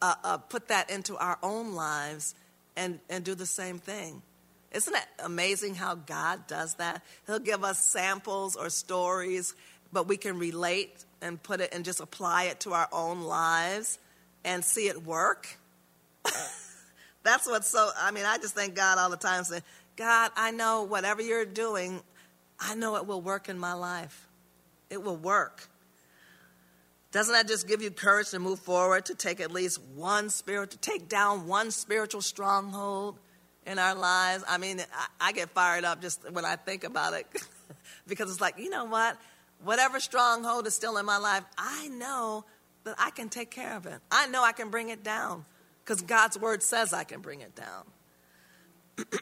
uh, 0.00 0.14
uh, 0.22 0.38
put 0.38 0.68
that 0.68 0.88
into 0.88 1.16
our 1.16 1.36
own 1.42 1.74
lives 1.74 2.36
and, 2.76 3.00
and 3.10 3.24
do 3.24 3.34
the 3.34 3.44
same 3.44 3.80
thing. 3.80 4.22
Isn't 4.70 4.94
it 4.94 5.06
amazing 5.18 5.74
how 5.74 5.96
God 5.96 6.46
does 6.46 6.74
that? 6.74 7.02
He'll 7.26 7.40
give 7.40 7.64
us 7.64 7.84
samples 7.84 8.54
or 8.54 8.70
stories, 8.70 9.52
but 9.92 10.06
we 10.06 10.16
can 10.16 10.38
relate 10.38 11.04
and 11.20 11.42
put 11.42 11.60
it 11.60 11.70
and 11.74 11.84
just 11.84 11.98
apply 11.98 12.44
it 12.44 12.60
to 12.60 12.72
our 12.72 12.88
own 12.92 13.22
lives 13.22 13.98
and 14.44 14.64
see 14.64 14.86
it 14.86 15.04
work. 15.04 15.58
That's 17.24 17.48
what's 17.48 17.66
so, 17.66 17.90
I 17.98 18.12
mean, 18.12 18.26
I 18.26 18.38
just 18.38 18.54
thank 18.54 18.76
God 18.76 18.98
all 18.98 19.10
the 19.10 19.16
time 19.16 19.42
saying, 19.42 19.62
God, 19.96 20.30
I 20.36 20.52
know 20.52 20.84
whatever 20.84 21.20
you're 21.20 21.44
doing, 21.44 22.00
I 22.60 22.76
know 22.76 22.94
it 22.94 23.08
will 23.08 23.22
work 23.22 23.48
in 23.48 23.58
my 23.58 23.72
life. 23.72 24.28
It 24.88 25.02
will 25.02 25.16
work. 25.16 25.68
Doesn't 27.14 27.32
that 27.32 27.46
just 27.46 27.68
give 27.68 27.80
you 27.80 27.92
courage 27.92 28.30
to 28.30 28.40
move 28.40 28.58
forward, 28.58 29.06
to 29.06 29.14
take 29.14 29.38
at 29.40 29.52
least 29.52 29.80
one 29.94 30.30
spirit, 30.30 30.72
to 30.72 30.78
take 30.78 31.08
down 31.08 31.46
one 31.46 31.70
spiritual 31.70 32.22
stronghold 32.22 33.20
in 33.64 33.78
our 33.78 33.94
lives? 33.94 34.42
I 34.48 34.58
mean, 34.58 34.80
I, 34.80 35.28
I 35.28 35.30
get 35.30 35.50
fired 35.50 35.84
up 35.84 36.02
just 36.02 36.28
when 36.32 36.44
I 36.44 36.56
think 36.56 36.82
about 36.82 37.12
it 37.12 37.28
because 38.08 38.32
it's 38.32 38.40
like, 38.40 38.58
you 38.58 38.68
know 38.68 38.86
what? 38.86 39.16
Whatever 39.62 40.00
stronghold 40.00 40.66
is 40.66 40.74
still 40.74 40.96
in 40.96 41.06
my 41.06 41.18
life, 41.18 41.44
I 41.56 41.86
know 41.86 42.46
that 42.82 42.96
I 42.98 43.10
can 43.10 43.28
take 43.28 43.52
care 43.52 43.76
of 43.76 43.86
it. 43.86 44.00
I 44.10 44.26
know 44.26 44.42
I 44.42 44.50
can 44.50 44.70
bring 44.70 44.88
it 44.88 45.04
down 45.04 45.44
because 45.84 46.02
God's 46.02 46.36
word 46.36 46.64
says 46.64 46.92
I 46.92 47.04
can 47.04 47.20
bring 47.20 47.42
it 47.42 47.52
down. 47.54 47.84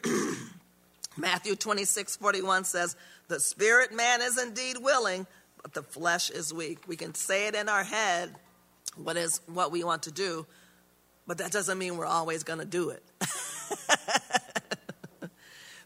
Matthew 1.15 1.55
26 1.55 2.15
41 2.15 2.63
says, 2.63 2.95
The 3.27 3.39
spirit 3.39 3.93
man 3.93 4.23
is 4.23 4.41
indeed 4.41 4.77
willing, 4.81 5.27
but 5.63 5.73
the 5.73 5.81
flesh 5.81 6.29
is 6.29 6.53
weak. 6.53 6.87
We 6.87 6.95
can 6.95 7.15
say 7.15 7.47
it 7.47 7.55
in 7.55 7.67
our 7.67 7.83
head 7.83 8.35
what 8.95 9.17
is 9.17 9.41
what 9.47 9.71
we 9.71 9.83
want 9.83 10.03
to 10.03 10.11
do, 10.11 10.45
but 11.25 11.39
that 11.39 11.51
doesn't 11.51 11.77
mean 11.77 11.97
we're 11.97 12.05
always 12.05 12.43
going 12.43 12.59
to 12.59 12.65
do 12.65 12.89
it. 12.89 13.03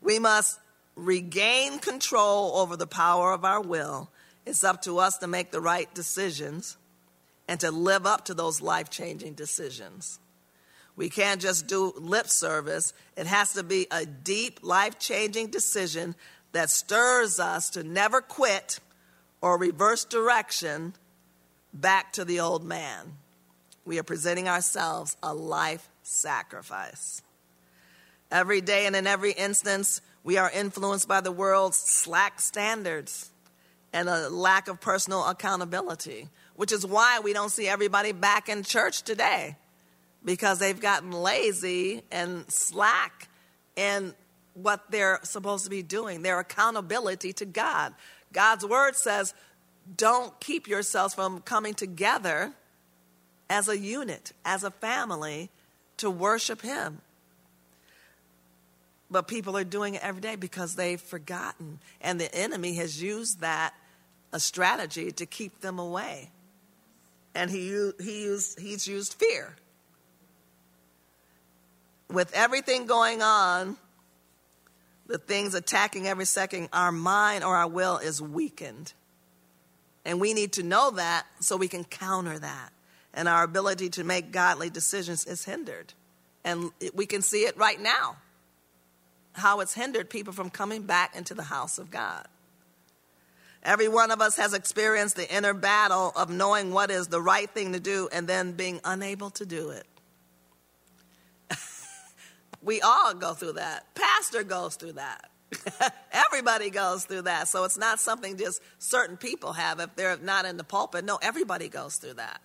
we 0.01 0.19
must 0.19 0.59
regain 0.95 1.79
control 1.79 2.57
over 2.57 2.75
the 2.75 2.87
power 2.87 3.31
of 3.31 3.45
our 3.45 3.61
will. 3.61 4.09
It's 4.45 4.63
up 4.63 4.81
to 4.83 4.97
us 4.97 5.19
to 5.19 5.27
make 5.27 5.51
the 5.51 5.61
right 5.61 5.93
decisions 5.93 6.77
and 7.47 7.59
to 7.61 7.71
live 7.71 8.05
up 8.05 8.25
to 8.25 8.33
those 8.33 8.61
life 8.61 8.89
changing 8.89 9.33
decisions. 9.33 10.19
We 10.95 11.09
can't 11.09 11.39
just 11.39 11.67
do 11.67 11.93
lip 11.95 12.27
service. 12.27 12.91
It 13.15 13.27
has 13.27 13.53
to 13.53 13.63
be 13.63 13.87
a 13.91 14.05
deep, 14.05 14.59
life 14.63 14.97
changing 14.97 15.47
decision 15.47 16.15
that 16.53 16.71
stirs 16.71 17.39
us 17.39 17.69
to 17.71 17.83
never 17.83 18.19
quit 18.19 18.79
or 19.41 19.57
reverse 19.57 20.05
direction 20.05 20.93
back 21.73 22.13
to 22.13 22.25
the 22.25 22.39
old 22.39 22.63
man. 22.63 23.13
We 23.85 23.99
are 23.99 24.03
presenting 24.03 24.47
ourselves 24.47 25.15
a 25.23 25.33
life 25.33 25.89
sacrifice. 26.03 27.21
Every 28.31 28.61
day 28.61 28.85
and 28.85 28.95
in 28.95 29.07
every 29.07 29.31
instance, 29.31 30.01
we 30.23 30.37
are 30.37 30.51
influenced 30.51 31.07
by 31.07 31.21
the 31.21 31.31
world's 31.31 31.77
slack 31.77 32.41
standards 32.41 33.31
and 33.93 34.09
a 34.09 34.29
lack 34.29 34.67
of 34.67 34.81
personal 34.81 35.25
accountability 35.25 36.27
which 36.57 36.71
is 36.71 36.85
why 36.85 37.19
we 37.23 37.33
don't 37.33 37.51
see 37.51 37.67
everybody 37.67 38.11
back 38.11 38.49
in 38.49 38.63
church 38.63 39.03
today 39.03 39.55
because 40.25 40.59
they've 40.59 40.81
gotten 40.81 41.11
lazy 41.11 42.03
and 42.11 42.51
slack 42.51 43.29
in 43.75 44.13
what 44.55 44.89
they're 44.89 45.19
supposed 45.21 45.63
to 45.65 45.69
be 45.69 45.83
doing, 45.83 46.23
their 46.23 46.39
accountability 46.39 47.31
to 47.31 47.45
God. 47.45 47.93
God's 48.37 48.63
word 48.63 48.95
says, 48.95 49.33
don't 49.95 50.39
keep 50.39 50.67
yourselves 50.67 51.15
from 51.15 51.41
coming 51.41 51.73
together 51.73 52.53
as 53.49 53.67
a 53.67 53.75
unit, 53.75 54.31
as 54.45 54.63
a 54.63 54.69
family, 54.69 55.49
to 55.97 56.11
worship 56.11 56.61
Him. 56.61 57.01
But 59.09 59.27
people 59.27 59.57
are 59.57 59.63
doing 59.63 59.95
it 59.95 60.03
every 60.03 60.21
day 60.21 60.35
because 60.35 60.75
they've 60.75 61.01
forgotten. 61.01 61.79
And 61.99 62.21
the 62.21 62.31
enemy 62.35 62.75
has 62.75 63.01
used 63.01 63.41
that 63.41 63.73
a 64.31 64.39
strategy 64.39 65.11
to 65.13 65.25
keep 65.25 65.61
them 65.61 65.79
away 65.79 66.29
and 67.33 67.51
he, 67.51 67.91
he 67.99 68.23
used, 68.23 68.59
he's 68.59 68.87
used 68.87 69.13
fear. 69.13 69.55
With 72.11 72.33
everything 72.33 72.87
going 72.87 73.21
on, 73.21 73.77
the 75.07 75.17
things 75.17 75.53
attacking 75.53 76.07
every 76.07 76.25
second, 76.25 76.69
our 76.73 76.91
mind 76.91 77.43
or 77.43 77.55
our 77.55 77.67
will 77.67 77.97
is 77.97 78.21
weakened. 78.21 78.93
And 80.05 80.21
we 80.21 80.33
need 80.33 80.53
to 80.53 80.63
know 80.63 80.91
that 80.91 81.25
so 81.39 81.57
we 81.57 81.67
can 81.67 81.83
counter 81.83 82.37
that. 82.39 82.69
And 83.13 83.27
our 83.27 83.43
ability 83.43 83.89
to 83.91 84.03
make 84.03 84.31
godly 84.31 84.69
decisions 84.69 85.25
is 85.25 85.43
hindered. 85.45 85.93
And 86.43 86.71
we 86.93 87.05
can 87.05 87.21
see 87.21 87.41
it 87.41 87.57
right 87.57 87.79
now 87.79 88.17
how 89.37 89.59
it's 89.59 89.73
hindered 89.73 90.09
people 90.09 90.33
from 90.33 90.49
coming 90.49 90.81
back 90.81 91.15
into 91.15 91.33
the 91.33 91.43
house 91.43 91.77
of 91.77 91.91
God. 91.91 92.27
Every 93.63 93.87
one 93.87 94.11
of 94.11 94.21
us 94.21 94.37
has 94.37 94.53
experienced 94.53 95.15
the 95.15 95.33
inner 95.33 95.53
battle 95.53 96.11
of 96.15 96.29
knowing 96.29 96.71
what 96.71 96.89
is 96.89 97.07
the 97.07 97.21
right 97.21 97.49
thing 97.49 97.73
to 97.73 97.79
do 97.79 98.09
and 98.11 98.27
then 98.27 98.53
being 98.53 98.79
unable 98.83 99.29
to 99.31 99.45
do 99.45 99.69
it. 99.69 99.85
We 102.67 102.81
all 102.81 103.13
go 103.13 103.33
through 103.33 103.53
that. 103.53 103.95
Pastor 103.95 104.43
goes 104.43 104.75
through 104.75 104.93
that. 104.93 105.31
everybody 106.11 106.69
goes 106.69 107.05
through 107.05 107.21
that. 107.21 107.47
So 107.47 107.63
it's 107.63 107.77
not 107.77 108.01
something 108.01 108.37
just 108.37 108.61
certain 108.77 109.15
people 109.15 109.53
have 109.53 109.79
if 109.79 109.95
they're 109.95 110.17
not 110.17 110.45
in 110.45 110.57
the 110.57 110.65
pulpit. 110.65 111.05
No, 111.05 111.17
everybody 111.21 111.69
goes 111.69 111.95
through 111.95 112.15
that. 112.15 112.41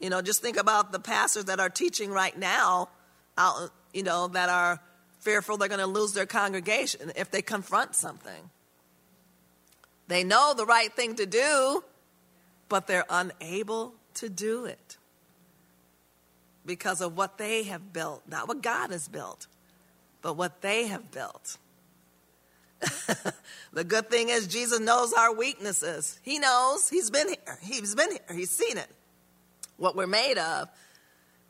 You 0.00 0.08
know, 0.08 0.22
just 0.22 0.40
think 0.40 0.56
about 0.56 0.90
the 0.90 0.98
pastors 0.98 1.44
that 1.44 1.60
are 1.60 1.68
teaching 1.68 2.10
right 2.10 2.36
now, 2.36 2.88
out, 3.36 3.70
you 3.92 4.02
know, 4.02 4.28
that 4.28 4.48
are 4.48 4.80
fearful 5.20 5.58
they're 5.58 5.68
going 5.68 5.80
to 5.80 5.86
lose 5.86 6.14
their 6.14 6.26
congregation 6.26 7.12
if 7.14 7.30
they 7.30 7.42
confront 7.42 7.94
something. 7.94 8.50
They 10.06 10.24
know 10.24 10.54
the 10.56 10.64
right 10.64 10.90
thing 10.90 11.16
to 11.16 11.26
do, 11.26 11.84
but 12.70 12.86
they're 12.86 13.04
unable 13.10 13.94
to 14.14 14.30
do 14.30 14.64
it 14.64 14.97
because 16.68 17.00
of 17.00 17.16
what 17.16 17.38
they 17.38 17.64
have 17.64 17.92
built, 17.92 18.22
not 18.28 18.46
what 18.46 18.62
God 18.62 18.92
has 18.92 19.08
built. 19.08 19.48
but 20.20 20.34
what 20.34 20.60
they 20.62 20.88
have 20.88 21.10
built. 21.12 21.58
the 23.72 23.84
good 23.84 24.10
thing 24.10 24.28
is 24.28 24.46
Jesus 24.46 24.80
knows 24.80 25.12
our 25.12 25.32
weaknesses. 25.34 26.18
He 26.22 26.38
knows. 26.38 26.88
He's 26.88 27.08
been 27.08 27.28
here. 27.28 27.58
He's 27.62 27.94
been 27.94 28.10
here. 28.10 28.36
He's 28.36 28.50
seen 28.50 28.76
it. 28.78 28.88
What 29.76 29.96
we're 29.96 30.08
made 30.08 30.38
of. 30.38 30.68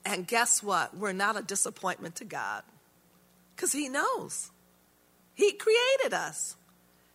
And 0.04 0.26
guess 0.26 0.62
what? 0.62 0.96
We're 0.96 1.12
not 1.12 1.38
a 1.38 1.42
disappointment 1.42 2.16
to 2.16 2.24
God. 2.24 2.62
Because 3.56 3.72
he 3.72 3.88
knows. 3.88 4.50
He 5.34 5.52
created 5.52 6.12
us. 6.12 6.56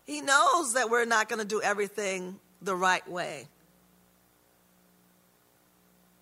He 0.05 0.21
knows 0.21 0.73
that 0.73 0.89
we're 0.89 1.05
not 1.05 1.29
going 1.29 1.39
to 1.39 1.47
do 1.47 1.61
everything 1.61 2.39
the 2.61 2.75
right 2.75 3.07
way. 3.07 3.47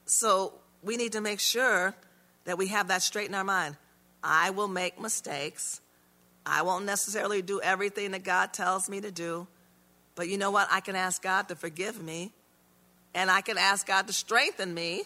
So 0.06 0.54
we 0.84 0.98
need 0.98 1.14
to 1.14 1.22
make 1.22 1.40
sure 1.40 1.96
that 2.46 2.58
we 2.58 2.68
have 2.68 2.88
that 2.88 3.02
straight 3.02 3.30
in 3.30 3.36
our 3.36 3.44
mind. 3.44 3.78
I 4.24 4.50
will 4.52 4.68
make 4.68 5.00
mistakes. 5.00 5.82
I 6.46 6.64
won't 6.64 6.86
necessarily 6.86 7.42
do 7.42 7.62
everything 7.62 8.12
that 8.12 8.24
God 8.24 8.54
tells 8.54 8.90
me 8.90 9.02
to 9.02 9.12
do. 9.12 9.48
But 10.16 10.28
you 10.28 10.38
know 10.38 10.52
what? 10.52 10.68
I 10.72 10.80
can 10.80 10.96
ask 10.96 11.22
God 11.22 11.48
to 11.50 11.56
forgive 11.56 12.02
me. 12.02 12.32
And 13.14 13.30
I 13.30 13.42
can 13.42 13.58
ask 13.58 13.86
God 13.86 14.08
to 14.08 14.14
strengthen 14.14 14.74
me 14.74 15.04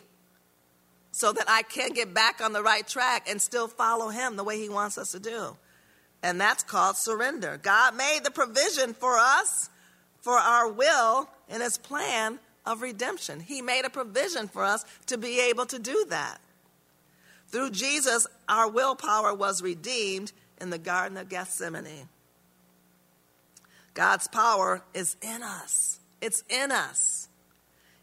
so 1.11 1.31
that 1.31 1.45
I 1.47 1.63
can 1.63 1.91
get 1.91 2.13
back 2.13 2.41
on 2.41 2.53
the 2.53 2.61
right 2.61 2.87
track 2.87 3.27
and 3.29 3.41
still 3.41 3.67
follow 3.67 4.09
Him 4.09 4.35
the 4.35 4.43
way 4.43 4.59
He 4.59 4.69
wants 4.69 4.97
us 4.97 5.11
to 5.13 5.19
do. 5.19 5.57
And 6.21 6.39
that's 6.39 6.63
called 6.63 6.97
surrender. 6.97 7.59
God 7.61 7.95
made 7.95 8.19
the 8.23 8.31
provision 8.31 8.93
for 8.93 9.17
us, 9.17 9.69
for 10.21 10.33
our 10.33 10.69
will, 10.69 11.29
in 11.49 11.61
His 11.61 11.77
plan 11.77 12.39
of 12.65 12.81
redemption. 12.81 13.39
He 13.39 13.61
made 13.61 13.85
a 13.85 13.89
provision 13.89 14.47
for 14.47 14.63
us 14.63 14.85
to 15.07 15.17
be 15.17 15.39
able 15.39 15.65
to 15.67 15.79
do 15.79 16.05
that. 16.09 16.39
Through 17.49 17.71
Jesus, 17.71 18.27
our 18.49 18.69
willpower 18.69 19.33
was 19.33 19.61
redeemed 19.61 20.31
in 20.59 20.69
the 20.69 20.77
Garden 20.77 21.17
of 21.17 21.29
Gethsemane. 21.29 22.09
God's 23.93 24.27
power 24.27 24.81
is 24.93 25.15
in 25.21 25.41
us, 25.43 25.99
it's 26.21 26.43
in 26.49 26.71
us. 26.71 27.29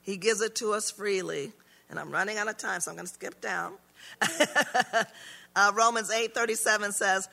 He 0.00 0.16
gives 0.16 0.40
it 0.40 0.56
to 0.56 0.72
us 0.72 0.90
freely. 0.90 1.52
And 1.88 2.00
I'm 2.00 2.10
running 2.10 2.38
out 2.38 2.48
of 2.48 2.56
time, 2.56 2.80
so 2.80 2.90
I'm 2.90 2.96
going 2.96 3.06
to 3.06 3.12
skip 3.12 3.40
down. 3.40 3.74
uh, 5.54 5.72
Romans 5.74 6.10
8 6.10 6.34
37 6.34 6.92
says, 6.92 7.28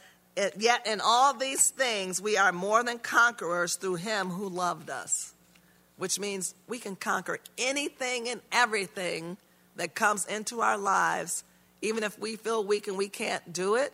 Yet 0.57 0.85
in 0.85 1.01
all 1.01 1.33
these 1.33 1.69
things 1.69 2.21
we 2.21 2.37
are 2.37 2.51
more 2.51 2.83
than 2.83 2.99
conquerors 2.99 3.75
through 3.75 3.95
him 3.95 4.29
who 4.29 4.49
loved 4.49 4.89
us 4.89 5.33
which 5.99 6.17
means 6.17 6.55
we 6.67 6.79
can 6.79 6.95
conquer 6.95 7.39
anything 7.57 8.29
and 8.29 8.39
everything 8.53 9.35
that 9.75 9.93
comes 9.93 10.25
into 10.25 10.61
our 10.61 10.77
lives, 10.77 11.43
even 11.81 12.03
if 12.03 12.17
we 12.17 12.37
feel 12.37 12.63
weak 12.63 12.87
and 12.87 12.97
we 12.97 13.09
can't 13.09 13.51
do 13.51 13.75
it. 13.75 13.93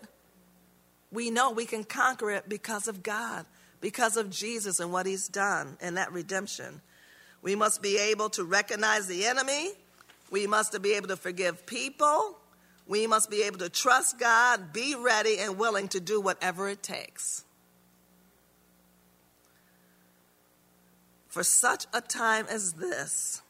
We 1.11 1.31
know 1.31 1.49
we 1.49 1.65
can 1.65 1.83
conquer 1.83 2.29
it 2.29 2.47
because 2.47 2.87
of 2.87 3.01
God, 3.01 3.47
because 3.81 4.17
of 4.17 4.29
Jesus 4.29 4.79
and 4.79 4.91
what 4.91 5.07
He's 5.07 5.27
done 5.27 5.77
in 5.81 5.95
that 5.95 6.11
redemption. 6.13 6.81
We 7.41 7.55
must 7.55 7.81
be 7.81 7.97
able 7.97 8.29
to 8.31 8.43
recognize 8.43 9.07
the 9.07 9.25
enemy. 9.25 9.71
We 10.29 10.45
must 10.45 10.79
be 10.83 10.93
able 10.93 11.07
to 11.07 11.17
forgive 11.17 11.65
people. 11.65 12.37
We 12.87 13.07
must 13.07 13.31
be 13.31 13.41
able 13.43 13.57
to 13.59 13.69
trust 13.69 14.19
God, 14.19 14.73
be 14.73 14.93
ready 14.93 15.39
and 15.39 15.57
willing 15.57 15.87
to 15.87 15.99
do 15.99 16.21
whatever 16.21 16.69
it 16.69 16.83
takes. 16.83 17.44
For 21.35 21.43
such 21.43 21.85
a 21.91 21.99
time 21.99 22.45
as 22.49 22.71
this, 22.71 23.41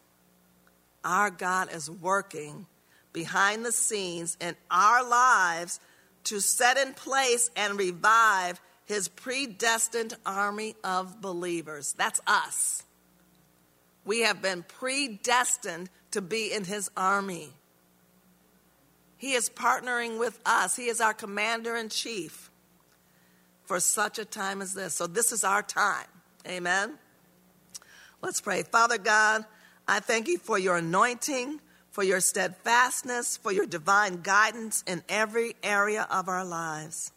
our 1.03 1.29
God 1.29 1.71
is 1.71 1.87
working 1.87 2.65
behind 3.13 3.63
the 3.63 3.71
scenes 3.71 4.37
in 4.41 4.55
our 4.71 5.07
lives 5.07 5.79
to 6.23 6.39
set 6.39 6.77
in 6.77 6.95
place 6.95 7.51
and 7.55 7.77
revive 7.77 8.59
his 8.87 9.07
predestined 9.07 10.15
army 10.25 10.73
of 10.83 11.21
believers. 11.21 11.93
That's 11.95 12.19
us. 12.25 12.81
We 14.03 14.21
have 14.21 14.41
been 14.41 14.63
predestined 14.63 15.91
to 16.09 16.23
be 16.23 16.51
in 16.51 16.63
his 16.63 16.89
army. 16.97 17.49
He 19.15 19.33
is 19.33 19.47
partnering 19.47 20.17
with 20.17 20.39
us, 20.43 20.75
he 20.75 20.87
is 20.87 21.01
our 21.01 21.13
commander 21.13 21.75
in 21.75 21.89
chief 21.89 22.49
for 23.65 23.79
such 23.79 24.17
a 24.17 24.25
time 24.25 24.63
as 24.63 24.73
this. 24.73 24.95
So, 24.95 25.05
this 25.05 25.31
is 25.31 25.43
our 25.43 25.61
time. 25.61 26.07
Amen. 26.47 26.97
Let's 28.25 28.41
pray. 28.41 28.63
Father 28.63 28.97
God, 28.97 29.45
I 29.87 29.99
thank 29.99 30.27
you 30.27 30.39
for 30.39 30.57
your 30.57 30.77
anointing, 30.77 31.61
for 31.91 32.03
your 32.03 32.19
steadfastness, 32.19 33.37
for 33.37 33.51
your 33.51 33.67
divine 33.67 34.21
guidance 34.23 34.83
in 34.87 35.03
every 35.07 35.55
area 35.61 36.07
of 36.09 36.27
our 36.27 36.43
lives. 36.43 37.11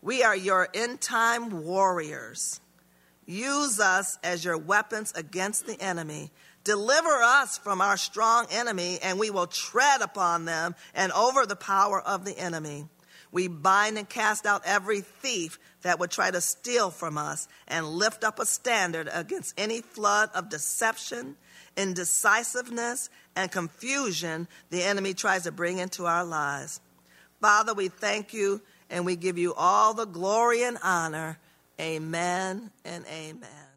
We 0.00 0.22
are 0.22 0.34
your 0.34 0.70
end 0.72 1.02
time 1.02 1.66
warriors. 1.66 2.62
Use 3.26 3.78
us 3.78 4.16
as 4.24 4.42
your 4.42 4.56
weapons 4.56 5.12
against 5.14 5.66
the 5.66 5.78
enemy. 5.82 6.30
Deliver 6.64 7.22
us 7.22 7.58
from 7.58 7.82
our 7.82 7.98
strong 7.98 8.46
enemy, 8.50 9.00
and 9.02 9.18
we 9.18 9.28
will 9.28 9.48
tread 9.48 10.00
upon 10.00 10.46
them 10.46 10.74
and 10.94 11.12
over 11.12 11.44
the 11.44 11.56
power 11.56 12.00
of 12.00 12.24
the 12.24 12.38
enemy. 12.38 12.86
We 13.30 13.48
bind 13.48 13.98
and 13.98 14.08
cast 14.08 14.46
out 14.46 14.62
every 14.64 15.02
thief 15.02 15.58
that 15.82 15.98
would 15.98 16.10
try 16.10 16.30
to 16.30 16.40
steal 16.40 16.90
from 16.90 17.16
us 17.18 17.48
and 17.66 17.86
lift 17.86 18.24
up 18.24 18.38
a 18.38 18.46
standard 18.46 19.08
against 19.12 19.58
any 19.58 19.80
flood 19.80 20.30
of 20.34 20.48
deception, 20.48 21.36
indecisiveness, 21.76 23.10
and 23.36 23.50
confusion 23.50 24.48
the 24.70 24.82
enemy 24.82 25.14
tries 25.14 25.44
to 25.44 25.52
bring 25.52 25.78
into 25.78 26.06
our 26.06 26.24
lives. 26.24 26.80
Father, 27.40 27.74
we 27.74 27.88
thank 27.88 28.34
you 28.34 28.60
and 28.90 29.06
we 29.06 29.16
give 29.16 29.38
you 29.38 29.54
all 29.54 29.94
the 29.94 30.06
glory 30.06 30.64
and 30.64 30.78
honor. 30.82 31.38
Amen 31.80 32.70
and 32.84 33.04
amen. 33.06 33.67